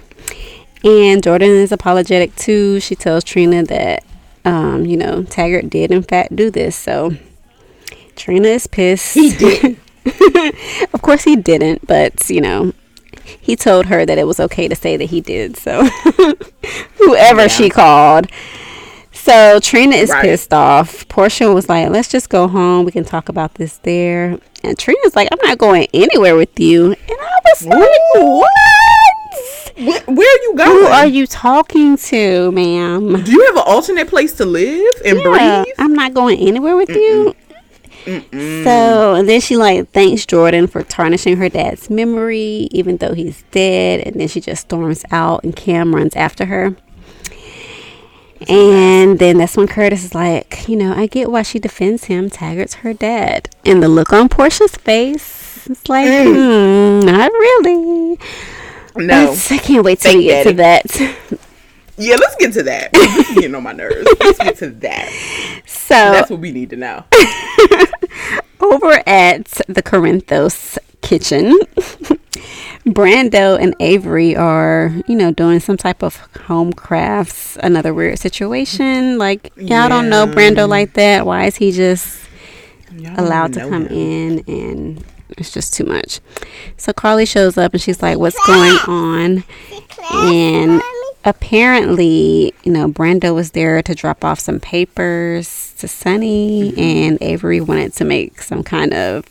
And 0.84 1.24
Jordan 1.24 1.50
is 1.50 1.72
apologetic 1.72 2.36
too. 2.36 2.80
She 2.80 2.96
tells 2.96 3.24
Trina 3.24 3.64
that, 3.64 4.04
um, 4.44 4.86
you 4.86 4.98
know, 4.98 5.24
Taggart 5.24 5.70
did 5.70 5.92
in 5.92 6.04
fact 6.04 6.36
do 6.36 6.50
this. 6.52 6.76
So 6.76 7.12
Trina 8.16 8.48
is 8.50 8.68
pissed. 8.68 9.14
He 9.14 9.32
did. 9.36 9.78
of 10.94 11.02
course 11.02 11.24
he 11.24 11.36
didn't, 11.38 11.88
but 11.88 12.30
you 12.30 12.42
know, 12.42 12.74
he 13.40 13.56
told 13.56 13.86
her 13.86 14.06
that 14.06 14.18
it 14.18 14.28
was 14.28 14.40
okay 14.40 14.68
to 14.68 14.76
say 14.76 14.98
that 14.98 15.06
he 15.06 15.22
did. 15.22 15.56
So 15.58 15.86
whoever 16.98 17.42
Yeah. 17.44 17.48
she 17.48 17.70
called. 17.70 18.28
So 19.24 19.60
Trina 19.62 19.96
is 19.96 20.10
Right. 20.10 20.22
pissed 20.24 20.54
off. 20.54 21.08
Portia 21.08 21.52
was 21.54 21.70
like, 21.70 21.90
"Let's 21.90 22.10
just 22.10 22.30
go 22.30 22.48
home. 22.50 22.84
We 22.86 22.92
can 22.92 23.06
talk 23.06 23.30
about 23.30 23.56
this 23.56 23.80
there." 23.84 24.38
And 24.64 24.78
Trina's 24.78 25.16
like, 25.16 25.30
"I'm 25.32 25.48
not 25.48 25.58
going 25.58 25.88
anywhere 25.94 26.36
with 26.36 26.60
you." 26.60 26.88
And 26.88 27.18
I 27.22 27.40
was 27.46 27.66
like, 27.66 27.90
Ooh. 28.18 28.40
"What? 28.40 28.50
Wh- 29.78 30.08
Where 30.10 30.28
are 30.28 30.42
you 30.44 30.54
going? 30.58 30.72
Who 30.72 30.86
are 30.88 31.06
you 31.08 31.26
talking 31.26 31.96
to, 31.98 32.52
ma'am?" 32.52 33.24
Do 33.24 33.32
you 33.32 33.46
have 33.46 33.56
an 33.56 33.64
alternate 33.66 34.10
place 34.10 34.34
to 34.34 34.46
live 34.46 34.94
and 35.06 35.20
Yeah, 35.20 35.64
breathe? 35.64 35.74
I'm 35.80 35.94
not 35.94 36.14
going 36.14 36.38
anywhere 36.40 36.76
with 36.76 36.90
you. 36.90 37.34
So 38.06 39.14
and 39.16 39.30
then 39.30 39.40
she 39.40 39.56
like 39.56 39.90
thanks 39.94 40.26
Jordan 40.26 40.68
for 40.68 40.84
tarnishing 40.84 41.38
her 41.38 41.48
dad's 41.48 41.90
memory, 41.90 42.68
even 42.72 42.98
though 42.98 43.14
he's 43.14 43.44
dead. 43.52 44.02
And 44.06 44.20
then 44.20 44.28
she 44.28 44.42
just 44.42 44.64
storms 44.64 45.06
out, 45.12 45.46
and 45.46 45.56
Cam 45.56 45.96
runs 45.96 46.14
after 46.18 46.44
her. 46.46 46.76
And 48.50 49.20
then 49.20 49.38
that's 49.38 49.56
when 49.58 49.68
Curtis 49.68 50.04
is 50.04 50.16
like, 50.16 50.68
you 50.68 50.76
know, 50.76 50.94
I 50.94 51.08
get 51.08 51.32
why 51.32 51.42
she 51.44 51.60
defends 51.60 52.06
him. 52.06 52.30
Taggart's 52.30 52.76
her 52.76 52.94
dad. 52.94 53.50
And 53.66 53.82
the 53.82 53.88
look 53.88 54.12
on 54.14 54.30
Portia's 54.30 54.76
face, 54.76 55.68
it's 55.70 55.88
like, 55.90 56.08
hmm, 56.08 57.00
not 57.00 57.32
really. 57.32 58.18
No. 58.96 59.08
That's- 59.08 59.52
I 59.52 59.58
can't 59.58 59.84
wait 59.84 60.00
till 60.00 60.16
we 60.18 60.26
get 60.26 60.48
to 60.48 60.54
that. 60.54 60.86
Yeah, 61.98 62.16
let's 62.16 62.36
get 62.38 62.54
to 62.54 62.64
that. 62.64 62.92
This 62.92 63.30
is 63.30 63.36
getting 63.36 63.54
on 63.56 63.64
my 63.64 63.72
nerves. 63.72 64.08
Let's 64.20 64.40
get 64.40 64.58
to 64.58 64.70
that. 64.70 65.10
So 65.66 65.96
That's 65.96 66.30
what 66.32 66.40
we 66.40 66.52
need 66.52 66.70
to 66.72 66.76
know. 66.76 67.04
over 68.60 69.02
at 69.06 69.46
the 69.68 69.84
Corinthos 69.84 70.78
kitchen, 71.02 71.60
Brando 72.86 73.58
and 73.60 73.76
Avery 73.80 74.36
are, 74.36 74.94
you 75.08 75.16
know, 75.16 75.32
doing 75.32 75.60
some 75.60 75.78
type 75.78 76.04
of 76.04 76.18
home 76.46 76.74
crafts. 76.74 77.58
Another 77.64 77.94
weird 77.94 78.20
situation. 78.20 79.18
Like, 79.18 79.52
y'all 79.56 79.90
don't 79.90 80.10
know 80.10 80.26
Brando 80.26 80.68
like 80.68 80.94
that. 80.94 81.26
Why 81.26 81.46
is 81.46 81.56
he 81.56 81.72
just 81.72 82.20
Y'all 82.96 83.20
allowed 83.20 83.54
to 83.54 83.62
come 83.62 83.88
him. 83.88 83.98
in 83.98 84.44
and 84.48 85.06
it's 85.38 85.52
just 85.52 85.74
too 85.74 85.86
much. 85.86 86.20
So 86.78 86.94
Carly 86.94 87.26
shows 87.26 87.58
up 87.58 87.74
and 87.74 87.82
she's 87.82 88.02
like, 88.02 88.18
What's 88.18 88.40
going 88.46 88.78
on? 88.88 89.44
And 90.12 90.82
apparently, 91.26 92.54
you 92.64 92.72
know, 92.72 92.88
Brando 92.88 93.34
was 93.34 93.52
there 93.52 93.82
to 93.82 93.96
drop 93.96 94.24
off 94.24 94.40
some 94.40 94.60
papers 94.60 95.74
to 95.78 95.88
Sonny, 95.88 96.72
mm-hmm. 96.72 96.80
and 96.80 97.18
Avery 97.22 97.62
wanted 97.62 97.94
to 97.94 98.06
make 98.06 98.42
some 98.42 98.64
kind 98.64 98.94
of 98.94 99.26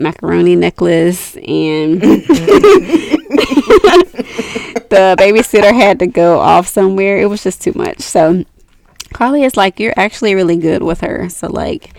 macaroni 0.00 0.56
necklace, 0.56 1.36
and 1.36 2.00
the 4.90 5.14
babysitter 5.18 5.72
had 5.72 5.98
to 6.00 6.06
go 6.06 6.40
off 6.40 6.66
somewhere. 6.66 7.18
It 7.18 7.26
was 7.26 7.42
just 7.42 7.62
too 7.62 7.72
much. 7.76 8.00
So 8.00 8.44
Carly 9.12 9.44
is 9.44 9.56
like, 9.56 9.78
You're 9.80 9.94
actually 9.96 10.34
really 10.34 10.56
good 10.56 10.82
with 10.82 11.00
her. 11.00 11.28
So, 11.28 11.48
like, 11.48 11.90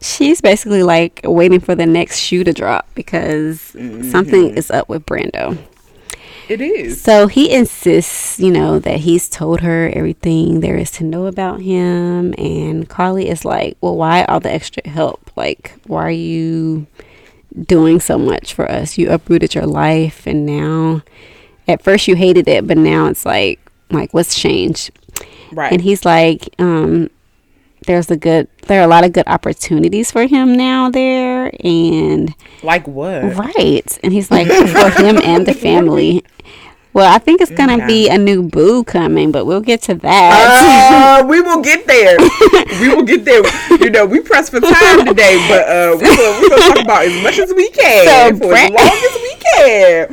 she's 0.00 0.40
basically 0.40 0.82
like 0.82 1.20
waiting 1.24 1.60
for 1.60 1.74
the 1.74 1.86
next 1.86 2.18
shoe 2.18 2.44
to 2.44 2.52
drop 2.52 2.88
because 2.94 3.72
mm-hmm. 3.72 4.10
something 4.10 4.56
is 4.56 4.70
up 4.70 4.88
with 4.88 5.04
Brando. 5.06 5.58
It 6.48 6.62
is. 6.62 7.02
So 7.02 7.26
he 7.26 7.52
insists, 7.52 8.40
you 8.40 8.50
know, 8.50 8.78
that 8.78 9.00
he's 9.00 9.28
told 9.28 9.60
her 9.60 9.90
everything 9.92 10.60
there 10.60 10.78
is 10.78 10.90
to 10.92 11.04
know 11.04 11.26
about 11.26 11.60
him. 11.60 12.34
And 12.38 12.88
Carly 12.88 13.28
is 13.28 13.44
like, 13.44 13.76
Well, 13.80 13.96
why 13.96 14.24
all 14.24 14.40
the 14.40 14.52
extra 14.52 14.88
help? 14.88 15.30
Like, 15.36 15.74
why 15.86 16.04
are 16.04 16.10
you 16.10 16.86
doing 17.66 18.00
so 18.00 18.18
much 18.18 18.54
for 18.54 18.70
us? 18.70 18.98
You 18.98 19.10
uprooted 19.10 19.54
your 19.54 19.66
life, 19.66 20.26
and 20.26 20.46
now 20.46 21.02
at 21.66 21.82
first 21.82 22.08
you 22.08 22.16
hated 22.16 22.48
it, 22.48 22.66
but 22.66 22.76
now 22.78 23.06
it's 23.06 23.24
like, 23.24 23.60
like 23.90 24.12
what's 24.14 24.38
changed? 24.38 24.90
Right. 25.52 25.72
And 25.72 25.80
he's 25.80 26.04
like, 26.04 26.48
um, 26.58 27.10
there's 27.86 28.10
a 28.10 28.16
good, 28.16 28.48
there 28.66 28.80
are 28.80 28.84
a 28.84 28.88
lot 28.88 29.04
of 29.04 29.12
good 29.12 29.26
opportunities 29.26 30.10
for 30.10 30.26
him 30.26 30.56
now 30.56 30.90
there, 30.90 31.52
and 31.64 32.34
like 32.62 32.86
what? 32.86 33.36
right. 33.36 33.98
And 34.02 34.12
he's 34.12 34.30
like, 34.30 34.48
for 34.48 35.02
him 35.02 35.18
and 35.18 35.46
the 35.46 35.54
family. 35.68 36.24
Well, 36.98 37.14
I 37.14 37.18
think 37.18 37.40
it's 37.40 37.52
gonna 37.52 37.86
be 37.86 38.08
a 38.08 38.18
new 38.18 38.42
boo 38.42 38.82
coming, 38.82 39.30
but 39.30 39.44
we'll 39.44 39.60
get 39.60 39.82
to 39.82 39.94
that. 39.94 41.20
Uh, 41.22 41.26
we 41.28 41.40
will 41.40 41.62
get 41.62 41.86
there. 41.86 42.16
we 42.80 42.88
will 42.88 43.04
get 43.04 43.24
there. 43.24 43.42
You 43.78 43.88
know, 43.88 44.04
we 44.04 44.18
press 44.18 44.50
for 44.50 44.58
time 44.58 45.06
today, 45.06 45.38
but 45.48 45.68
uh, 45.68 45.96
we 45.96 46.08
will, 46.08 46.40
we 46.40 46.48
will 46.48 46.58
talk 46.58 46.80
about 46.80 47.04
as 47.04 47.22
much 47.22 47.38
as 47.38 47.54
we 47.54 47.70
can 47.70 48.04
So, 48.04 48.48
for 48.48 48.52
as 48.52 48.70
long 48.70 48.88
as 48.88 49.14
we 49.22 49.36
can. 49.36 50.08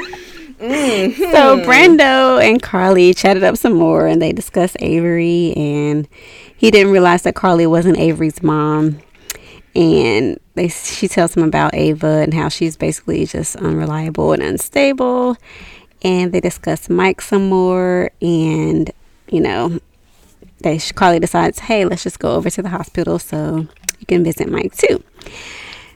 Mhm. 0.55 1.31
So 1.31 1.57
Brando 1.65 2.39
and 2.39 2.61
Carly 2.61 3.15
chatted 3.15 3.43
up 3.43 3.57
some 3.57 3.73
more, 3.73 4.05
and 4.05 4.21
they 4.21 4.31
discussed 4.31 4.77
Avery, 4.79 5.53
and 5.57 6.07
he 6.55 6.69
didn't 6.69 6.91
realize 6.91 7.23
that 7.23 7.33
Carly 7.33 7.65
wasn't 7.65 7.97
Avery's 7.97 8.43
mom. 8.43 8.99
And 9.75 10.39
they, 10.53 10.69
she 10.69 11.07
tells 11.07 11.35
him 11.35 11.43
about 11.43 11.73
Ava 11.73 12.21
and 12.21 12.33
how 12.33 12.47
she's 12.47 12.77
basically 12.77 13.25
just 13.25 13.55
unreliable 13.57 14.31
and 14.33 14.41
unstable. 14.43 15.35
And 16.05 16.31
they 16.31 16.39
discuss 16.39 16.87
Mike 16.87 17.19
some 17.19 17.49
more, 17.49 18.11
and 18.21 18.91
you 19.27 19.41
know, 19.41 19.79
they 20.59 20.77
Carly 20.77 21.19
decides, 21.19 21.59
hey, 21.59 21.83
let's 21.83 22.03
just 22.03 22.19
go 22.19 22.35
over 22.35 22.49
to 22.51 22.61
the 22.61 22.69
hospital 22.69 23.17
so 23.17 23.67
you 23.99 24.05
can 24.07 24.23
visit 24.23 24.47
Mike 24.47 24.75
too. 24.75 25.03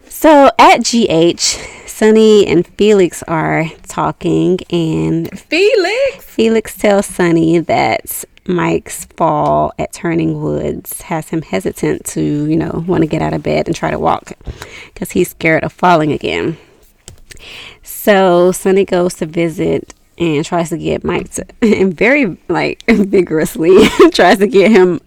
So 0.05 0.49
at 0.57 0.79
GH, 0.79 1.39
Sonny 1.85 2.47
and 2.47 2.65
Felix 2.65 3.21
are 3.23 3.65
talking, 3.87 4.57
and 4.71 5.39
Felix. 5.39 6.25
Felix 6.25 6.75
tells 6.75 7.05
Sonny 7.05 7.59
that 7.59 8.25
Mike's 8.47 9.05
fall 9.05 9.73
at 9.77 9.93
Turning 9.93 10.41
Woods 10.41 11.03
has 11.03 11.29
him 11.29 11.43
hesitant 11.43 12.03
to, 12.07 12.45
you 12.45 12.57
know, 12.57 12.83
want 12.87 13.01
to 13.01 13.07
get 13.07 13.21
out 13.21 13.33
of 13.33 13.43
bed 13.43 13.67
and 13.67 13.75
try 13.75 13.91
to 13.91 13.99
walk 13.99 14.31
because 14.91 15.11
he's 15.11 15.29
scared 15.29 15.63
of 15.63 15.71
falling 15.71 16.11
again. 16.11 16.57
So 17.83 18.51
Sonny 18.51 18.85
goes 18.85 19.13
to 19.15 19.27
visit 19.27 19.93
and 20.19 20.43
tries 20.45 20.69
to 20.69 20.77
get 20.77 21.03
Mike 21.03 21.29
to, 21.31 21.45
and 21.61 21.95
very 21.95 22.37
like 22.47 22.83
vigorously 22.87 23.87
tries 24.11 24.37
to 24.39 24.47
get 24.47 24.71
him 24.71 24.99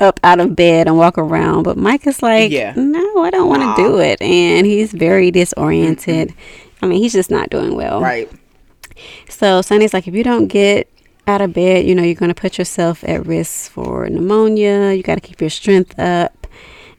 up 0.00 0.18
out 0.24 0.40
of 0.40 0.56
bed 0.56 0.86
and 0.88 0.96
walk 0.96 1.16
around. 1.18 1.62
But 1.62 1.76
Mike 1.76 2.06
is 2.06 2.22
like, 2.22 2.50
Yeah. 2.50 2.72
no, 2.76 3.22
I 3.22 3.30
don't 3.30 3.48
want 3.48 3.62
to 3.76 3.82
do 3.82 3.98
it. 4.00 4.20
And 4.22 4.66
he's 4.66 4.92
very 4.92 5.30
disoriented. 5.30 6.34
I 6.80 6.86
mean, 6.86 7.00
he's 7.02 7.12
just 7.12 7.30
not 7.30 7.50
doing 7.50 7.76
well. 7.76 8.00
Right. 8.00 8.30
So 9.28 9.62
Sonny's 9.62 9.94
like, 9.94 10.08
if 10.08 10.14
you 10.14 10.24
don't 10.24 10.48
get 10.48 10.88
out 11.26 11.40
of 11.40 11.52
bed, 11.52 11.86
you 11.86 11.94
know, 11.94 12.02
you're 12.02 12.14
going 12.16 12.34
to 12.34 12.40
put 12.40 12.58
yourself 12.58 13.04
at 13.04 13.24
risk 13.26 13.70
for 13.70 14.08
pneumonia. 14.08 14.92
You 14.92 15.02
got 15.02 15.14
to 15.16 15.20
keep 15.20 15.40
your 15.40 15.50
strength 15.50 15.96
up. 15.98 16.46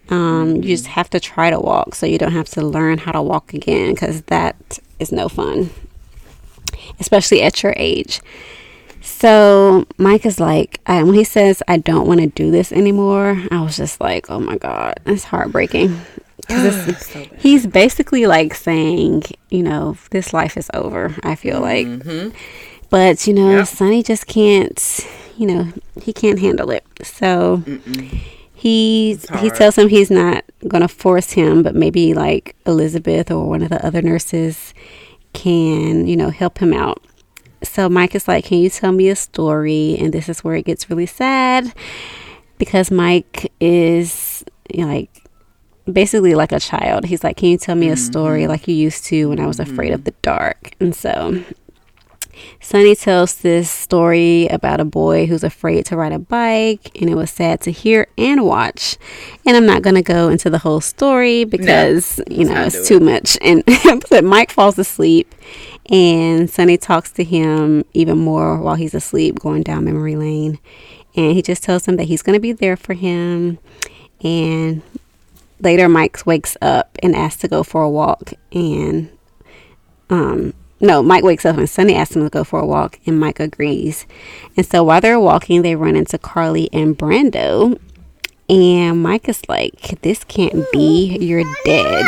Um, 0.09 0.55
You 0.57 0.61
just 0.75 0.87
have 0.87 1.09
to 1.11 1.19
try 1.19 1.49
to 1.49 1.59
walk 1.59 1.95
so 1.95 2.05
you 2.05 2.17
don't 2.17 2.31
have 2.33 2.47
to 2.49 2.61
learn 2.65 2.99
how 2.99 3.11
to 3.13 3.21
walk 3.21 3.53
again 3.53 3.93
because 3.93 4.21
that 4.23 4.79
is 4.99 5.11
no 5.11 5.27
fun, 5.29 5.69
especially 6.99 7.41
at 7.41 7.63
your 7.63 7.73
age. 7.77 8.21
So 9.01 9.85
Mike 9.97 10.25
is 10.25 10.39
like, 10.39 10.79
I, 10.87 11.03
when 11.03 11.13
he 11.13 11.23
says, 11.23 11.61
I 11.67 11.77
don't 11.77 12.07
want 12.07 12.21
to 12.21 12.27
do 12.27 12.51
this 12.51 12.71
anymore, 12.71 13.41
I 13.51 13.61
was 13.61 13.75
just 13.77 13.99
like, 13.99 14.29
oh 14.29 14.39
my 14.39 14.57
God, 14.57 14.99
it's 15.05 15.25
heartbreaking. 15.25 15.99
it's- 16.49 17.07
So 17.07 17.25
he's 17.37 17.67
basically 17.67 18.25
like 18.25 18.53
saying, 18.53 19.23
you 19.49 19.63
know, 19.63 19.97
this 20.11 20.33
life 20.33 20.55
is 20.57 20.69
over, 20.73 21.15
I 21.23 21.35
feel 21.35 21.59
like. 21.59 21.87
But, 22.89 23.27
you 23.27 23.33
know, 23.33 23.57
Yep. 23.57 23.67
Sonny 23.67 24.03
just 24.03 24.27
can't, 24.27 24.99
you 25.37 25.47
know, 25.47 25.67
he 26.01 26.13
can't 26.13 26.39
handle 26.39 26.69
it. 26.69 26.85
So 27.03 27.63
he 28.53 29.17
he 29.41 29.49
tells 29.49 29.77
him 29.77 29.89
he's 29.89 30.11
not 30.11 30.45
going 30.67 30.81
to 30.81 30.87
force 30.87 31.31
him, 31.31 31.63
but 31.63 31.75
maybe 31.75 32.13
like 32.13 32.55
Elizabeth 32.65 33.31
or 33.31 33.49
one 33.49 33.61
of 33.63 33.69
the 33.69 33.83
other 33.85 34.01
nurses 34.01 34.73
can, 35.33 36.07
you 36.07 36.15
know, 36.15 36.29
help 36.29 36.59
him 36.59 36.73
out. 36.73 37.03
So 37.63 37.89
Mike 37.89 38.15
is 38.15 38.27
like, 38.27 38.45
"Can 38.45 38.59
you 38.59 38.69
tell 38.69 38.91
me 38.91 39.09
a 39.09 39.15
story?" 39.15 39.97
And 39.99 40.13
this 40.13 40.29
is 40.29 40.43
where 40.43 40.55
it 40.55 40.65
gets 40.65 40.89
really 40.89 41.05
sad 41.05 41.73
because 42.57 42.91
Mike 42.91 43.51
is 43.59 44.43
you 44.69 44.85
know, 44.85 44.91
like 44.93 45.23
basically 45.91 46.35
like 46.35 46.51
a 46.51 46.59
child. 46.59 47.05
He's 47.05 47.23
like, 47.23 47.37
"Can 47.37 47.49
you 47.49 47.57
tell 47.57 47.75
me 47.75 47.89
a 47.89 47.97
story 47.97 48.41
mm-hmm. 48.41 48.49
like 48.49 48.67
you 48.67 48.75
used 48.75 49.05
to 49.05 49.29
when 49.29 49.39
I 49.39 49.47
was 49.47 49.59
afraid 49.59 49.91
of 49.91 50.01
mm-hmm. 50.01 50.05
the 50.05 50.15
dark?" 50.21 50.75
And 50.79 50.95
so 50.95 51.43
Sonny 52.59 52.95
tells 52.95 53.35
this 53.35 53.69
story 53.69 54.47
about 54.47 54.79
a 54.79 54.85
boy 54.85 55.25
who's 55.25 55.43
afraid 55.43 55.85
to 55.87 55.97
ride 55.97 56.11
a 56.11 56.19
bike, 56.19 56.91
and 56.99 57.09
it 57.09 57.15
was 57.15 57.29
sad 57.29 57.61
to 57.61 57.71
hear 57.71 58.07
and 58.17 58.45
watch. 58.45 58.97
And 59.45 59.55
I'm 59.57 59.65
not 59.65 59.81
going 59.81 59.95
to 59.95 60.01
go 60.01 60.29
into 60.29 60.49
the 60.49 60.59
whole 60.59 60.81
story 60.81 61.43
because, 61.43 62.19
no, 62.19 62.35
you 62.35 62.45
know, 62.45 62.63
it's 62.63 62.87
too 62.87 62.97
it. 62.97 63.03
much. 63.03 63.37
And 63.41 63.63
but 64.09 64.23
Mike 64.23 64.51
falls 64.51 64.77
asleep, 64.79 65.33
and 65.89 66.49
Sonny 66.49 66.77
talks 66.77 67.11
to 67.11 67.23
him 67.23 67.83
even 67.93 68.17
more 68.17 68.57
while 68.57 68.75
he's 68.75 68.93
asleep, 68.93 69.39
going 69.39 69.63
down 69.63 69.85
memory 69.85 70.15
lane. 70.15 70.59
And 71.15 71.33
he 71.33 71.41
just 71.41 71.63
tells 71.63 71.87
him 71.87 71.97
that 71.97 72.05
he's 72.05 72.23
going 72.23 72.35
to 72.35 72.39
be 72.39 72.53
there 72.53 72.75
for 72.77 72.93
him. 72.93 73.59
And 74.23 74.81
later, 75.59 75.87
Mike 75.87 76.25
wakes 76.25 76.57
up 76.61 76.97
and 77.03 77.15
asks 77.15 77.41
to 77.41 77.47
go 77.47 77.63
for 77.63 77.83
a 77.83 77.89
walk. 77.89 78.33
And 78.51 79.11
um, 80.09 80.53
no, 80.79 81.01
Mike 81.01 81.23
wakes 81.23 81.45
up 81.45 81.57
and 81.57 81.69
Sonny 81.69 81.95
asks 81.95 82.15
him 82.15 82.23
to 82.23 82.29
go 82.29 82.43
for 82.43 82.59
a 82.59 82.65
walk, 82.65 82.99
and 83.05 83.19
Mike 83.19 83.39
agrees. 83.39 84.05
And 84.57 84.65
so 84.65 84.83
while 84.83 85.01
they're 85.01 85.19
walking, 85.19 85.61
they 85.61 85.75
run 85.75 85.95
into 85.95 86.17
Carly 86.17 86.69
and 86.73 86.97
Brando. 86.97 87.79
And 88.49 89.01
Mike 89.01 89.29
is 89.29 89.41
like, 89.47 90.01
This 90.01 90.23
can't 90.23 90.65
be, 90.71 91.17
you're 91.19 91.45
dead. 91.63 92.05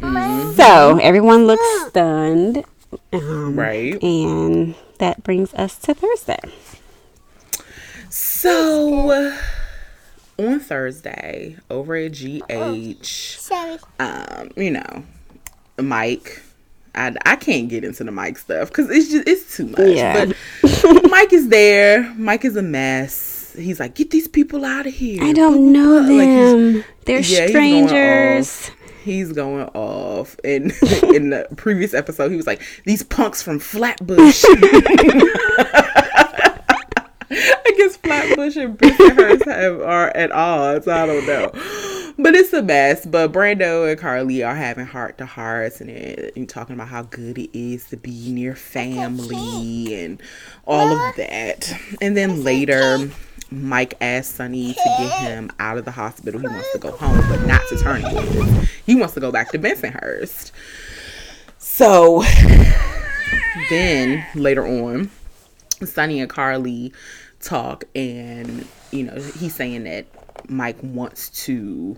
Mm-hmm. 0.00 0.52
So 0.54 0.98
everyone 1.02 1.46
looks 1.46 1.88
stunned. 1.88 2.64
Um, 3.12 3.58
right. 3.58 4.02
And 4.02 4.74
that 4.98 5.22
brings 5.22 5.52
us 5.54 5.78
to 5.80 5.94
Thursday. 5.94 6.40
So 8.08 9.36
on 10.38 10.60
Thursday 10.60 11.56
over 11.68 11.96
at 11.96 12.12
GH, 12.12 13.52
um, 13.98 14.50
you 14.56 14.70
know, 14.70 15.04
Mike 15.78 16.42
I, 16.94 17.14
I 17.24 17.36
can't 17.36 17.68
get 17.68 17.84
into 17.84 18.04
the 18.04 18.10
Mike 18.10 18.38
stuff 18.38 18.68
because 18.68 18.90
it's 18.90 19.10
just 19.10 19.28
it's 19.28 19.56
too 19.56 19.66
much. 19.66 19.80
Yeah. 19.80 20.26
But 20.26 20.36
Mike 21.10 21.32
is 21.32 21.48
there. 21.48 22.12
Mike 22.14 22.44
is 22.44 22.56
a 22.56 22.62
mess. 22.62 23.54
He's 23.56 23.80
like, 23.80 23.94
get 23.94 24.10
these 24.10 24.28
people 24.28 24.64
out 24.64 24.86
of 24.86 24.94
here. 24.94 25.22
I 25.22 25.32
don't 25.32 25.72
know 25.72 26.02
them. 26.02 26.76
Like 26.76 26.86
They're 27.04 27.20
yeah, 27.20 27.48
strangers. 27.48 28.70
He's 29.04 29.32
going 29.32 29.66
off. 29.68 30.36
And 30.44 30.64
in 31.14 31.30
the 31.30 31.48
previous 31.56 31.94
episode, 31.94 32.30
he 32.30 32.36
was 32.36 32.46
like, 32.46 32.62
these 32.84 33.02
punks 33.02 33.42
from 33.42 33.58
Flatbush. 33.58 34.44
I 37.32 37.74
guess 37.76 37.96
Flatbush 37.96 38.56
and 38.56 38.78
Bensonhurst 38.78 39.46
have 39.46 39.80
are 39.80 40.08
at 40.16 40.30
odds. 40.32 40.86
I 40.86 41.06
don't 41.06 41.26
know 41.26 41.89
but 42.22 42.34
it's 42.34 42.52
a 42.52 42.62
mess. 42.62 43.06
But 43.06 43.32
Brando 43.32 43.90
and 43.90 43.98
Carly 43.98 44.42
are 44.42 44.54
having 44.54 44.86
heart 44.86 45.18
to 45.18 45.26
hearts 45.26 45.80
and, 45.80 45.90
and 45.90 46.48
talking 46.48 46.74
about 46.74 46.88
how 46.88 47.02
good 47.02 47.38
it 47.38 47.50
is 47.56 47.88
to 47.88 47.96
be 47.96 48.30
near 48.30 48.54
family 48.54 50.02
and 50.02 50.22
all 50.66 50.92
of 50.92 51.16
that. 51.16 51.72
And 52.00 52.16
then 52.16 52.44
later, 52.44 53.10
Mike 53.50 53.94
asks 54.00 54.36
Sonny 54.36 54.74
to 54.74 54.94
get 54.98 55.12
him 55.20 55.50
out 55.58 55.78
of 55.78 55.84
the 55.84 55.90
hospital. 55.90 56.40
He 56.40 56.46
wants 56.46 56.72
to 56.72 56.78
go 56.78 56.92
home, 56.92 57.20
but 57.28 57.46
not 57.46 57.62
to 57.68 57.76
turn 57.78 58.02
He 58.86 58.94
wants 58.94 59.14
to 59.14 59.20
go 59.20 59.32
back 59.32 59.50
to 59.50 59.58
Bensonhurst. 59.58 60.52
So 61.58 62.22
then 63.70 64.24
later 64.34 64.66
on, 64.66 65.10
Sonny 65.84 66.20
and 66.20 66.30
Carly 66.30 66.92
talk, 67.40 67.84
and 67.94 68.66
you 68.90 69.04
know 69.04 69.14
he's 69.14 69.54
saying 69.54 69.84
that 69.84 70.06
Mike 70.48 70.78
wants 70.82 71.30
to 71.44 71.96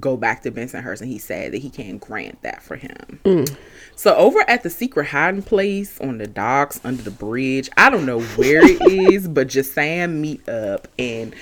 go 0.00 0.16
back 0.16 0.42
to 0.42 0.50
Bensonhurst, 0.50 1.00
and 1.00 1.10
he 1.10 1.18
said 1.18 1.52
that 1.52 1.58
he 1.58 1.70
can't 1.70 2.00
grant 2.00 2.40
that 2.42 2.62
for 2.62 2.76
him. 2.76 3.20
Mm. 3.24 3.56
So 3.94 4.14
over 4.16 4.42
at 4.48 4.62
the 4.62 4.70
secret 4.70 5.08
hiding 5.08 5.42
place 5.42 6.00
on 6.00 6.18
the 6.18 6.26
docks 6.26 6.80
under 6.82 7.02
the 7.02 7.10
bridge, 7.10 7.68
I 7.76 7.90
don't 7.90 8.06
know 8.06 8.20
where 8.20 8.62
it 8.64 8.80
is, 9.12 9.28
but 9.28 9.48
just 9.48 9.74
Sam 9.74 10.20
meet 10.20 10.48
up 10.48 10.88
and 10.98 11.34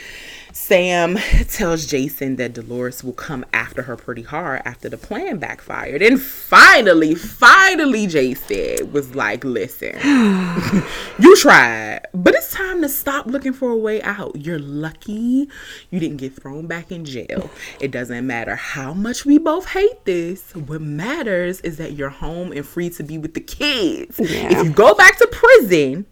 Sam 0.53 1.17
tells 1.49 1.87
Jason 1.87 2.37
that 2.37 2.53
Dolores 2.53 3.05
will 3.05 3.13
come 3.13 3.45
after 3.53 3.83
her 3.83 3.97
pretty 3.97 4.23
hard 4.23 4.63
after 4.65 4.89
the 4.89 4.97
plan 4.97 5.39
backfired. 5.39 6.03
And 6.03 6.21
finally, 6.21 7.15
finally, 7.15 8.07
Jason 8.07 8.93
was 8.93 9.15
like, 9.15 9.45
listen, 9.45 9.95
you 11.19 11.37
tried, 11.37 12.01
but 12.13 12.35
it's 12.35 12.53
time 12.53 12.83
to 12.83 12.89
stop 12.89 13.27
looking 13.27 13.53
for 13.53 13.71
a 13.71 13.77
way 13.77 14.03
out. 14.03 14.37
You're 14.37 14.59
lucky 14.59 15.49
you 15.91 16.01
didn't 16.01 16.19
get 16.19 16.35
thrown 16.35 16.67
back 16.67 16.91
in 16.91 17.05
jail. 17.05 17.51
It 17.81 17.91
doesn't 17.91 18.27
matter 18.27 18.57
how 18.57 18.95
much 18.95 19.25
we 19.25 19.39
both 19.39 19.67
hate 19.67 20.05
this. 20.05 20.55
What 20.55 20.81
matters 20.81 21.61
is 21.61 21.77
that 21.79 21.93
you're 21.93 22.11
home 22.11 22.53
and 22.53 22.67
free 22.67 22.91
to 22.91 23.03
be 23.03 23.19
with 23.19 23.35
the 23.35 23.41
kids. 23.41 24.19
Yeah. 24.19 24.59
If 24.59 24.65
you 24.65 24.71
go 24.71 24.95
back 24.95 25.19
to 25.19 25.27
prison, 25.27 26.07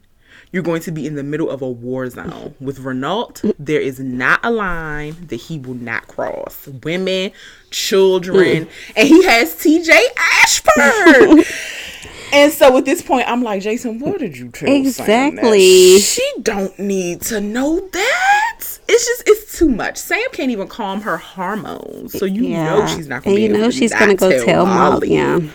you're 0.53 0.63
going 0.63 0.81
to 0.83 0.93
be 0.93 1.07
in 1.07 1.15
the 1.15 1.23
middle 1.23 1.51
of 1.51 1.63
a 1.63 1.69
war 1.69 2.09
zone. 2.09 2.55
With 2.61 2.81
Renault, 2.81 3.43
there 3.59 3.81
is 3.81 4.01
not 4.01 4.41
a 4.43 4.51
line 4.51 5.17
that 5.29 5.37
he 5.37 5.59
will 5.59 5.75
not 5.75 6.07
cross. 6.09 6.69
Women, 6.83 7.33
children, 7.71 8.67
mm. 8.67 8.93
and 8.97 9.09
he 9.09 9.25
has 9.25 9.55
TJ 9.55 9.91
Ashford. 10.43 11.47
and 12.33 12.53
so 12.53 12.77
at 12.79 12.85
this 12.85 13.03
point, 13.03 13.29
I'm 13.29 13.43
like, 13.43 13.63
Jason, 13.63 13.99
what 13.99 14.19
did 14.19 14.37
you 14.37 14.49
tell 14.49 14.71
exactly? 14.71 15.99
She 15.99 16.27
don't 16.43 16.79
need 16.79 17.23
to 17.23 17.41
know 17.41 17.81
that. 17.81 18.79
It's 18.91 19.07
just 19.07 19.23
it's 19.27 19.59
too 19.59 19.69
much. 19.69 19.99
Sam 19.99 20.27
can't 20.33 20.51
even 20.51 20.67
calm 20.67 21.03
her 21.03 21.19
hormones, 21.19 22.19
so 22.19 22.25
you 22.25 22.47
yeah. 22.47 22.65
know 22.65 22.87
she's 22.87 23.07
not. 23.07 23.23
Gonna 23.23 23.37
and 23.37 23.45
you 23.45 23.53
know 23.53 23.71
she's 23.71 23.93
gonna 23.93 24.15
go 24.15 24.45
tell 24.45 24.65
Molly. 24.65 25.11
Molly. 25.11 25.15
Yeah 25.15 25.51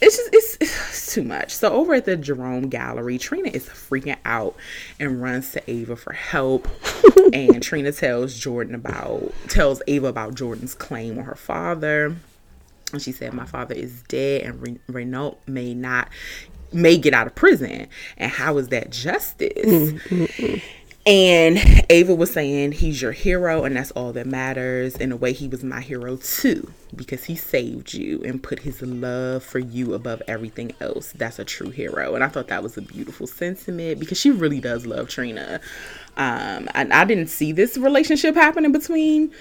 it's 0.00 0.16
just 0.16 0.30
it's, 0.32 0.56
it's, 0.60 1.14
too 1.14 1.22
much. 1.22 1.54
So 1.54 1.72
over 1.72 1.94
at 1.94 2.04
the 2.04 2.16
Jerome 2.16 2.68
Gallery, 2.68 3.18
Trina 3.18 3.50
is 3.50 3.66
freaking 3.66 4.16
out 4.24 4.56
and 4.98 5.20
runs 5.22 5.52
to 5.52 5.70
Ava 5.70 5.96
for 5.96 6.12
help. 6.12 6.68
and 7.32 7.62
Trina 7.62 7.92
tells 7.92 8.38
Jordan 8.38 8.74
about 8.74 9.32
tells 9.48 9.82
Ava 9.86 10.08
about 10.08 10.34
Jordan's 10.34 10.74
claim 10.74 11.18
on 11.18 11.24
her 11.24 11.34
father. 11.34 12.16
And 12.92 13.00
she 13.00 13.12
said, 13.12 13.34
"My 13.34 13.46
father 13.46 13.74
is 13.74 14.02
dead, 14.02 14.42
and 14.42 14.62
Re- 14.62 14.80
Renault 14.88 15.38
may 15.46 15.74
not 15.74 16.08
may 16.72 16.96
get 16.96 17.14
out 17.14 17.26
of 17.26 17.34
prison. 17.34 17.88
And 18.16 18.30
how 18.30 18.58
is 18.58 18.68
that 18.68 18.90
justice?" 18.90 19.92
Mm-hmm. 19.92 20.79
And 21.06 21.58
Ava 21.88 22.14
was 22.14 22.30
saying 22.30 22.72
he's 22.72 23.00
your 23.00 23.12
hero 23.12 23.64
and 23.64 23.74
that's 23.74 23.90
all 23.92 24.12
that 24.12 24.26
matters. 24.26 24.96
In 24.96 25.12
a 25.12 25.16
way, 25.16 25.32
he 25.32 25.48
was 25.48 25.64
my 25.64 25.80
hero 25.80 26.16
too 26.16 26.72
because 26.94 27.24
he 27.24 27.36
saved 27.36 27.94
you 27.94 28.22
and 28.22 28.42
put 28.42 28.60
his 28.60 28.82
love 28.82 29.42
for 29.42 29.58
you 29.58 29.94
above 29.94 30.22
everything 30.28 30.72
else. 30.80 31.12
That's 31.12 31.38
a 31.38 31.44
true 31.44 31.70
hero. 31.70 32.14
And 32.14 32.22
I 32.22 32.28
thought 32.28 32.48
that 32.48 32.62
was 32.62 32.76
a 32.76 32.82
beautiful 32.82 33.26
sentiment 33.26 33.98
because 33.98 34.18
she 34.18 34.30
really 34.30 34.60
does 34.60 34.84
love 34.84 35.08
Trina. 35.08 35.60
Um, 36.18 36.68
and 36.74 36.92
I 36.92 37.04
didn't 37.06 37.28
see 37.28 37.52
this 37.52 37.78
relationship 37.78 38.34
happening 38.34 38.72
between 38.72 39.32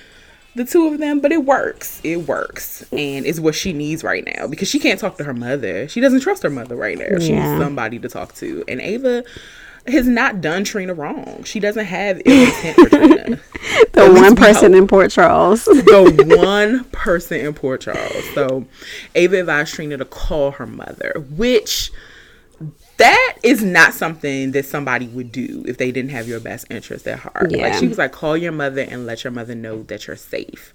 the 0.55 0.63
two 0.63 0.87
of 0.87 0.99
them, 0.99 1.19
but 1.19 1.33
it 1.33 1.43
works. 1.43 1.99
It 2.05 2.27
works. 2.27 2.83
And 2.93 3.25
it's 3.25 3.39
what 3.39 3.53
she 3.53 3.73
needs 3.73 4.01
right 4.01 4.25
now 4.25 4.47
because 4.47 4.69
she 4.69 4.79
can't 4.79 4.99
talk 4.99 5.17
to 5.17 5.25
her 5.25 5.33
mother. 5.33 5.89
She 5.89 5.99
doesn't 5.99 6.21
trust 6.21 6.43
her 6.43 6.49
mother 6.49 6.77
right 6.77 6.97
now. 6.97 7.05
Yeah. 7.11 7.19
She 7.19 7.33
needs 7.33 7.61
somebody 7.61 7.99
to 7.99 8.07
talk 8.07 8.33
to. 8.35 8.63
And 8.69 8.79
Ava 8.79 9.25
has 9.91 10.07
not 10.07 10.41
done 10.41 10.63
Trina 10.63 10.93
wrong. 10.93 11.43
She 11.43 11.59
doesn't 11.59 11.85
have 11.85 12.21
ill 12.25 12.47
intent 12.47 12.75
for 12.77 12.89
Trina. 12.89 13.25
the 13.93 14.11
one 14.13 14.35
person 14.35 14.73
in 14.73 14.87
Port 14.87 15.11
Charles. 15.11 15.65
the 15.65 16.37
one 16.41 16.85
person 16.85 17.45
in 17.45 17.53
Port 17.53 17.81
Charles. 17.81 18.23
So 18.33 18.65
Ava 19.15 19.39
advised 19.39 19.73
Trina 19.73 19.97
to 19.97 20.05
call 20.05 20.51
her 20.51 20.65
mother, 20.65 21.13
which 21.31 21.91
that 22.97 23.37
is 23.43 23.63
not 23.63 23.93
something 23.93 24.51
that 24.51 24.65
somebody 24.65 25.07
would 25.07 25.31
do 25.31 25.63
if 25.67 25.77
they 25.77 25.91
didn't 25.91 26.11
have 26.11 26.27
your 26.27 26.39
best 26.39 26.67
interest 26.69 27.07
at 27.07 27.19
heart. 27.19 27.51
Yeah. 27.51 27.63
Like 27.63 27.73
she 27.75 27.87
was 27.87 27.97
like, 27.97 28.11
call 28.11 28.35
your 28.35 28.51
mother 28.51 28.81
and 28.81 29.05
let 29.05 29.23
your 29.23 29.31
mother 29.31 29.55
know 29.55 29.83
that 29.83 30.07
you're 30.07 30.15
safe. 30.15 30.73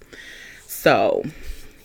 So 0.65 1.23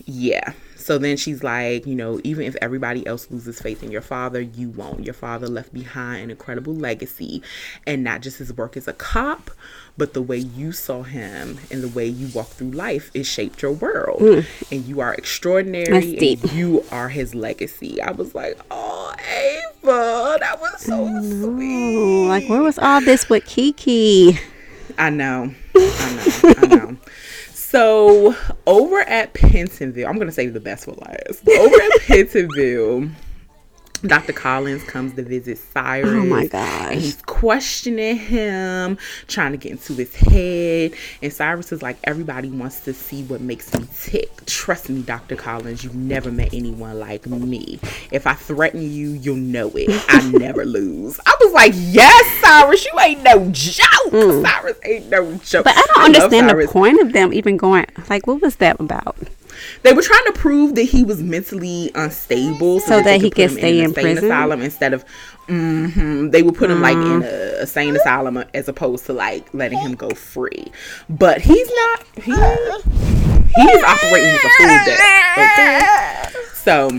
yeah. 0.06 0.54
So 0.90 0.98
then 0.98 1.16
she's 1.16 1.44
like, 1.44 1.86
you 1.86 1.94
know, 1.94 2.20
even 2.24 2.44
if 2.46 2.56
everybody 2.60 3.06
else 3.06 3.30
loses 3.30 3.60
faith 3.60 3.84
in 3.84 3.92
your 3.92 4.00
father, 4.00 4.40
you 4.40 4.70
won't. 4.70 5.04
Your 5.04 5.14
father 5.14 5.46
left 5.46 5.72
behind 5.72 6.24
an 6.24 6.30
incredible 6.30 6.74
legacy 6.74 7.44
and 7.86 8.02
not 8.02 8.22
just 8.22 8.38
his 8.38 8.52
work 8.52 8.76
as 8.76 8.88
a 8.88 8.92
cop, 8.92 9.52
but 9.96 10.14
the 10.14 10.20
way 10.20 10.38
you 10.38 10.72
saw 10.72 11.04
him 11.04 11.58
and 11.70 11.84
the 11.84 11.88
way 11.88 12.06
you 12.06 12.26
walk 12.34 12.48
through 12.48 12.72
life 12.72 13.08
it 13.14 13.22
shaped 13.22 13.62
your 13.62 13.70
world. 13.70 14.20
Mm. 14.20 14.72
And 14.72 14.84
you 14.84 14.98
are 14.98 15.14
extraordinary 15.14 16.18
and 16.18 16.52
you 16.52 16.84
are 16.90 17.08
his 17.08 17.36
legacy. 17.36 18.02
I 18.02 18.10
was 18.10 18.34
like, 18.34 18.58
oh, 18.72 19.14
Ava, 19.16 20.38
that 20.40 20.58
was 20.60 20.80
so 20.80 21.06
sweet. 21.22 22.26
Like, 22.26 22.48
where 22.48 22.62
was 22.62 22.80
all 22.80 23.00
this 23.00 23.28
with 23.30 23.46
Kiki? 23.46 24.40
I 24.98 25.10
know. 25.10 25.54
I 25.76 26.40
know. 26.42 26.54
I 26.58 26.66
know. 26.76 26.96
So 27.70 28.34
over 28.66 28.98
at 28.98 29.32
Pentonville, 29.32 30.08
I'm 30.08 30.18
gonna 30.18 30.32
save 30.32 30.54
the 30.54 30.60
best 30.60 30.86
for 30.86 30.92
last. 30.94 31.48
Over 31.48 31.76
at 31.76 31.92
Pentonville, 32.00 33.12
Dr. 34.02 34.32
Collins 34.32 34.82
comes 34.84 35.14
to 35.14 35.22
visit 35.22 35.58
Cyrus. 35.58 36.08
Oh 36.10 36.24
my 36.24 36.42
And 36.42 36.50
gosh. 36.50 36.94
he's 36.94 37.22
questioning 37.22 38.16
him, 38.16 38.98
trying 39.28 39.52
to 39.52 39.58
get 39.58 39.72
into 39.72 39.94
his 39.94 40.14
head. 40.14 40.92
And 41.22 41.32
Cyrus 41.32 41.70
is 41.72 41.82
like, 41.82 41.98
everybody 42.04 42.48
wants 42.48 42.80
to 42.80 42.94
see 42.94 43.22
what 43.24 43.40
makes 43.40 43.72
me 43.74 43.86
tick. 43.96 44.44
Trust 44.46 44.88
me, 44.88 45.02
Dr. 45.02 45.36
Collins, 45.36 45.84
you've 45.84 45.94
never 45.94 46.30
met 46.30 46.54
anyone 46.54 46.98
like 46.98 47.26
me. 47.26 47.78
If 48.10 48.26
I 48.26 48.34
threaten 48.34 48.82
you, 48.82 49.10
you'll 49.10 49.36
know 49.36 49.70
it. 49.74 49.90
I 50.08 50.28
never 50.32 50.64
lose. 50.64 51.20
I 51.26 51.36
was 51.40 51.52
like, 51.52 51.72
yes, 51.76 52.40
Cyrus, 52.40 52.84
you 52.86 52.92
ain't 53.00 53.22
no 53.22 53.48
joke. 53.50 54.10
Cyrus 54.10 54.78
ain't 54.84 55.08
no 55.10 55.34
joke. 55.44 55.60
Mm. 55.60 55.64
But 55.64 55.74
I 55.76 55.82
don't 55.82 55.96
love 55.96 56.04
understand 56.06 56.48
the 56.48 56.68
point 56.68 57.00
of 57.00 57.12
them 57.12 57.32
even 57.34 57.56
going. 57.56 57.86
Like, 58.08 58.26
what 58.26 58.40
was 58.40 58.56
that 58.56 58.80
about? 58.80 59.16
They 59.82 59.92
were 59.92 60.02
trying 60.02 60.24
to 60.26 60.32
prove 60.32 60.74
that 60.74 60.82
he 60.84 61.04
was 61.04 61.22
mentally 61.22 61.90
unstable, 61.94 62.80
So 62.80 62.96
that 62.96 63.04
they 63.04 63.18
he 63.18 63.30
could 63.30 63.50
stay 63.50 63.78
in 63.78 63.86
insane 63.86 64.04
prison? 64.04 64.24
asylum 64.24 64.62
instead 64.62 64.92
of. 64.94 65.04
hmm 65.48 66.30
they 66.30 66.42
would 66.42 66.54
put 66.54 66.70
him 66.70 66.80
like 66.80 66.96
in 66.96 67.22
a 67.22 67.66
sane 67.66 67.96
asylum 67.96 68.36
as 68.54 68.68
opposed 68.68 69.06
to 69.06 69.12
like 69.12 69.52
letting 69.54 69.78
him 69.78 69.94
go 69.94 70.10
free. 70.10 70.70
But 71.08 71.40
he's 71.40 71.68
not. 71.68 72.04
He, 72.16 72.32
he's 72.32 73.82
operating 73.82 74.32
with 74.32 74.44
a 74.60 74.84
deck. 74.86 75.00
Okay, 75.38 75.80
so 76.54 76.90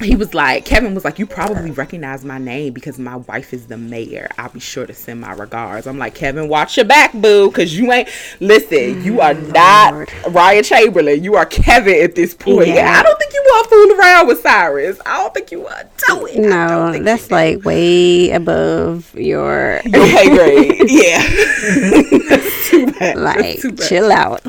he 0.00 0.14
was 0.14 0.34
like, 0.34 0.64
Kevin 0.64 0.94
was 0.94 1.04
like, 1.04 1.18
you 1.18 1.26
probably 1.26 1.70
recognize 1.70 2.24
my 2.24 2.38
name 2.38 2.72
because 2.72 2.98
my 2.98 3.16
wife 3.16 3.52
is 3.54 3.66
the 3.66 3.76
mayor. 3.76 4.28
I'll 4.38 4.50
be 4.50 4.60
sure 4.60 4.86
to 4.86 4.92
send 4.94 5.20
my 5.20 5.32
regards. 5.32 5.86
I'm 5.86 5.98
like, 5.98 6.14
Kevin, 6.14 6.48
watch 6.48 6.76
your 6.76 6.86
back, 6.86 7.12
boo, 7.14 7.48
because 7.48 7.76
you 7.78 7.90
ain't. 7.92 8.08
Listen, 8.40 9.02
you 9.02 9.20
are 9.20 9.32
oh, 9.32 9.40
not 9.52 9.94
Lord. 9.94 10.12
Ryan 10.30 10.64
Chamberlain. 10.64 11.24
You 11.24 11.36
are 11.36 11.46
Kevin 11.46 12.02
at 12.02 12.14
this 12.14 12.34
point. 12.34 12.68
Yeah. 12.68 12.98
I 12.98 13.02
don't 13.02 13.18
think 13.18 13.32
you 13.32 13.42
want 13.46 13.64
to 13.64 13.70
fool 13.70 14.00
around 14.00 14.26
with 14.28 14.40
Cyrus. 14.40 15.00
I 15.06 15.18
don't 15.18 15.34
think 15.34 15.50
you 15.50 15.60
want 15.60 15.98
to 15.98 16.06
do 16.08 16.26
it. 16.26 16.38
No, 16.38 17.02
that's 17.02 17.30
like 17.30 17.64
way 17.64 18.30
above 18.30 19.14
your 19.14 19.80
you- 19.84 19.92
your 19.92 20.06
pay 20.06 20.28
grade. 20.28 20.90
yeah. 20.90 21.22
that's 22.28 22.70
too 22.70 22.92
bad. 22.92 23.16
Like 23.16 23.60
too 23.60 23.72
bad. 23.72 23.88
chill 23.88 24.12
out. 24.12 24.42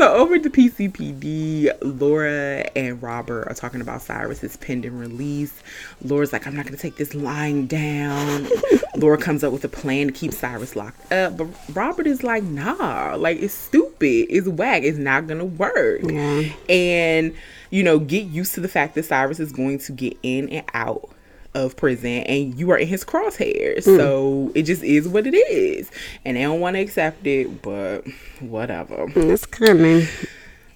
So 0.00 0.14
over 0.14 0.36
at 0.36 0.42
the 0.42 0.48
PCPD, 0.48 1.70
Laura 1.82 2.64
and 2.74 3.02
Robert 3.02 3.46
are 3.48 3.54
talking 3.54 3.82
about 3.82 4.00
Cyrus's 4.00 4.56
pending 4.56 4.98
release. 4.98 5.52
Laura's 6.00 6.32
like, 6.32 6.46
I'm 6.46 6.56
not 6.56 6.64
gonna 6.64 6.78
take 6.78 6.96
this 6.96 7.14
lying 7.14 7.66
down. 7.66 8.48
Laura 8.96 9.18
comes 9.18 9.44
up 9.44 9.52
with 9.52 9.62
a 9.62 9.68
plan 9.68 10.06
to 10.06 10.12
keep 10.14 10.32
Cyrus 10.32 10.74
locked 10.74 11.12
up, 11.12 11.36
but 11.36 11.48
Robert 11.74 12.06
is 12.06 12.22
like, 12.22 12.42
nah, 12.44 13.14
like 13.16 13.42
it's 13.42 13.52
stupid, 13.52 14.28
it's 14.30 14.48
whack, 14.48 14.84
it's 14.84 14.96
not 14.96 15.26
gonna 15.26 15.44
work. 15.44 16.00
Yeah. 16.02 16.44
And 16.70 17.34
you 17.68 17.82
know, 17.82 17.98
get 17.98 18.24
used 18.24 18.54
to 18.54 18.60
the 18.60 18.68
fact 18.68 18.94
that 18.94 19.04
Cyrus 19.04 19.38
is 19.38 19.52
going 19.52 19.80
to 19.80 19.92
get 19.92 20.16
in 20.22 20.48
and 20.48 20.64
out 20.72 21.10
of 21.54 21.76
prison 21.76 22.22
and 22.24 22.58
you 22.58 22.70
are 22.70 22.78
in 22.78 22.86
his 22.86 23.04
crosshairs. 23.04 23.84
Hmm. 23.84 23.96
So 23.96 24.52
it 24.54 24.62
just 24.62 24.82
is 24.82 25.08
what 25.08 25.26
it 25.26 25.34
is. 25.34 25.90
And 26.24 26.36
they 26.36 26.42
don't 26.42 26.60
want 26.60 26.76
to 26.76 26.80
accept 26.80 27.26
it, 27.26 27.62
but 27.62 28.04
whatever. 28.40 29.08
Hmm, 29.08 29.30
it's 29.30 29.46
coming. 29.46 30.06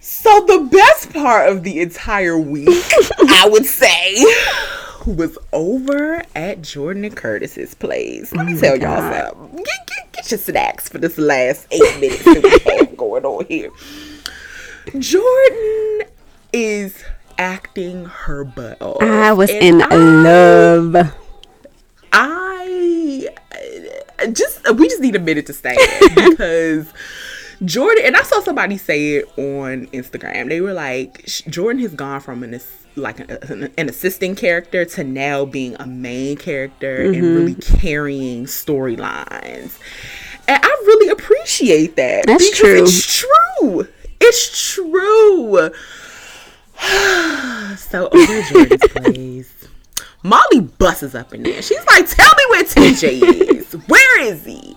So 0.00 0.44
the 0.46 0.68
best 0.70 1.12
part 1.12 1.48
of 1.48 1.62
the 1.62 1.80
entire 1.80 2.38
week, 2.38 2.68
I 3.28 3.48
would 3.50 3.64
say, 3.64 4.22
was 5.06 5.38
over 5.52 6.22
at 6.34 6.62
Jordan 6.62 7.04
and 7.04 7.16
Curtis's 7.16 7.74
place. 7.74 8.32
Let 8.34 8.46
me 8.46 8.54
oh 8.54 8.60
tell 8.60 8.76
y'all 8.76 9.00
something. 9.00 9.56
Get, 9.64 9.86
get, 9.86 10.12
get 10.12 10.30
your 10.30 10.38
snacks 10.38 10.88
for 10.88 10.98
this 10.98 11.16
last 11.16 11.66
eight 11.70 12.00
minutes 12.00 12.24
that 12.24 12.42
we 12.42 12.76
have 12.76 12.96
going 12.96 13.24
on 13.24 13.46
here. 13.46 13.70
Jordan 14.98 16.02
is 16.52 17.02
acting 17.38 18.06
her 18.06 18.44
butt 18.44 18.80
off. 18.80 19.02
I 19.02 19.32
was 19.32 19.50
And 19.50 19.62
in 19.62 19.82
I- 19.82 19.96
love. 19.96 21.12
I 22.12 23.28
just 24.32 24.72
we 24.74 24.88
just 24.88 25.00
need 25.00 25.16
a 25.16 25.20
minute 25.20 25.46
to 25.46 25.52
stand 25.52 25.78
because 26.14 26.92
Jordan 27.64 28.04
and 28.06 28.16
I 28.16 28.22
saw 28.22 28.40
somebody 28.40 28.78
say 28.78 29.16
it 29.16 29.38
on 29.38 29.86
Instagram. 29.88 30.48
They 30.48 30.60
were 30.60 30.72
like, 30.72 31.24
Jordan 31.48 31.82
has 31.82 31.94
gone 31.94 32.20
from 32.20 32.42
an 32.42 32.60
like 32.96 33.18
an, 33.20 33.72
an 33.76 33.88
assistant 33.88 34.38
character 34.38 34.84
to 34.84 35.04
now 35.04 35.44
being 35.44 35.76
a 35.80 35.86
main 35.86 36.36
character 36.36 37.02
and 37.02 37.14
mm-hmm. 37.14 37.34
really 37.34 37.54
carrying 37.54 38.44
storylines. 38.44 39.78
And 40.46 40.60
I 40.62 40.68
really 40.86 41.10
appreciate 41.10 41.96
that. 41.96 42.26
That's 42.26 42.56
true. 42.56 42.82
It's 42.82 43.16
true. 43.16 43.88
It's 44.20 44.72
true. 44.74 45.70
so 47.76 48.08
over 48.12 48.42
Jordan's 48.42 48.88
place. 48.88 49.52
Molly 50.22 50.60
busses 50.60 51.14
up 51.14 51.34
in 51.34 51.42
there. 51.42 51.60
She's 51.60 51.84
like, 51.86 52.08
"Tell 52.08 52.30
me 52.34 52.44
where 52.50 52.64
TJ 52.64 53.22
is. 53.56 53.72
Where 53.88 54.22
is 54.22 54.44
he?" 54.44 54.74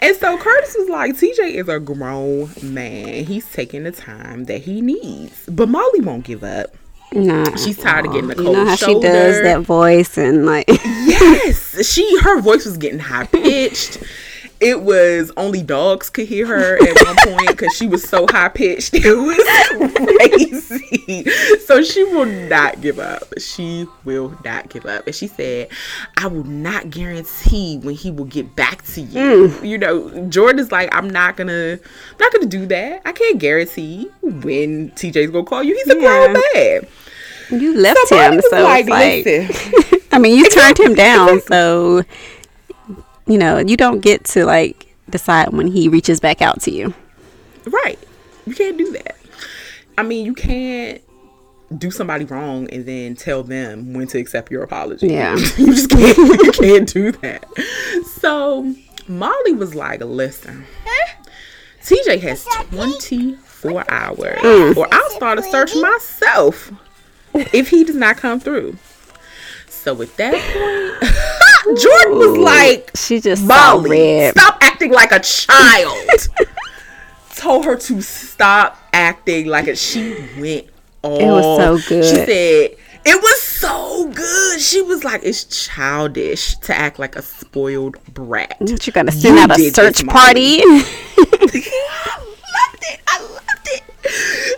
And 0.00 0.16
so 0.16 0.38
Curtis 0.38 0.74
was 0.78 0.88
like, 0.88 1.16
"TJ 1.16 1.54
is 1.56 1.68
a 1.68 1.78
grown 1.78 2.50
man. 2.62 3.24
He's 3.24 3.50
taking 3.52 3.84
the 3.84 3.92
time 3.92 4.44
that 4.44 4.62
he 4.62 4.80
needs." 4.80 5.44
But 5.46 5.68
Molly 5.68 6.00
won't 6.00 6.24
give 6.24 6.42
up. 6.42 6.74
Nah. 7.12 7.56
She's 7.56 7.76
tired 7.76 8.06
of 8.06 8.12
getting 8.12 8.28
the 8.28 8.36
you 8.36 8.44
cold 8.44 8.56
know 8.56 8.64
how 8.66 8.76
shoulder. 8.76 9.08
she 9.08 9.12
does 9.12 9.42
that 9.42 9.60
voice 9.62 10.16
and 10.16 10.46
like 10.46 10.68
Yes, 10.68 11.86
she 11.86 12.18
her 12.20 12.40
voice 12.40 12.64
was 12.64 12.76
getting 12.78 13.00
high 13.00 13.26
pitched. 13.26 13.98
It 14.60 14.82
was 14.82 15.32
only 15.36 15.62
dogs 15.62 16.10
could 16.10 16.26
hear 16.26 16.46
her 16.46 16.76
at 16.76 17.04
one 17.04 17.16
point 17.24 17.48
because 17.56 17.74
she 17.74 17.86
was 17.86 18.02
so 18.06 18.26
high 18.30 18.48
pitched. 18.50 18.92
It 18.94 19.14
was 19.14 19.96
crazy. 20.18 21.24
So 21.66 21.82
she 21.82 22.04
will 22.04 22.26
not 22.26 22.80
give 22.80 22.98
up. 22.98 23.22
She 23.38 23.86
will 24.04 24.36
not 24.44 24.68
give 24.68 24.86
up. 24.86 25.06
And 25.06 25.14
she 25.14 25.26
said, 25.28 25.68
I 26.16 26.26
will 26.26 26.44
not 26.44 26.90
guarantee 26.90 27.78
when 27.78 27.94
he 27.94 28.10
will 28.10 28.24
get 28.26 28.54
back 28.56 28.82
to 28.88 29.00
you. 29.00 29.48
Mm. 29.48 29.68
You 29.68 29.78
know, 29.78 30.26
Jordan's 30.28 30.70
like, 30.72 30.94
I'm 30.94 31.08
not 31.08 31.36
gonna 31.36 31.78
not 32.18 32.32
gonna 32.32 32.46
do 32.46 32.66
that. 32.66 33.02
I 33.04 33.12
can't 33.12 33.38
guarantee 33.38 34.08
when 34.22 34.90
TJ's 34.92 35.30
gonna 35.30 35.44
call 35.44 35.62
you. 35.62 35.74
He's 35.74 35.88
a 35.88 35.98
grown 35.98 36.34
Yeah. 36.54 36.80
man. 37.50 37.60
you 37.60 37.76
left 37.76 37.98
So 38.08 38.18
him. 38.18 38.40
So 38.50 38.62
like, 38.62 38.88
like, 38.88 39.24
listen. 39.24 40.00
I 40.12 40.18
mean, 40.18 40.36
you 40.36 40.48
turned 40.50 40.78
him 40.78 40.94
down, 40.94 41.40
so 41.48 42.02
you 43.30 43.38
know 43.38 43.58
you 43.58 43.76
don't 43.76 44.00
get 44.00 44.24
to 44.24 44.44
like 44.44 44.94
decide 45.08 45.52
when 45.52 45.66
he 45.66 45.88
reaches 45.88 46.20
back 46.20 46.42
out 46.42 46.60
to 46.62 46.70
you. 46.70 46.94
Right. 47.66 47.98
You 48.46 48.54
can't 48.54 48.78
do 48.78 48.92
that. 48.92 49.16
I 49.98 50.02
mean, 50.02 50.24
you 50.24 50.34
can't 50.34 51.02
do 51.76 51.90
somebody 51.90 52.24
wrong 52.24 52.68
and 52.70 52.84
then 52.84 53.14
tell 53.14 53.42
them 53.42 53.92
when 53.92 54.06
to 54.08 54.18
accept 54.18 54.50
your 54.50 54.62
apology. 54.62 55.08
Yeah. 55.08 55.36
you 55.58 55.74
just 55.74 55.90
can't 55.90 56.16
you 56.16 56.52
can't 56.52 56.88
do 56.88 57.12
that. 57.12 57.44
So 58.18 58.74
Molly 59.08 59.52
was 59.52 59.74
like, 59.74 60.00
listen, 60.00 60.66
TJ 61.82 62.20
has 62.20 62.44
24 62.70 63.84
hours 63.90 64.38
mm. 64.38 64.76
or 64.76 64.88
I'll 64.92 65.10
start 65.10 65.38
a 65.38 65.42
search 65.42 65.74
myself 65.76 66.72
if 67.34 67.68
he 67.70 67.84
does 67.84 67.96
not 67.96 68.16
come 68.16 68.40
through. 68.40 68.76
So 69.68 70.00
at 70.02 70.16
that 70.16 71.00
point, 71.00 71.12
Jordan 71.76 72.18
was 72.18 72.38
like, 72.38 72.90
She 72.96 73.20
just 73.20 73.44
Molly, 73.44 74.30
stop 74.30 74.58
acting 74.60 74.92
like 74.92 75.12
a 75.12 75.20
child. 75.20 76.28
Told 77.36 77.64
her 77.64 77.76
to 77.76 78.02
stop 78.02 78.78
acting 78.92 79.46
like 79.46 79.66
a. 79.66 79.76
She 79.76 80.14
went 80.38 80.66
all. 81.02 81.18
It 81.18 81.26
was 81.26 81.82
so 81.82 81.88
good. 81.88 82.04
She 82.04 82.16
said 82.16 82.76
it 83.04 83.22
was 83.22 83.42
so 83.42 84.10
good. 84.12 84.60
She 84.60 84.82
was 84.82 85.04
like, 85.04 85.22
it's 85.24 85.44
childish 85.44 86.56
to 86.56 86.76
act 86.76 86.98
like 86.98 87.16
a 87.16 87.22
spoiled 87.22 88.02
brat. 88.12 88.56
Aren't 88.60 88.92
gonna 88.92 89.12
send 89.12 89.36
You 89.36 89.42
out 89.42 89.58
a 89.58 89.70
search 89.70 90.06
party? 90.06 90.60
I 90.62 90.84
loved 91.38 91.54
it. 91.54 93.00
I 93.08 93.22
loved 93.22 93.36
it. 93.38 93.49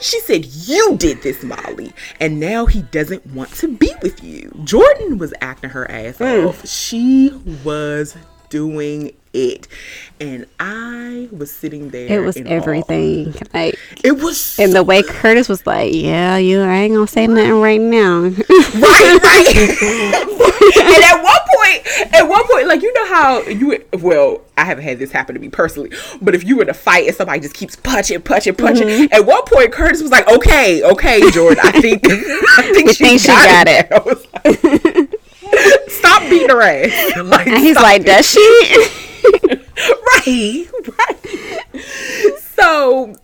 She 0.00 0.20
said, 0.20 0.44
You 0.46 0.96
did 0.96 1.22
this, 1.22 1.42
Molly. 1.42 1.92
And 2.20 2.40
now 2.40 2.66
he 2.66 2.82
doesn't 2.82 3.26
want 3.28 3.50
to 3.55 3.68
be 3.68 3.92
with 4.03 4.22
you. 4.22 4.50
Jordan 4.64 5.18
was 5.18 5.32
acting 5.40 5.70
her 5.70 5.90
ass 5.90 6.18
Hmm. 6.18 6.46
off. 6.48 6.66
She 6.66 7.30
was 7.64 8.16
doing 8.53 9.12
it. 9.32 9.66
And 10.20 10.46
I 10.61 11.28
was 11.32 11.50
sitting 11.50 11.88
there. 11.88 12.07
it 12.22 12.24
was 12.24 12.36
awe. 12.36 12.42
everything. 12.44 13.34
Like 13.55 13.76
It 14.05 14.12
was 14.20 14.59
and 14.59 14.72
the 14.74 14.82
way 14.84 15.03
Curtis 15.03 15.48
was 15.48 15.66
like, 15.66 15.92
"Yeah, 15.94 16.36
you, 16.36 16.61
I 16.61 16.74
ain't 16.84 16.94
gonna 16.94 17.07
say 17.09 17.26
nothing 17.26 17.61
right 17.61 17.80
now." 17.80 18.20
right, 18.20 18.34
right. 19.24 19.57
and 20.76 21.05
at 21.05 21.22
one 21.22 21.40
point, 21.57 22.14
at 22.14 22.22
one 22.28 22.46
point, 22.46 22.66
like 22.68 22.82
you 22.82 22.92
know 22.92 23.07
how 23.07 23.42
you 23.42 23.82
well, 23.98 24.42
I 24.59 24.64
haven't 24.64 24.84
had 24.84 24.98
this 24.98 25.11
happen 25.11 25.34
to 25.34 25.40
me 25.40 25.48
personally, 25.48 25.90
but 26.20 26.34
if 26.34 26.44
you 26.44 26.57
were 26.59 26.62
in 26.64 26.68
a 26.70 26.74
fight 26.74 27.07
and 27.09 27.16
somebody 27.16 27.40
just 27.40 27.55
keeps 27.55 27.74
punching, 27.74 28.20
punching, 28.22 28.55
punching, 28.55 28.86
Mm-hmm. 28.86 29.12
at 29.14 29.24
one 29.26 29.42
point 29.46 29.72
Curtis 29.72 30.03
was 30.03 30.11
like, 30.12 30.28
"Okay, 30.28 30.82
okay, 30.84 31.30
Jordan, 31.30 31.59
I 31.64 31.80
think, 31.80 32.03
I 32.05 32.70
think 32.74 32.90
she, 32.90 33.05
think 33.05 33.20
she 33.20 33.28
got, 33.28 33.66
got 33.66 33.66
it." 33.68 33.88
I 35.53 35.57
was 35.57 35.72
like, 35.82 35.90
Stop 35.90 36.22
beating 36.30 36.48
her 36.48 36.62
ass. 36.62 37.12
Like, 37.24 37.46
and 37.46 37.59
he's 37.59 37.76
like, 37.76 38.03
it. 38.03 38.07
"Does 38.07 38.26
she?" 38.28 39.48
right, 40.26 40.66
right. 40.98 42.38
So 42.57 43.14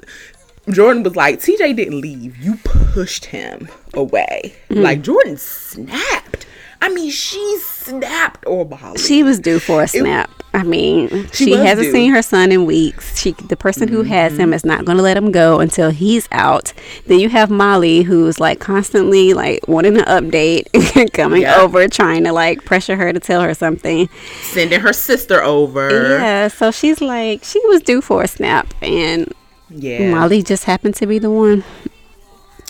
Jordan 0.70 1.02
was 1.02 1.16
like, 1.16 1.40
TJ 1.40 1.76
didn't 1.76 2.00
leave. 2.00 2.36
You 2.38 2.56
pushed 2.64 3.26
him 3.26 3.68
away. 3.94 4.54
Mm. 4.70 4.82
Like 4.82 5.02
Jordan 5.02 5.36
snapped. 5.36 6.46
I 6.80 6.88
mean, 6.90 7.10
she 7.10 7.58
snapped 7.60 8.46
on 8.46 8.68
Molly. 8.70 8.98
She 8.98 9.22
was 9.22 9.40
due 9.40 9.58
for 9.58 9.82
a 9.82 9.88
snap. 9.88 10.30
I 10.54 10.62
mean, 10.62 11.28
She 11.32 11.46
she, 11.46 11.52
hasn't 11.52 11.86
due. 11.88 11.92
seen 11.92 12.12
her 12.12 12.22
son 12.22 12.52
in 12.52 12.64
weeks. 12.66 13.18
She, 13.20 13.32
the 13.32 13.56
person 13.56 13.88
who 13.88 14.02
has 14.02 14.32
Mm-hmm. 14.32 14.40
him, 14.40 14.54
is 14.54 14.64
not 14.64 14.84
going 14.84 14.96
to 14.96 15.02
let 15.02 15.16
him 15.16 15.30
go 15.32 15.60
until 15.60 15.90
he's 15.90 16.28
out. 16.32 16.72
Then 17.06 17.18
you 17.20 17.28
have 17.30 17.50
Molly, 17.50 18.02
who's 18.02 18.38
like 18.40 18.60
constantly 18.60 19.34
like 19.34 19.66
wanting 19.68 19.98
an 19.98 20.04
update, 20.04 21.12
coming 21.12 21.42
Yeah. 21.42 21.60
over, 21.60 21.86
trying 21.88 22.24
to 22.24 22.32
like 22.32 22.64
pressure 22.64 22.96
her 22.96 23.12
to 23.12 23.20
tell 23.20 23.42
her 23.42 23.54
something. 23.54 24.08
sending 24.42 24.80
her 24.80 24.92
sister 24.92 25.42
over. 25.42 25.90
Yeah, 26.18 26.48
so 26.48 26.70
she's 26.70 27.00
like, 27.00 27.42
she 27.44 27.60
was 27.66 27.82
due 27.82 28.00
for 28.00 28.22
a 28.22 28.28
snap, 28.28 28.72
and 28.82 29.32
Yeah. 29.68 30.10
Molly 30.14 30.42
just 30.42 30.64
happened 30.64 30.94
to 30.96 31.06
be 31.06 31.18
the 31.18 31.30
one. 31.30 31.64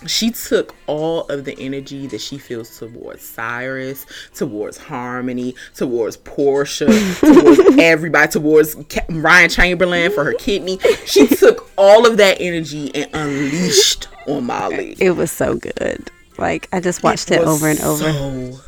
She 0.06 0.30
took 0.30 0.74
all 0.86 1.22
of 1.28 1.44
the 1.44 1.58
energy 1.58 2.06
that 2.08 2.20
she 2.20 2.38
feels 2.38 2.78
towards 2.78 3.22
Cyrus, 3.22 4.06
towards 4.34 4.76
Harmony, 4.78 5.54
towards 5.74 6.16
Portia, 6.18 6.86
towards 7.20 7.60
everybody, 7.78 8.30
towards 8.30 8.76
Ryan 9.08 9.50
Chamberlain 9.50 10.12
for 10.12 10.24
her 10.24 10.34
kidney. 10.34 10.78
She 11.06 11.26
took 11.26 11.70
all 11.76 12.06
of 12.06 12.16
that 12.18 12.38
energy 12.40 12.94
and 12.94 13.10
unleashed 13.14 14.08
on 14.26 14.44
Molly. 14.46 14.96
It 15.00 15.12
was 15.12 15.32
so 15.32 15.56
good. 15.56 16.10
Like 16.38 16.68
I 16.72 16.80
just 16.80 17.02
watched 17.02 17.30
it, 17.32 17.40
was 17.40 17.48
over 17.48 17.68
and 17.68 17.80
over. 17.80 18.12
So 18.12 18.60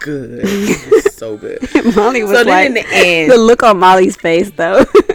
good. 0.00 0.44
It 0.44 0.90
was 1.04 1.14
so 1.14 1.36
good. 1.36 1.60
Molly 1.96 2.22
was 2.24 2.38
So 2.38 2.42
like 2.44 2.74
the 2.74 2.84
end- 2.92 3.30
the 3.30 3.36
look 3.36 3.62
on 3.62 3.78
Molly's 3.78 4.16
face 4.16 4.50
though. 4.52 4.84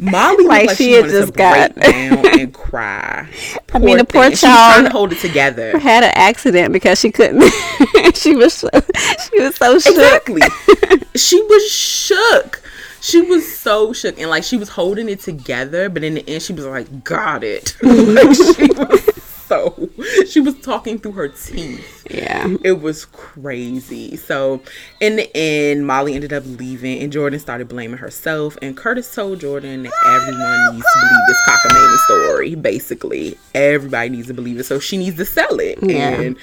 Molly 0.00 0.44
Like 0.46 0.66
like, 0.68 0.76
she 0.78 0.84
she, 0.84 0.92
had 0.92 1.04
just 1.10 1.32
to 1.32 1.38
got- 1.38 1.74
down 1.76 2.40
and 2.40 2.54
cry. 2.54 3.28
I 3.72 3.78
mean, 3.78 3.98
the 3.98 4.04
thing. 4.04 4.06
poor 4.06 4.24
She 4.24 4.30
was 4.30 4.40
trying 4.40 4.84
to 4.84 4.90
hold 4.90 5.12
it 5.12 5.18
together. 5.18 5.78
had 5.78 6.02
an 6.04 6.12
accident 6.14 6.72
because 6.72 6.98
she 6.98 7.10
couldn't. 7.10 7.42
she 8.16 8.34
was 8.34 8.54
so, 8.54 8.68
she 8.72 9.40
was 9.40 9.56
so 9.56 9.78
shook. 9.78 9.92
Exactly. 9.94 10.42
she 11.16 11.40
was 11.42 11.70
shook. 11.70 12.62
She 13.02 13.20
was 13.22 13.50
so 13.58 13.92
shook, 13.92 14.18
and 14.18 14.28
like 14.30 14.42
she 14.44 14.56
was 14.56 14.68
holding 14.70 15.08
it 15.08 15.20
together, 15.20 15.88
but 15.88 16.04
in 16.04 16.14
the 16.14 16.28
end, 16.28 16.42
she 16.42 16.52
was 16.52 16.66
like, 16.66 17.02
"Got 17.04 17.42
it." 17.44 17.74
like 17.82 18.34
she 18.36 18.66
was 18.72 19.19
so. 19.50 19.90
She 20.30 20.38
was 20.40 20.54
talking 20.60 20.98
through 20.98 21.12
her 21.12 21.28
teeth. 21.28 22.06
Yeah. 22.08 22.56
It 22.62 22.80
was 22.80 23.04
crazy. 23.06 24.16
So, 24.16 24.60
in 25.00 25.16
the 25.16 25.28
end, 25.36 25.86
Molly 25.86 26.14
ended 26.14 26.32
up 26.32 26.44
leaving, 26.46 27.00
and 27.02 27.12
Jordan 27.12 27.40
started 27.40 27.68
blaming 27.68 27.98
herself. 27.98 28.56
And 28.62 28.76
Curtis 28.76 29.12
told 29.12 29.40
Jordan 29.40 29.82
that 29.82 29.92
everyone 30.06 30.74
needs 30.76 30.86
to 30.86 31.00
believe 31.00 31.26
this 31.28 31.40
cockamamie 31.48 31.98
story. 32.04 32.54
Basically, 32.54 33.36
everybody 33.54 34.08
needs 34.10 34.28
to 34.28 34.34
believe 34.34 34.58
it. 34.60 34.64
So 34.64 34.78
she 34.78 34.96
needs 34.98 35.16
to 35.16 35.24
sell 35.24 35.58
it, 35.58 35.78
Yeah. 35.82 36.10
and 36.20 36.36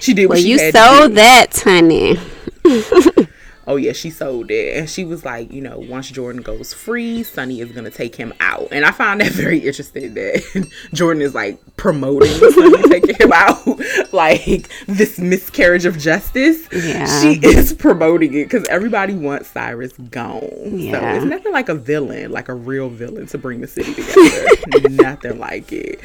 she 0.00 0.14
did. 0.14 0.26
What 0.26 0.34
Well, 0.36 0.42
she 0.42 0.50
you 0.50 0.58
had 0.58 0.74
to 0.74 0.80
sold 0.80 1.14
that, 1.14 1.60
honey. 1.60 2.18
Oh 3.70 3.76
yeah, 3.76 3.92
she 3.92 4.08
sold 4.08 4.50
it, 4.50 4.78
and 4.78 4.88
she 4.88 5.04
was 5.04 5.26
like, 5.26 5.52
you 5.52 5.60
know, 5.60 5.78
once 5.78 6.10
Jordan 6.10 6.40
goes 6.40 6.72
free, 6.72 7.22
Sonny 7.22 7.60
is 7.60 7.70
gonna 7.70 7.90
take 7.90 8.16
him 8.16 8.32
out, 8.40 8.68
and 8.72 8.84
I 8.86 8.90
found 8.92 9.20
that 9.20 9.30
very 9.32 9.58
interesting 9.58 10.14
that 10.14 10.70
Jordan 10.94 11.20
is 11.22 11.34
like 11.34 11.60
promoting 11.76 12.30
Sonny 12.30 12.82
taking 12.88 13.14
him 13.16 13.30
out, 13.32 13.58
like 14.12 14.68
this 14.86 15.18
miscarriage 15.18 15.84
of 15.84 15.98
justice. 15.98 16.66
Yeah. 16.72 17.04
she 17.20 17.38
is 17.42 17.74
promoting 17.74 18.32
it 18.32 18.44
because 18.44 18.66
everybody 18.68 19.12
wants 19.14 19.50
Cyrus 19.50 19.92
gone. 19.92 20.40
So 20.40 20.68
Yeah. 20.76 21.16
it's 21.16 21.24
nothing 21.26 21.52
like 21.52 21.68
a 21.68 21.74
villain, 21.74 22.30
like 22.32 22.48
a 22.48 22.54
real 22.54 22.88
villain 22.88 23.26
to 23.26 23.36
bring 23.38 23.60
the 23.60 23.66
city 23.68 23.92
together. 23.94 24.88
nothing 24.90 25.38
like 25.38 25.70
it. 25.72 26.00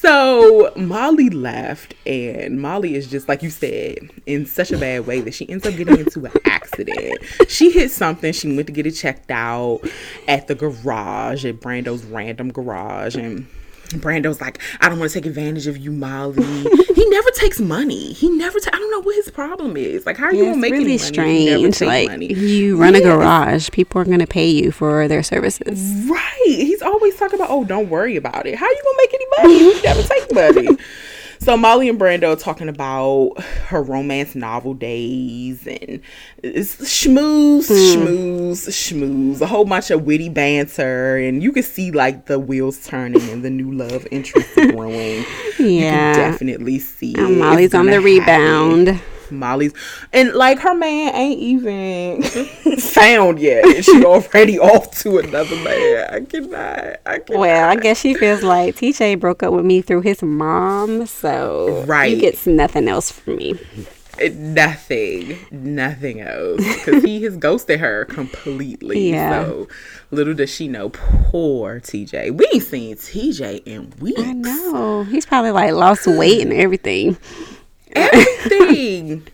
So 0.00 0.72
Molly 0.76 1.28
left, 1.28 1.94
and 2.06 2.58
Molly 2.58 2.94
is 2.94 3.06
just 3.06 3.28
like 3.28 3.42
you 3.42 3.50
said, 3.50 3.98
in 4.24 4.46
such 4.46 4.72
a 4.72 4.78
bad 4.78 5.06
way 5.06 5.20
that 5.20 5.34
she 5.34 5.46
ends 5.50 5.66
up 5.66 5.76
getting 5.76 5.98
into 5.98 6.24
an 6.24 6.32
accident. 6.46 7.18
She 7.48 7.70
hit 7.70 7.90
something. 7.90 8.32
She 8.32 8.56
went 8.56 8.66
to 8.68 8.72
get 8.72 8.86
it 8.86 8.92
checked 8.92 9.30
out 9.30 9.82
at 10.26 10.46
the 10.46 10.54
garage, 10.54 11.44
at 11.44 11.60
Brando's 11.60 12.02
random 12.02 12.50
garage, 12.50 13.14
and 13.14 13.46
Brando's 13.94 14.40
like, 14.40 14.60
I 14.80 14.88
don't 14.88 14.98
want 14.98 15.10
to 15.10 15.18
take 15.20 15.26
advantage 15.26 15.66
of 15.66 15.76
you, 15.76 15.90
Molly. 15.92 16.42
he 16.94 17.08
never 17.08 17.30
takes 17.32 17.58
money. 17.60 18.12
He 18.12 18.30
never. 18.30 18.60
Ta- 18.60 18.70
I 18.72 18.78
don't 18.78 18.90
know 18.90 19.00
what 19.02 19.16
his 19.16 19.30
problem 19.30 19.76
is. 19.76 20.06
Like, 20.06 20.16
how 20.16 20.26
are 20.26 20.34
you 20.34 20.44
Yeah, 20.44 20.50
gonna 20.50 20.60
make 20.60 20.72
really 20.72 20.84
any 20.94 21.16
money? 21.16 21.46
if 21.48 21.50
you 21.50 21.58
never 21.62 21.72
strange. 21.72 21.80
Like 22.08 22.08
money? 22.10 22.32
you 22.34 22.76
run 22.76 22.94
a 22.94 23.00
garage, 23.00 23.70
people 23.72 24.00
are 24.00 24.04
gonna 24.04 24.26
pay 24.26 24.48
you 24.48 24.70
for 24.70 25.08
their 25.08 25.22
services. 25.22 25.92
Right. 26.08 26.26
He's 26.44 26.82
always 26.82 27.16
talking 27.16 27.38
about, 27.38 27.50
oh, 27.50 27.64
don't 27.64 27.88
worry 27.88 28.16
about 28.16 28.46
it. 28.46 28.54
How 28.56 28.66
are 28.66 28.72
you 28.72 28.82
gonna 28.84 28.96
make 28.98 29.14
any 29.14 29.26
money? 29.38 29.58
You 29.74 29.82
never 29.82 30.02
take 30.02 30.34
money. 30.34 30.68
So 31.42 31.56
Molly 31.56 31.88
and 31.88 31.98
Brando 31.98 32.34
are 32.34 32.36
talking 32.36 32.68
about 32.68 33.40
her 33.68 33.82
romance 33.82 34.34
novel 34.34 34.74
days 34.74 35.66
and 35.66 36.00
it's 36.42 36.76
schmooze, 36.76 37.66
Hmm. 37.68 38.06
schmooze, 38.06 38.68
schmooze, 38.68 39.40
a 39.40 39.46
whole 39.46 39.64
bunch 39.64 39.90
of 39.90 40.04
witty 40.04 40.28
banter, 40.28 41.16
and 41.16 41.42
you 41.42 41.50
can 41.52 41.62
see 41.62 41.92
like 41.92 42.26
the 42.26 42.38
wheels 42.38 42.86
turning 42.86 43.22
and 43.30 43.42
the 43.42 43.48
new 43.48 43.72
love 43.72 44.06
interest 44.10 44.54
growing. 44.54 45.24
You 45.58 45.66
Yeah. 45.66 46.12
can 46.14 46.30
definitely 46.32 46.78
see. 46.78 47.14
And. 47.16 47.38
Molly's 47.38 47.72
on 47.72 47.86
the 47.86 47.92
gonna 47.92 48.02
rebound. 48.04 49.00
Molly's 49.30 49.72
and 50.12 50.32
like 50.34 50.58
her 50.60 50.74
man 50.74 51.14
ain't 51.14 51.40
even 51.40 52.22
found 52.78 53.38
yet. 53.38 53.64
and 53.64 53.84
She 53.84 54.04
already 54.04 54.58
off 54.58 54.96
to 55.00 55.18
another 55.18 55.56
man. 55.56 56.06
I 56.14 56.20
cannot. 56.20 57.00
I 57.06 57.18
cannot. 57.18 57.40
Well, 57.40 57.68
I 57.68 57.76
guess 57.76 58.00
she 58.00 58.14
feels 58.14 58.42
like 58.42 58.76
TJ 58.76 59.18
broke 59.20 59.42
up 59.42 59.52
with 59.52 59.64
me 59.64 59.82
through 59.82 60.02
his 60.02 60.22
mom, 60.22 61.06
so 61.06 61.84
Right. 61.86 62.12
he 62.14 62.20
gets 62.20 62.46
nothing 62.46 62.88
else 62.88 63.10
from 63.10 63.36
me. 63.36 63.58
Nothing, 64.32 65.38
nothing 65.50 66.20
else, 66.20 66.58
because 66.74 67.02
he 67.02 67.22
has 67.22 67.36
ghosted 67.38 67.80
her 67.80 68.04
completely. 68.04 69.10
Yeah. 69.12 69.44
So 69.44 69.68
little 70.10 70.34
does 70.34 70.50
she 70.50 70.68
know, 70.68 70.90
poor 70.90 71.80
TJ. 71.80 72.30
We 72.32 72.46
ain't 72.52 72.62
seen 72.62 72.96
TJ 72.96 73.62
in 73.64 73.92
weeks. 73.98 74.20
I 74.20 74.32
know 74.32 75.04
he's 75.04 75.24
probably 75.24 75.52
like 75.52 75.72
lost 75.72 76.06
weight 76.06 76.42
and 76.42 76.52
everything. 76.52 77.16
Everything 77.96 79.26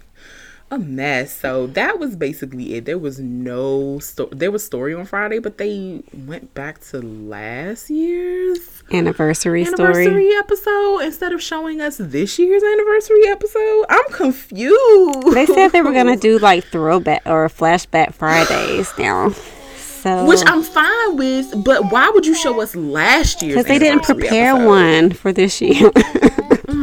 a 0.69 0.79
mess 0.79 1.33
so 1.33 1.69
that 1.69 2.01
was 2.01 2.17
basically 2.17 2.75
it 2.75 2.85
there 2.87 2.99
was 2.99 3.21
no 3.21 4.01
sto- 4.01 4.29
there 4.33 4.51
was 4.51 4.65
story 4.65 4.93
on 4.93 5.05
friday 5.05 5.39
but 5.39 5.59
they 5.59 6.03
went 6.27 6.53
back 6.55 6.81
to 6.81 7.01
last 7.01 7.89
year's 7.89 8.59
Anniversary, 8.93 9.65
anniversary 9.65 10.05
story. 10.29 10.33
episode 10.37 10.99
instead 11.01 11.33
of 11.33 11.41
showing 11.41 11.81
us 11.81 11.99
this 11.99 12.37
year's 12.39 12.65
anniversary 12.65 13.29
episode 13.29 13.85
i'm 13.89 14.11
confused 14.11 15.35
They 15.35 15.47
said 15.47 15.69
they 15.69 15.83
were 15.83 15.93
gonna 15.93 16.17
do 16.29 16.39
like 16.41 16.65
throwback 16.65 17.23
or 17.27 17.49
flashback 17.49 18.13
Fridays 18.15 18.93
now. 18.99 19.31
So 19.77 20.25
which 20.27 20.43
i'm 20.47 20.63
fine 20.65 21.17
with 21.17 21.65
but 21.65 21.93
why 21.93 22.11
would 22.13 22.27
you 22.27 22.35
show 22.35 22.61
us 22.61 22.75
last 22.75 23.41
year's 23.41 23.55
because 23.55 23.67
they 23.67 23.79
didn't 23.79 24.03
prepare 24.03 24.55
episode? 24.55 24.67
one 24.69 25.11
for 25.13 25.33
this 25.33 25.61
year. 25.61 25.91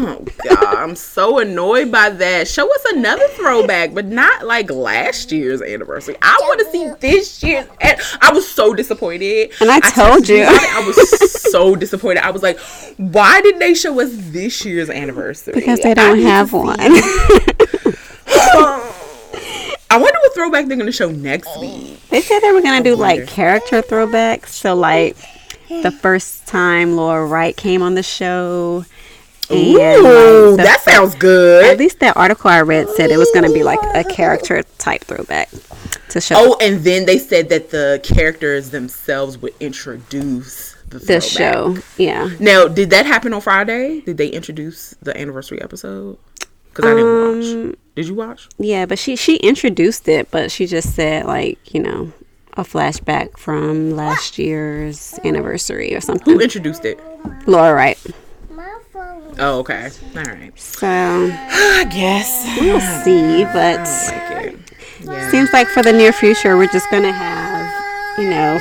Oh 0.45 0.55
God, 0.55 0.75
I'm 0.75 0.95
so 0.95 1.39
annoyed 1.39 1.91
by 1.91 2.09
that. 2.09 2.47
Show 2.47 2.69
us 2.73 2.85
another 2.93 3.25
throwback, 3.29 3.93
but 3.93 4.05
not 4.05 4.45
like 4.45 4.69
last 4.69 5.31
year's 5.31 5.61
anniversary. 5.61 6.17
I 6.21 6.37
want 6.41 6.59
to 6.59 6.71
see 6.71 6.91
this 6.99 7.41
year's. 7.41 7.65
And 7.79 7.97
I 8.21 8.33
was 8.33 8.47
so 8.49 8.73
disappointed. 8.73 9.51
And 9.61 9.71
I 9.71 9.79
told 9.79 10.23
texted 10.23 10.37
you. 10.37 10.43
I 10.45 10.83
was 10.85 11.31
so 11.51 11.75
disappointed. 11.75 12.23
I 12.25 12.31
was 12.31 12.43
like, 12.43 12.59
why 12.97 13.41
did 13.41 13.59
they 13.59 13.73
show 13.73 13.99
us 14.01 14.09
this 14.13 14.65
year's 14.65 14.89
anniversary? 14.89 15.53
because 15.53 15.79
they 15.79 15.93
don't 15.93 16.19
have 16.19 16.51
one. 16.53 16.77
Um, 18.55 18.81
I 19.91 19.97
wonder 19.97 20.17
what 20.19 20.33
throwback 20.33 20.67
they're 20.67 20.77
gonna 20.77 20.91
show 20.91 21.11
next 21.11 21.49
week. 21.59 21.99
they 22.09 22.21
said 22.21 22.39
they 22.39 22.51
were 22.51 22.61
gonna 22.61 22.83
do 22.83 22.97
wonder. 22.97 23.21
like 23.21 23.27
character 23.27 23.81
throwbacks. 23.81 24.47
So 24.47 24.73
like 24.75 25.15
the 25.69 25.91
first 25.91 26.47
time 26.47 26.95
Laura 26.95 27.25
Wright 27.25 27.55
came 27.55 27.81
on 27.81 27.95
the 27.95 28.03
show. 28.03 28.85
And, 29.53 30.05
Ooh, 30.05 30.57
that 30.57 30.81
sounds 30.81 31.15
good. 31.15 31.65
At 31.65 31.77
least 31.77 31.99
that 31.99 32.15
article 32.17 32.49
I 32.49 32.61
read 32.61 32.89
said 32.89 33.11
it 33.11 33.17
was 33.17 33.29
going 33.33 33.45
to 33.47 33.53
be 33.53 33.63
like 33.63 33.79
a 33.95 34.03
character 34.03 34.63
type 34.77 35.03
throwback 35.03 35.49
to 36.09 36.21
show 36.21 36.35
Oh, 36.37 36.57
and 36.61 36.83
then 36.83 37.05
they 37.05 37.17
said 37.17 37.49
that 37.49 37.69
the 37.69 37.99
characters 38.03 38.69
themselves 38.71 39.37
would 39.37 39.53
introduce 39.59 40.75
the, 40.89 40.99
the 40.99 41.21
show. 41.21 41.77
Yeah. 41.97 42.29
Now, 42.39 42.67
did 42.67 42.89
that 42.91 43.05
happen 43.05 43.33
on 43.33 43.41
Friday? 43.41 44.01
Did 44.01 44.17
they 44.17 44.27
introduce 44.27 44.91
the 45.01 45.17
anniversary 45.19 45.61
episode? 45.61 46.17
Because 46.69 46.85
I 46.85 46.89
didn't 46.95 47.05
Um, 47.07 47.65
watch. 47.69 47.77
Did 47.95 48.07
you 48.07 48.13
watch? 48.15 48.49
Yeah, 48.57 48.85
but 48.87 48.97
she 48.97 49.15
she 49.15 49.35
introduced 49.37 50.07
it, 50.07 50.31
but 50.31 50.51
she 50.51 50.65
just 50.65 50.95
said 50.95 51.25
like, 51.25 51.73
you 51.73 51.81
know, 51.81 52.11
a 52.53 52.63
flashback 52.63 53.37
from 53.37 53.91
last 53.91 54.37
year's 54.39 55.19
anniversary 55.23 55.95
or 55.95 56.01
something. 56.01 56.33
Who 56.33 56.39
introduced 56.39 56.85
it? 56.85 56.99
Laura 57.47 57.73
Wright. 57.73 57.97
Oh, 59.39 59.59
okay. 59.59 59.89
All 60.15 60.23
right. 60.23 60.57
So 60.59 60.87
I 60.87 61.85
guess. 61.91 62.45
we'll 62.59 62.79
see, 63.03 63.43
but 63.45 63.79
Like. 63.79 64.57
Yeah. 65.01 65.31
seems 65.31 65.51
like 65.51 65.67
for 65.67 65.81
the 65.83 65.91
near 65.91 66.13
future 66.13 66.55
we're 66.55 66.67
just 66.67 66.89
gonna 66.91 67.11
have, 67.11 68.17
you 68.17 68.29
know, 68.29 68.59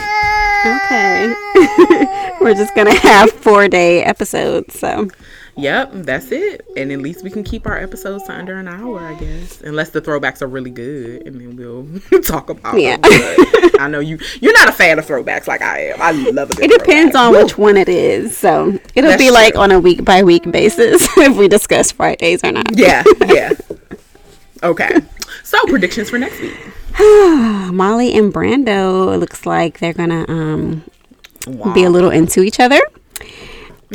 Okay. 0.64 1.34
We're 2.40 2.54
just 2.54 2.74
gonna 2.76 2.94
have 2.94 3.30
four 3.32 3.66
day 3.68 4.02
episodes, 4.04 4.78
so 4.78 5.08
Yep, 5.56 5.90
that's 5.94 6.32
it. 6.32 6.66
And 6.78 6.90
at 6.90 7.00
least 7.00 7.22
we 7.22 7.28
can 7.30 7.44
keep 7.44 7.66
our 7.66 7.76
episodes 7.78 8.24
to 8.24 8.32
under 8.32 8.56
an 8.58 8.68
hour, 8.68 9.00
I 9.00 9.14
guess. 9.14 9.60
Unless 9.60 9.90
the 9.90 10.00
throwbacks 10.00 10.40
are 10.40 10.46
really 10.46 10.70
good, 10.70 11.26
and 11.26 11.38
then 11.40 11.56
we'll 11.56 12.22
talk 12.22 12.48
about 12.48 12.80
Yeah. 12.80 12.96
them. 12.96 13.70
I 13.78 13.88
know 13.88 14.00
you 14.00 14.18
you're 14.40 14.54
not 14.54 14.68
a 14.68 14.72
fan 14.72 14.98
of 14.98 15.06
throwbacks 15.06 15.46
like 15.46 15.60
I 15.60 15.88
am. 15.90 16.00
I 16.00 16.12
love 16.30 16.50
it. 16.52 16.58
it 16.60 16.70
depends 16.70 17.12
throwback. 17.12 17.34
on 17.36 17.42
which 17.44 17.58
one 17.58 17.76
it 17.76 17.88
is. 17.88 18.36
So 18.36 18.78
it'll 18.94 19.10
That's 19.10 19.22
be 19.22 19.30
like 19.30 19.54
on 19.56 19.70
a 19.72 19.78
week 19.78 20.04
by 20.04 20.22
week 20.22 20.50
basis 20.50 21.06
if 21.18 21.36
we 21.36 21.48
discuss 21.48 21.92
Fridays 21.92 22.42
or 22.42 22.52
not. 22.52 22.66
Yeah, 22.76 23.02
yeah. 23.26 23.52
Okay. 24.62 25.00
So 25.44 25.58
predictions 25.66 26.08
for 26.08 26.18
next 26.18 26.40
week. 26.40 26.56
Molly 26.98 28.14
and 28.16 28.32
Brando 28.32 29.18
looks 29.18 29.44
like 29.44 29.80
they're 29.80 29.92
gonna 29.92 30.24
um 30.28 30.84
Wow. 31.46 31.74
be 31.74 31.82
a 31.84 31.90
little 31.90 32.10
into 32.10 32.42
each 32.42 32.60
other. 32.60 32.80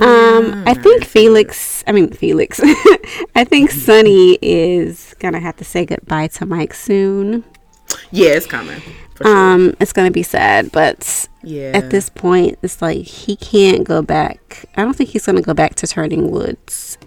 Um, 0.01 0.63
I 0.67 0.73
think 0.73 1.03
Felix, 1.03 1.83
I 1.87 1.91
mean 1.91 2.11
Felix, 2.11 2.59
I 3.35 3.43
think 3.43 3.71
Sonny 3.71 4.37
is 4.41 5.15
gonna 5.19 5.39
have 5.39 5.55
to 5.57 5.63
say 5.63 5.85
goodbye 5.85 6.27
to 6.27 6.45
Mike 6.45 6.73
soon. 6.73 7.43
Yeah, 8.11 8.29
it's 8.31 8.45
coming. 8.45 8.81
Sure. 9.17 9.27
Um, 9.27 9.75
it's 9.79 9.93
gonna 9.93 10.11
be 10.11 10.23
sad, 10.23 10.71
but 10.71 11.27
yeah. 11.43 11.71
at 11.73 11.89
this 11.89 12.09
point, 12.09 12.59
it's 12.61 12.81
like 12.81 13.05
he 13.05 13.35
can't 13.35 13.83
go 13.83 14.01
back. 14.01 14.65
I 14.75 14.83
don't 14.83 14.95
think 14.95 15.09
he's 15.09 15.25
gonna 15.25 15.41
go 15.41 15.53
back 15.53 15.75
to 15.75 15.87
Turning 15.87 16.29
Woods. 16.29 16.97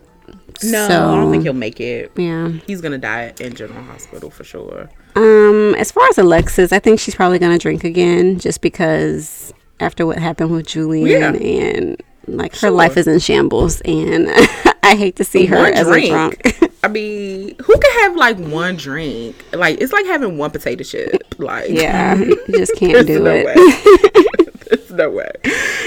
no, 0.64 0.88
so, 0.88 1.10
I 1.12 1.16
don't 1.16 1.30
think 1.30 1.44
he'll 1.44 1.52
make 1.52 1.80
it. 1.80 2.12
Yeah. 2.16 2.48
He's 2.66 2.80
gonna 2.80 2.98
die 2.98 3.32
in 3.40 3.54
General 3.54 3.82
Hospital 3.84 4.30
for 4.30 4.44
sure. 4.44 4.90
Um, 5.14 5.74
as 5.76 5.92
far 5.92 6.06
as 6.08 6.18
Alexis, 6.18 6.72
I 6.72 6.78
think 6.78 6.98
she's 6.98 7.14
probably 7.14 7.38
gonna 7.38 7.58
drink 7.58 7.84
again, 7.84 8.38
just 8.38 8.60
because 8.60 9.52
after 9.78 10.04
what 10.06 10.18
happened 10.18 10.50
with 10.50 10.66
Julian 10.66 11.06
Yeah. 11.06 11.32
and 11.34 12.02
like 12.36 12.52
her 12.54 12.58
Sure. 12.58 12.70
life 12.70 12.96
is 12.96 13.06
in 13.06 13.18
shambles, 13.18 13.80
and 13.82 14.28
I 14.82 14.96
hate 14.96 15.16
to 15.16 15.24
see 15.24 15.46
her 15.46 15.56
One 15.56 15.72
as 15.74 15.88
a 15.88 16.08
drunk. 16.08 16.56
I 16.82 16.88
mean, 16.88 17.54
who 17.62 17.78
can 17.78 18.00
have 18.02 18.16
like 18.16 18.38
one 18.38 18.76
drink? 18.76 19.36
Like 19.52 19.80
it's 19.80 19.92
like 19.92 20.06
having 20.06 20.38
one 20.38 20.50
potato 20.50 20.82
chip. 20.84 21.34
Like 21.38 21.68
yeah, 21.70 22.14
you 22.16 22.42
just 22.50 22.74
can't 22.76 23.06
do 23.06 23.20
no 23.22 23.30
it. 23.46 24.56
There's 24.70 24.90
no 24.90 25.10
way. 25.10 25.30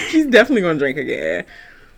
She's 0.09 0.25
definitely 0.27 0.61
gonna 0.61 0.79
drink 0.79 0.97
again. 0.97 1.45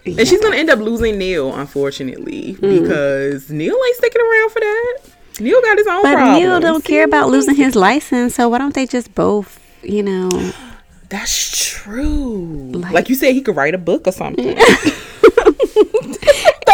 And 0.06 0.28
she's 0.28 0.40
gonna 0.42 0.56
end 0.56 0.70
up 0.70 0.80
losing 0.80 1.18
Neil, 1.18 1.54
unfortunately, 1.54 2.56
Mm. 2.60 2.82
because 2.82 3.50
Neil 3.50 3.76
ain't 3.76 3.96
sticking 3.98 4.22
around 4.22 4.52
for 4.52 4.60
that. 4.60 4.98
Neil 5.40 5.62
got 5.62 5.78
his 5.78 5.88
own 5.88 6.04
But 6.04 6.14
problems. 6.14 6.40
Neil 6.40 6.60
don't 6.60 6.86
care 6.86 7.04
about 7.04 7.30
losing 7.30 7.56
his 7.56 7.76
license, 7.76 8.36
so 8.36 8.48
why 8.48 8.60
don't 8.60 8.74
they 8.76 8.86
just 8.86 9.14
both, 9.16 9.60
you 9.84 10.04
know? 10.04 10.30
That's 11.10 11.70
true. 11.74 12.72
Like, 12.74 12.94
Like- 12.94 13.10
you 13.10 13.16
said, 13.16 13.34
he 13.34 13.42
could 13.42 13.56
write 13.56 13.76
a 13.76 13.78
book 13.78 14.08
or 14.08 14.12
something. 14.12 14.56
that 14.56 14.92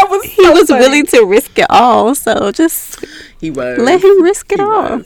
was 0.09 0.23
He 0.23 0.49
was 0.49 0.69
willing 0.69 1.05
to 1.07 1.23
risk 1.25 1.57
it 1.59 1.67
all, 1.69 2.15
so 2.15 2.51
just 2.51 3.03
He 3.39 3.51
was. 3.51 3.77
let 3.77 4.03
him 4.03 4.23
risk 4.23 4.51
it 4.51 4.59
He 4.59 4.65
all. 4.65 5.01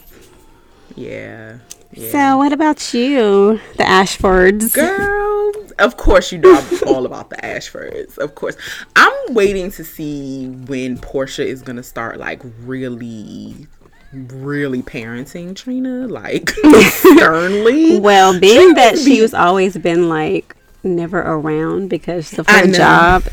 Yeah. 0.96 1.58
Yeah. 1.92 2.12
So, 2.12 2.38
what 2.38 2.52
about 2.52 2.94
you, 2.94 3.60
the 3.78 3.84
Ashfords? 3.84 4.74
Girl, 4.74 5.52
of 5.80 5.96
course 5.96 6.30
you 6.32 6.40
know 6.40 6.54
I'm 6.58 6.88
all 6.90 7.06
about 7.06 7.30
the 7.30 7.38
Ashfords. 7.38 8.18
Of 8.18 8.36
course, 8.36 8.58
I'm 8.98 9.14
waiting 9.34 9.72
to 9.72 9.84
see 9.86 10.48
when 10.68 10.98
Portia 10.98 11.46
is 11.48 11.62
gonna 11.62 11.84
start 11.84 12.20
like 12.20 12.42
really, 12.66 13.68
really 14.14 14.82
parenting 14.82 15.56
Trina, 15.56 16.08
like 16.08 16.50
sternly. 16.90 18.00
Well, 18.00 18.40
being 18.40 18.74
Trina 18.74 18.76
that 18.76 18.96
be- 18.96 19.02
she's 19.04 19.34
always 19.34 19.78
been 19.78 20.10
like 20.10 20.56
never 20.84 21.20
around 21.20 21.90
because 21.90 22.38
of 22.38 22.48
her 22.48 22.68
job, 22.68 23.24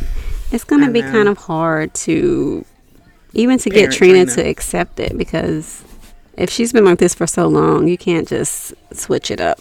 it's 0.50 0.64
gonna 0.64 0.86
I 0.86 0.90
be 0.90 1.02
know. 1.02 1.10
kind 1.10 1.28
of 1.28 1.38
hard 1.38 1.94
to 1.94 2.64
even 3.34 3.58
to 3.58 3.70
get 3.70 3.92
Trina, 3.92 4.24
Trina. 4.24 4.42
to 4.42 4.48
accept 4.48 5.00
it 5.00 5.16
because 5.16 5.82
if 6.36 6.50
she's 6.50 6.72
been 6.72 6.84
like 6.84 6.98
this 6.98 7.14
for 7.14 7.26
so 7.26 7.46
long, 7.46 7.88
you 7.88 7.96
can't 7.98 8.26
just 8.26 8.74
switch 8.92 9.30
it 9.30 9.40
up. 9.40 9.60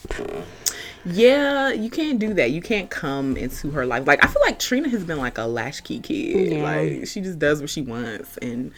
Yeah, 1.04 1.72
you 1.72 1.90
can't 1.90 2.20
do 2.20 2.34
that. 2.36 2.52
You 2.52 2.62
can't 2.62 2.90
come 2.90 3.36
into 3.36 3.72
her 3.72 3.86
life. 3.86 4.06
Like 4.06 4.24
I 4.24 4.28
feel 4.28 4.42
like 4.44 4.60
Trina 4.60 4.88
has 4.90 5.04
been 5.04 5.18
like 5.18 5.38
a 5.38 5.44
latchkey 5.46 6.00
kid. 6.00 6.54
Yeah. 6.54 6.64
Like 6.64 7.08
she 7.08 7.22
just 7.22 7.40
does 7.40 7.60
what 7.60 7.70
she 7.70 7.82
wants 7.82 8.38
and 8.38 8.72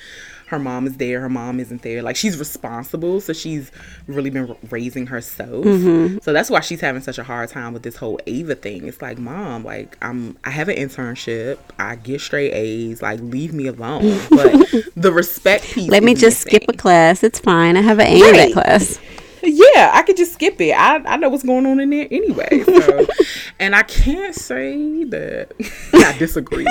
her 0.48 0.60
mom 0.60 0.88
is 0.88 0.98
there, 0.98 1.22
her 1.22 1.30
mom 1.30 1.60
isn't 1.60 1.82
there. 1.82 2.02
Like 2.02 2.16
she's 2.16 2.38
responsible, 2.38 3.22
so 3.22 3.34
she's 3.34 3.72
really 4.08 4.30
been 4.30 4.56
raising 4.70 5.08
herself. 5.08 5.66
Mm-hmm. 5.66 6.20
So 6.22 6.34
that's 6.34 6.50
why 6.50 6.60
she's 6.62 6.82
having 6.82 7.02
such 7.02 7.18
a 7.18 7.24
hard 7.24 7.50
time 7.50 7.74
with 7.74 7.84
this 7.84 7.96
whole 7.96 8.20
Ava 8.28 8.56
thing. 8.56 8.88
It's 8.88 9.02
like, 9.02 9.18
"Mom, 9.18 9.64
like 9.64 9.98
I'm 10.02 10.38
I 10.44 10.50
have 10.50 10.70
an 10.70 10.76
internship. 10.76 11.58
I 11.80 11.96
get 11.96 12.22
straight 12.22 12.54
A's. 12.54 13.02
Like 13.02 13.20
leave 13.22 13.54
me 13.54 13.68
alone." 13.68 14.20
But 14.34 14.66
the 14.96 15.12
respect 15.12 15.64
piece 15.66 15.90
Let 15.90 16.04
me 16.04 16.16
just 16.16 16.42
skip 16.42 16.64
a 16.68 16.74
class. 16.74 17.24
It's 17.24 17.40
fine. 17.40 17.78
I 17.78 17.82
have 17.82 18.00
an 18.00 18.08
A 18.08 18.16
in 18.16 18.36
that 18.36 18.54
class. 18.54 19.00
Yeah, 19.44 19.92
I 19.94 20.04
could 20.04 20.16
just 20.16 20.34
skip 20.34 20.60
it. 20.62 20.72
I, 20.72 20.98
I 21.06 21.18
know 21.18 21.30
what's 21.30 21.44
going 21.44 21.66
on 21.66 21.80
in 21.80 21.90
there 21.90 22.08
anyway. 22.10 22.64
So, 22.64 23.06
and 23.60 23.76
I 23.76 23.84
can't 23.84 24.34
say 24.34 25.04
that 25.06 25.50
I 25.94 26.18
disagree. 26.18 26.66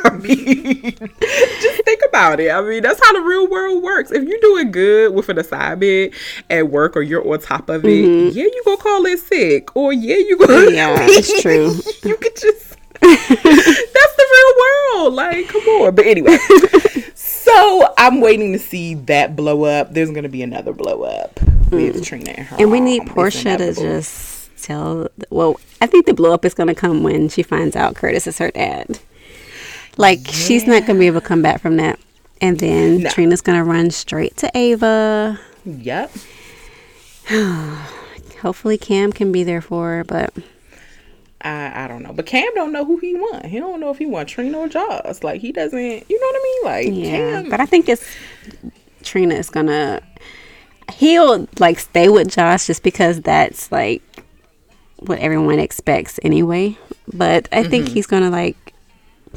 I 0.04 0.16
mean, 0.16 0.92
just 0.92 1.84
think 1.84 2.00
about 2.08 2.40
it. 2.40 2.50
I 2.50 2.60
mean, 2.62 2.82
that's 2.82 3.04
how 3.04 3.12
the 3.12 3.20
real 3.20 3.48
world 3.48 3.82
works. 3.82 4.10
If 4.10 4.26
you're 4.26 4.40
doing 4.40 4.70
good 4.70 5.14
with 5.14 5.28
an 5.28 5.38
assignment 5.38 6.14
at 6.48 6.70
work 6.70 6.96
or 6.96 7.02
you're 7.02 7.26
on 7.26 7.40
top 7.40 7.68
of 7.68 7.84
it, 7.84 8.34
yeah, 8.34 8.44
you 8.44 8.62
gonna 8.64 8.76
call 8.76 9.04
it 9.06 9.18
sick, 9.18 9.74
or 9.76 9.92
yeah, 9.92 10.16
you 10.16 10.38
gonna. 10.38 10.52
Mm-hmm. 10.52 10.74
Yeah, 10.74 10.96
it's 11.00 11.42
true. 11.42 11.74
you 12.08 12.16
could 12.16 12.36
just. 12.36 12.76
that's 13.00 14.16
the 14.16 14.26
real 14.32 15.02
world. 15.02 15.14
Like, 15.14 15.48
come 15.48 15.62
on. 15.62 15.94
But 15.94 16.06
anyway, 16.06 16.36
so 17.14 17.92
I'm 17.96 18.20
waiting 18.20 18.52
to 18.52 18.58
see 18.58 18.94
that 18.94 19.36
blow 19.36 19.64
up. 19.64 19.92
There's 19.92 20.10
gonna 20.10 20.28
be 20.28 20.42
another 20.42 20.72
blow 20.72 21.02
up 21.02 21.40
with 21.70 22.04
Trina 22.04 22.30
and 22.30 22.46
her. 22.46 22.56
Mm. 22.56 22.60
And 22.60 22.70
we 22.70 22.80
need 22.80 23.06
Portia 23.06 23.56
to 23.56 23.74
just 23.74 24.50
tell. 24.62 25.08
Well, 25.30 25.58
I 25.80 25.86
think 25.86 26.06
the 26.06 26.14
blow 26.14 26.32
up 26.32 26.44
is 26.44 26.54
going 26.54 26.68
to 26.68 26.74
come 26.74 27.02
when 27.02 27.28
she 27.28 27.42
finds 27.42 27.76
out 27.76 27.94
Curtis 27.94 28.26
is 28.26 28.38
her 28.38 28.50
dad. 28.50 28.98
Like 30.00 30.26
she's 30.26 30.66
not 30.66 30.86
going 30.86 30.96
to 30.96 31.00
be 31.00 31.06
able 31.06 31.20
to 31.20 31.26
come 31.26 31.42
back 31.42 31.60
from 31.60 31.76
that. 31.76 31.98
And 32.40 32.58
then 32.58 33.02
No. 33.02 33.10
Trina's 33.10 33.40
going 33.42 33.58
to 33.58 33.64
run 33.64 33.90
straight 33.90 34.36
to 34.38 34.50
Ava. 34.56 35.38
Yep. 35.64 36.10
Hopefully 38.40 38.78
Cam 38.78 39.12
can 39.12 39.30
be 39.32 39.44
there 39.44 39.60
for 39.60 39.88
her, 39.90 40.04
but 40.04 40.32
I 41.42 41.84
I 41.84 41.88
don't 41.88 42.02
know, 42.02 42.12
but 42.12 42.26
Cam 42.26 42.48
don't 42.54 42.72
know 42.72 42.84
who 42.84 42.96
he 42.96 43.14
want. 43.14 43.44
He 43.46 43.58
don't 43.58 43.80
know 43.80 43.90
if 43.90 43.98
he 43.98 44.06
want 44.06 44.28
Trina 44.28 44.58
or 44.58 44.68
Joss. 44.68 45.22
Like 45.22 45.40
he 45.40 45.52
doesn't. 45.52 45.78
You 45.80 46.20
know 46.20 46.26
what 46.26 46.36
I 46.36 46.42
mean? 46.42 46.64
Like 46.64 47.04
yeah. 47.04 47.40
Cam. 47.42 47.50
But 47.50 47.60
I 47.60 47.66
think 47.66 47.88
it's 47.88 48.04
Trina 49.02 49.34
is 49.34 49.50
going 49.50 49.66
to 49.66 50.02
he'll 50.94 51.46
like 51.58 51.78
stay 51.78 52.08
with 52.08 52.30
Joss 52.30 52.66
just 52.66 52.82
because 52.82 53.20
that's 53.20 53.70
like 53.70 54.02
what 55.00 55.18
everyone 55.18 55.58
expects 55.58 56.18
anyway. 56.22 56.76
But 57.12 57.48
I 57.52 57.64
think 57.64 57.84
Mm-hmm. 57.86 57.94
he's 57.94 58.06
going 58.06 58.22
to 58.22 58.30
like 58.30 58.69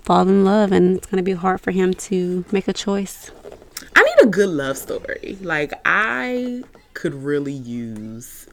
fall 0.04 0.28
in 0.28 0.44
love 0.44 0.72
and 0.72 0.98
it's 0.98 1.08
going 1.08 1.18
to 1.18 1.24
be 1.24 1.34
hard 1.34 1.62
for 1.62 1.72
him 1.72 1.94
to 1.94 2.46
make 2.52 2.68
a 2.68 2.74
choice. 2.74 3.32
I 3.96 4.04
need 4.04 4.28
a 4.28 4.28
good 4.28 4.50
love 4.50 4.78
story. 4.78 5.38
Like 5.42 5.74
I 5.86 6.64
could 6.94 7.14
really 7.14 7.54
use 7.54 8.48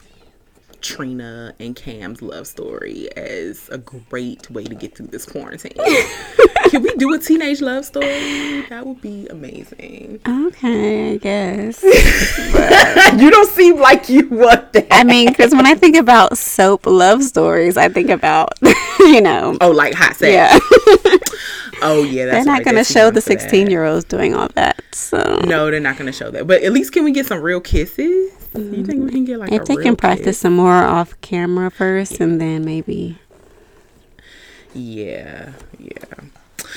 Trina 0.81 1.55
and 1.59 1.75
Cam's 1.77 2.23
love 2.23 2.47
story 2.47 3.09
as 3.17 3.69
a 3.71 3.79
great 3.79 4.51
way 4.51 4.65
to 4.65 4.75
get 4.75 4.97
through 4.97 5.09
this 5.09 5.27
quarantine. 5.27 5.73
Can 6.71 6.83
we 6.83 6.95
do 6.97 7.13
a 7.15 7.19
teenage 7.19 7.61
love 7.61 7.85
story? 7.85 8.63
That 8.69 8.87
would 8.87 9.01
be 9.01 9.27
amazing. 9.29 10.21
Okay, 10.27 11.15
I 11.15 11.17
guess. 11.17 11.83
you 13.21 13.31
don't 13.31 13.49
seem 13.51 13.79
like 13.81 14.09
you 14.09 14.29
want 14.29 14.73
that. 14.75 14.87
I 14.91 15.05
mean, 15.05 15.29
because 15.29 15.53
when 15.53 15.67
I 15.67 15.75
think 15.75 15.97
about 15.97 16.39
soap 16.39 16.87
love 16.87 17.23
stories, 17.23 17.77
I 17.77 17.89
think 17.89 18.11
about, 18.11 18.55
you 19.01 19.21
know, 19.21 19.57
Oh, 19.61 19.71
like 19.71 19.95
hot 19.95 20.17
sex. 20.17 20.33
yeah, 20.33 20.59
Oh, 21.83 22.03
yeah. 22.03 22.27
That's 22.27 22.45
they're 22.45 22.55
not 22.55 22.65
going 22.65 22.77
to 22.77 22.85
show 22.85 23.11
the 23.11 23.21
16 23.21 23.71
year 23.71 23.85
olds 23.85 24.05
doing 24.05 24.35
all 24.35 24.49
that. 24.55 24.83
So 24.93 25.41
No, 25.45 25.71
they're 25.71 25.81
not 25.81 25.97
going 25.97 26.07
to 26.07 26.17
show 26.17 26.31
that. 26.31 26.47
But 26.47 26.63
at 26.63 26.73
least 26.73 26.93
can 26.93 27.05
we 27.05 27.13
get 27.13 27.27
some 27.27 27.41
real 27.41 27.61
kisses? 27.61 28.31
You 28.55 28.85
think 28.85 29.05
we 29.05 29.11
can 29.13 29.25
get 29.25 29.39
like 29.39 29.53
if 29.53 29.63
a 29.63 29.65
they 29.65 29.77
real 29.77 29.85
can 29.85 29.97
practice 29.97 30.25
kiss? 30.27 30.39
some 30.39 30.55
more 30.57 30.73
off 30.73 31.19
camera 31.21 31.71
first 31.71 32.21
and 32.21 32.41
then 32.41 32.65
maybe 32.65 33.19
Yeah, 34.75 35.53
yeah. 35.79 35.95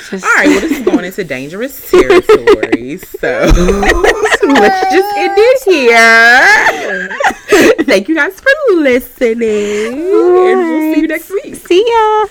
just. 0.09 0.23
All 0.23 0.33
right, 0.35 0.47
well, 0.47 0.61
this 0.61 0.71
is 0.79 0.85
going 0.85 1.05
into 1.05 1.23
dangerous 1.23 1.89
territory, 1.89 2.97
so 3.19 3.51
let's 3.55 4.81
just 4.93 5.17
end 5.17 5.33
it 5.37 5.63
here. 5.65 7.09
Thank 7.85 8.07
you 8.07 8.15
guys 8.15 8.39
for 8.39 8.51
listening, 8.75 9.93
and 9.93 10.59
we'll 10.59 10.93
see 10.93 11.01
you 11.01 11.07
next 11.07 11.29
week. 11.31 11.55
See 11.55 11.85
ya. 11.87 12.27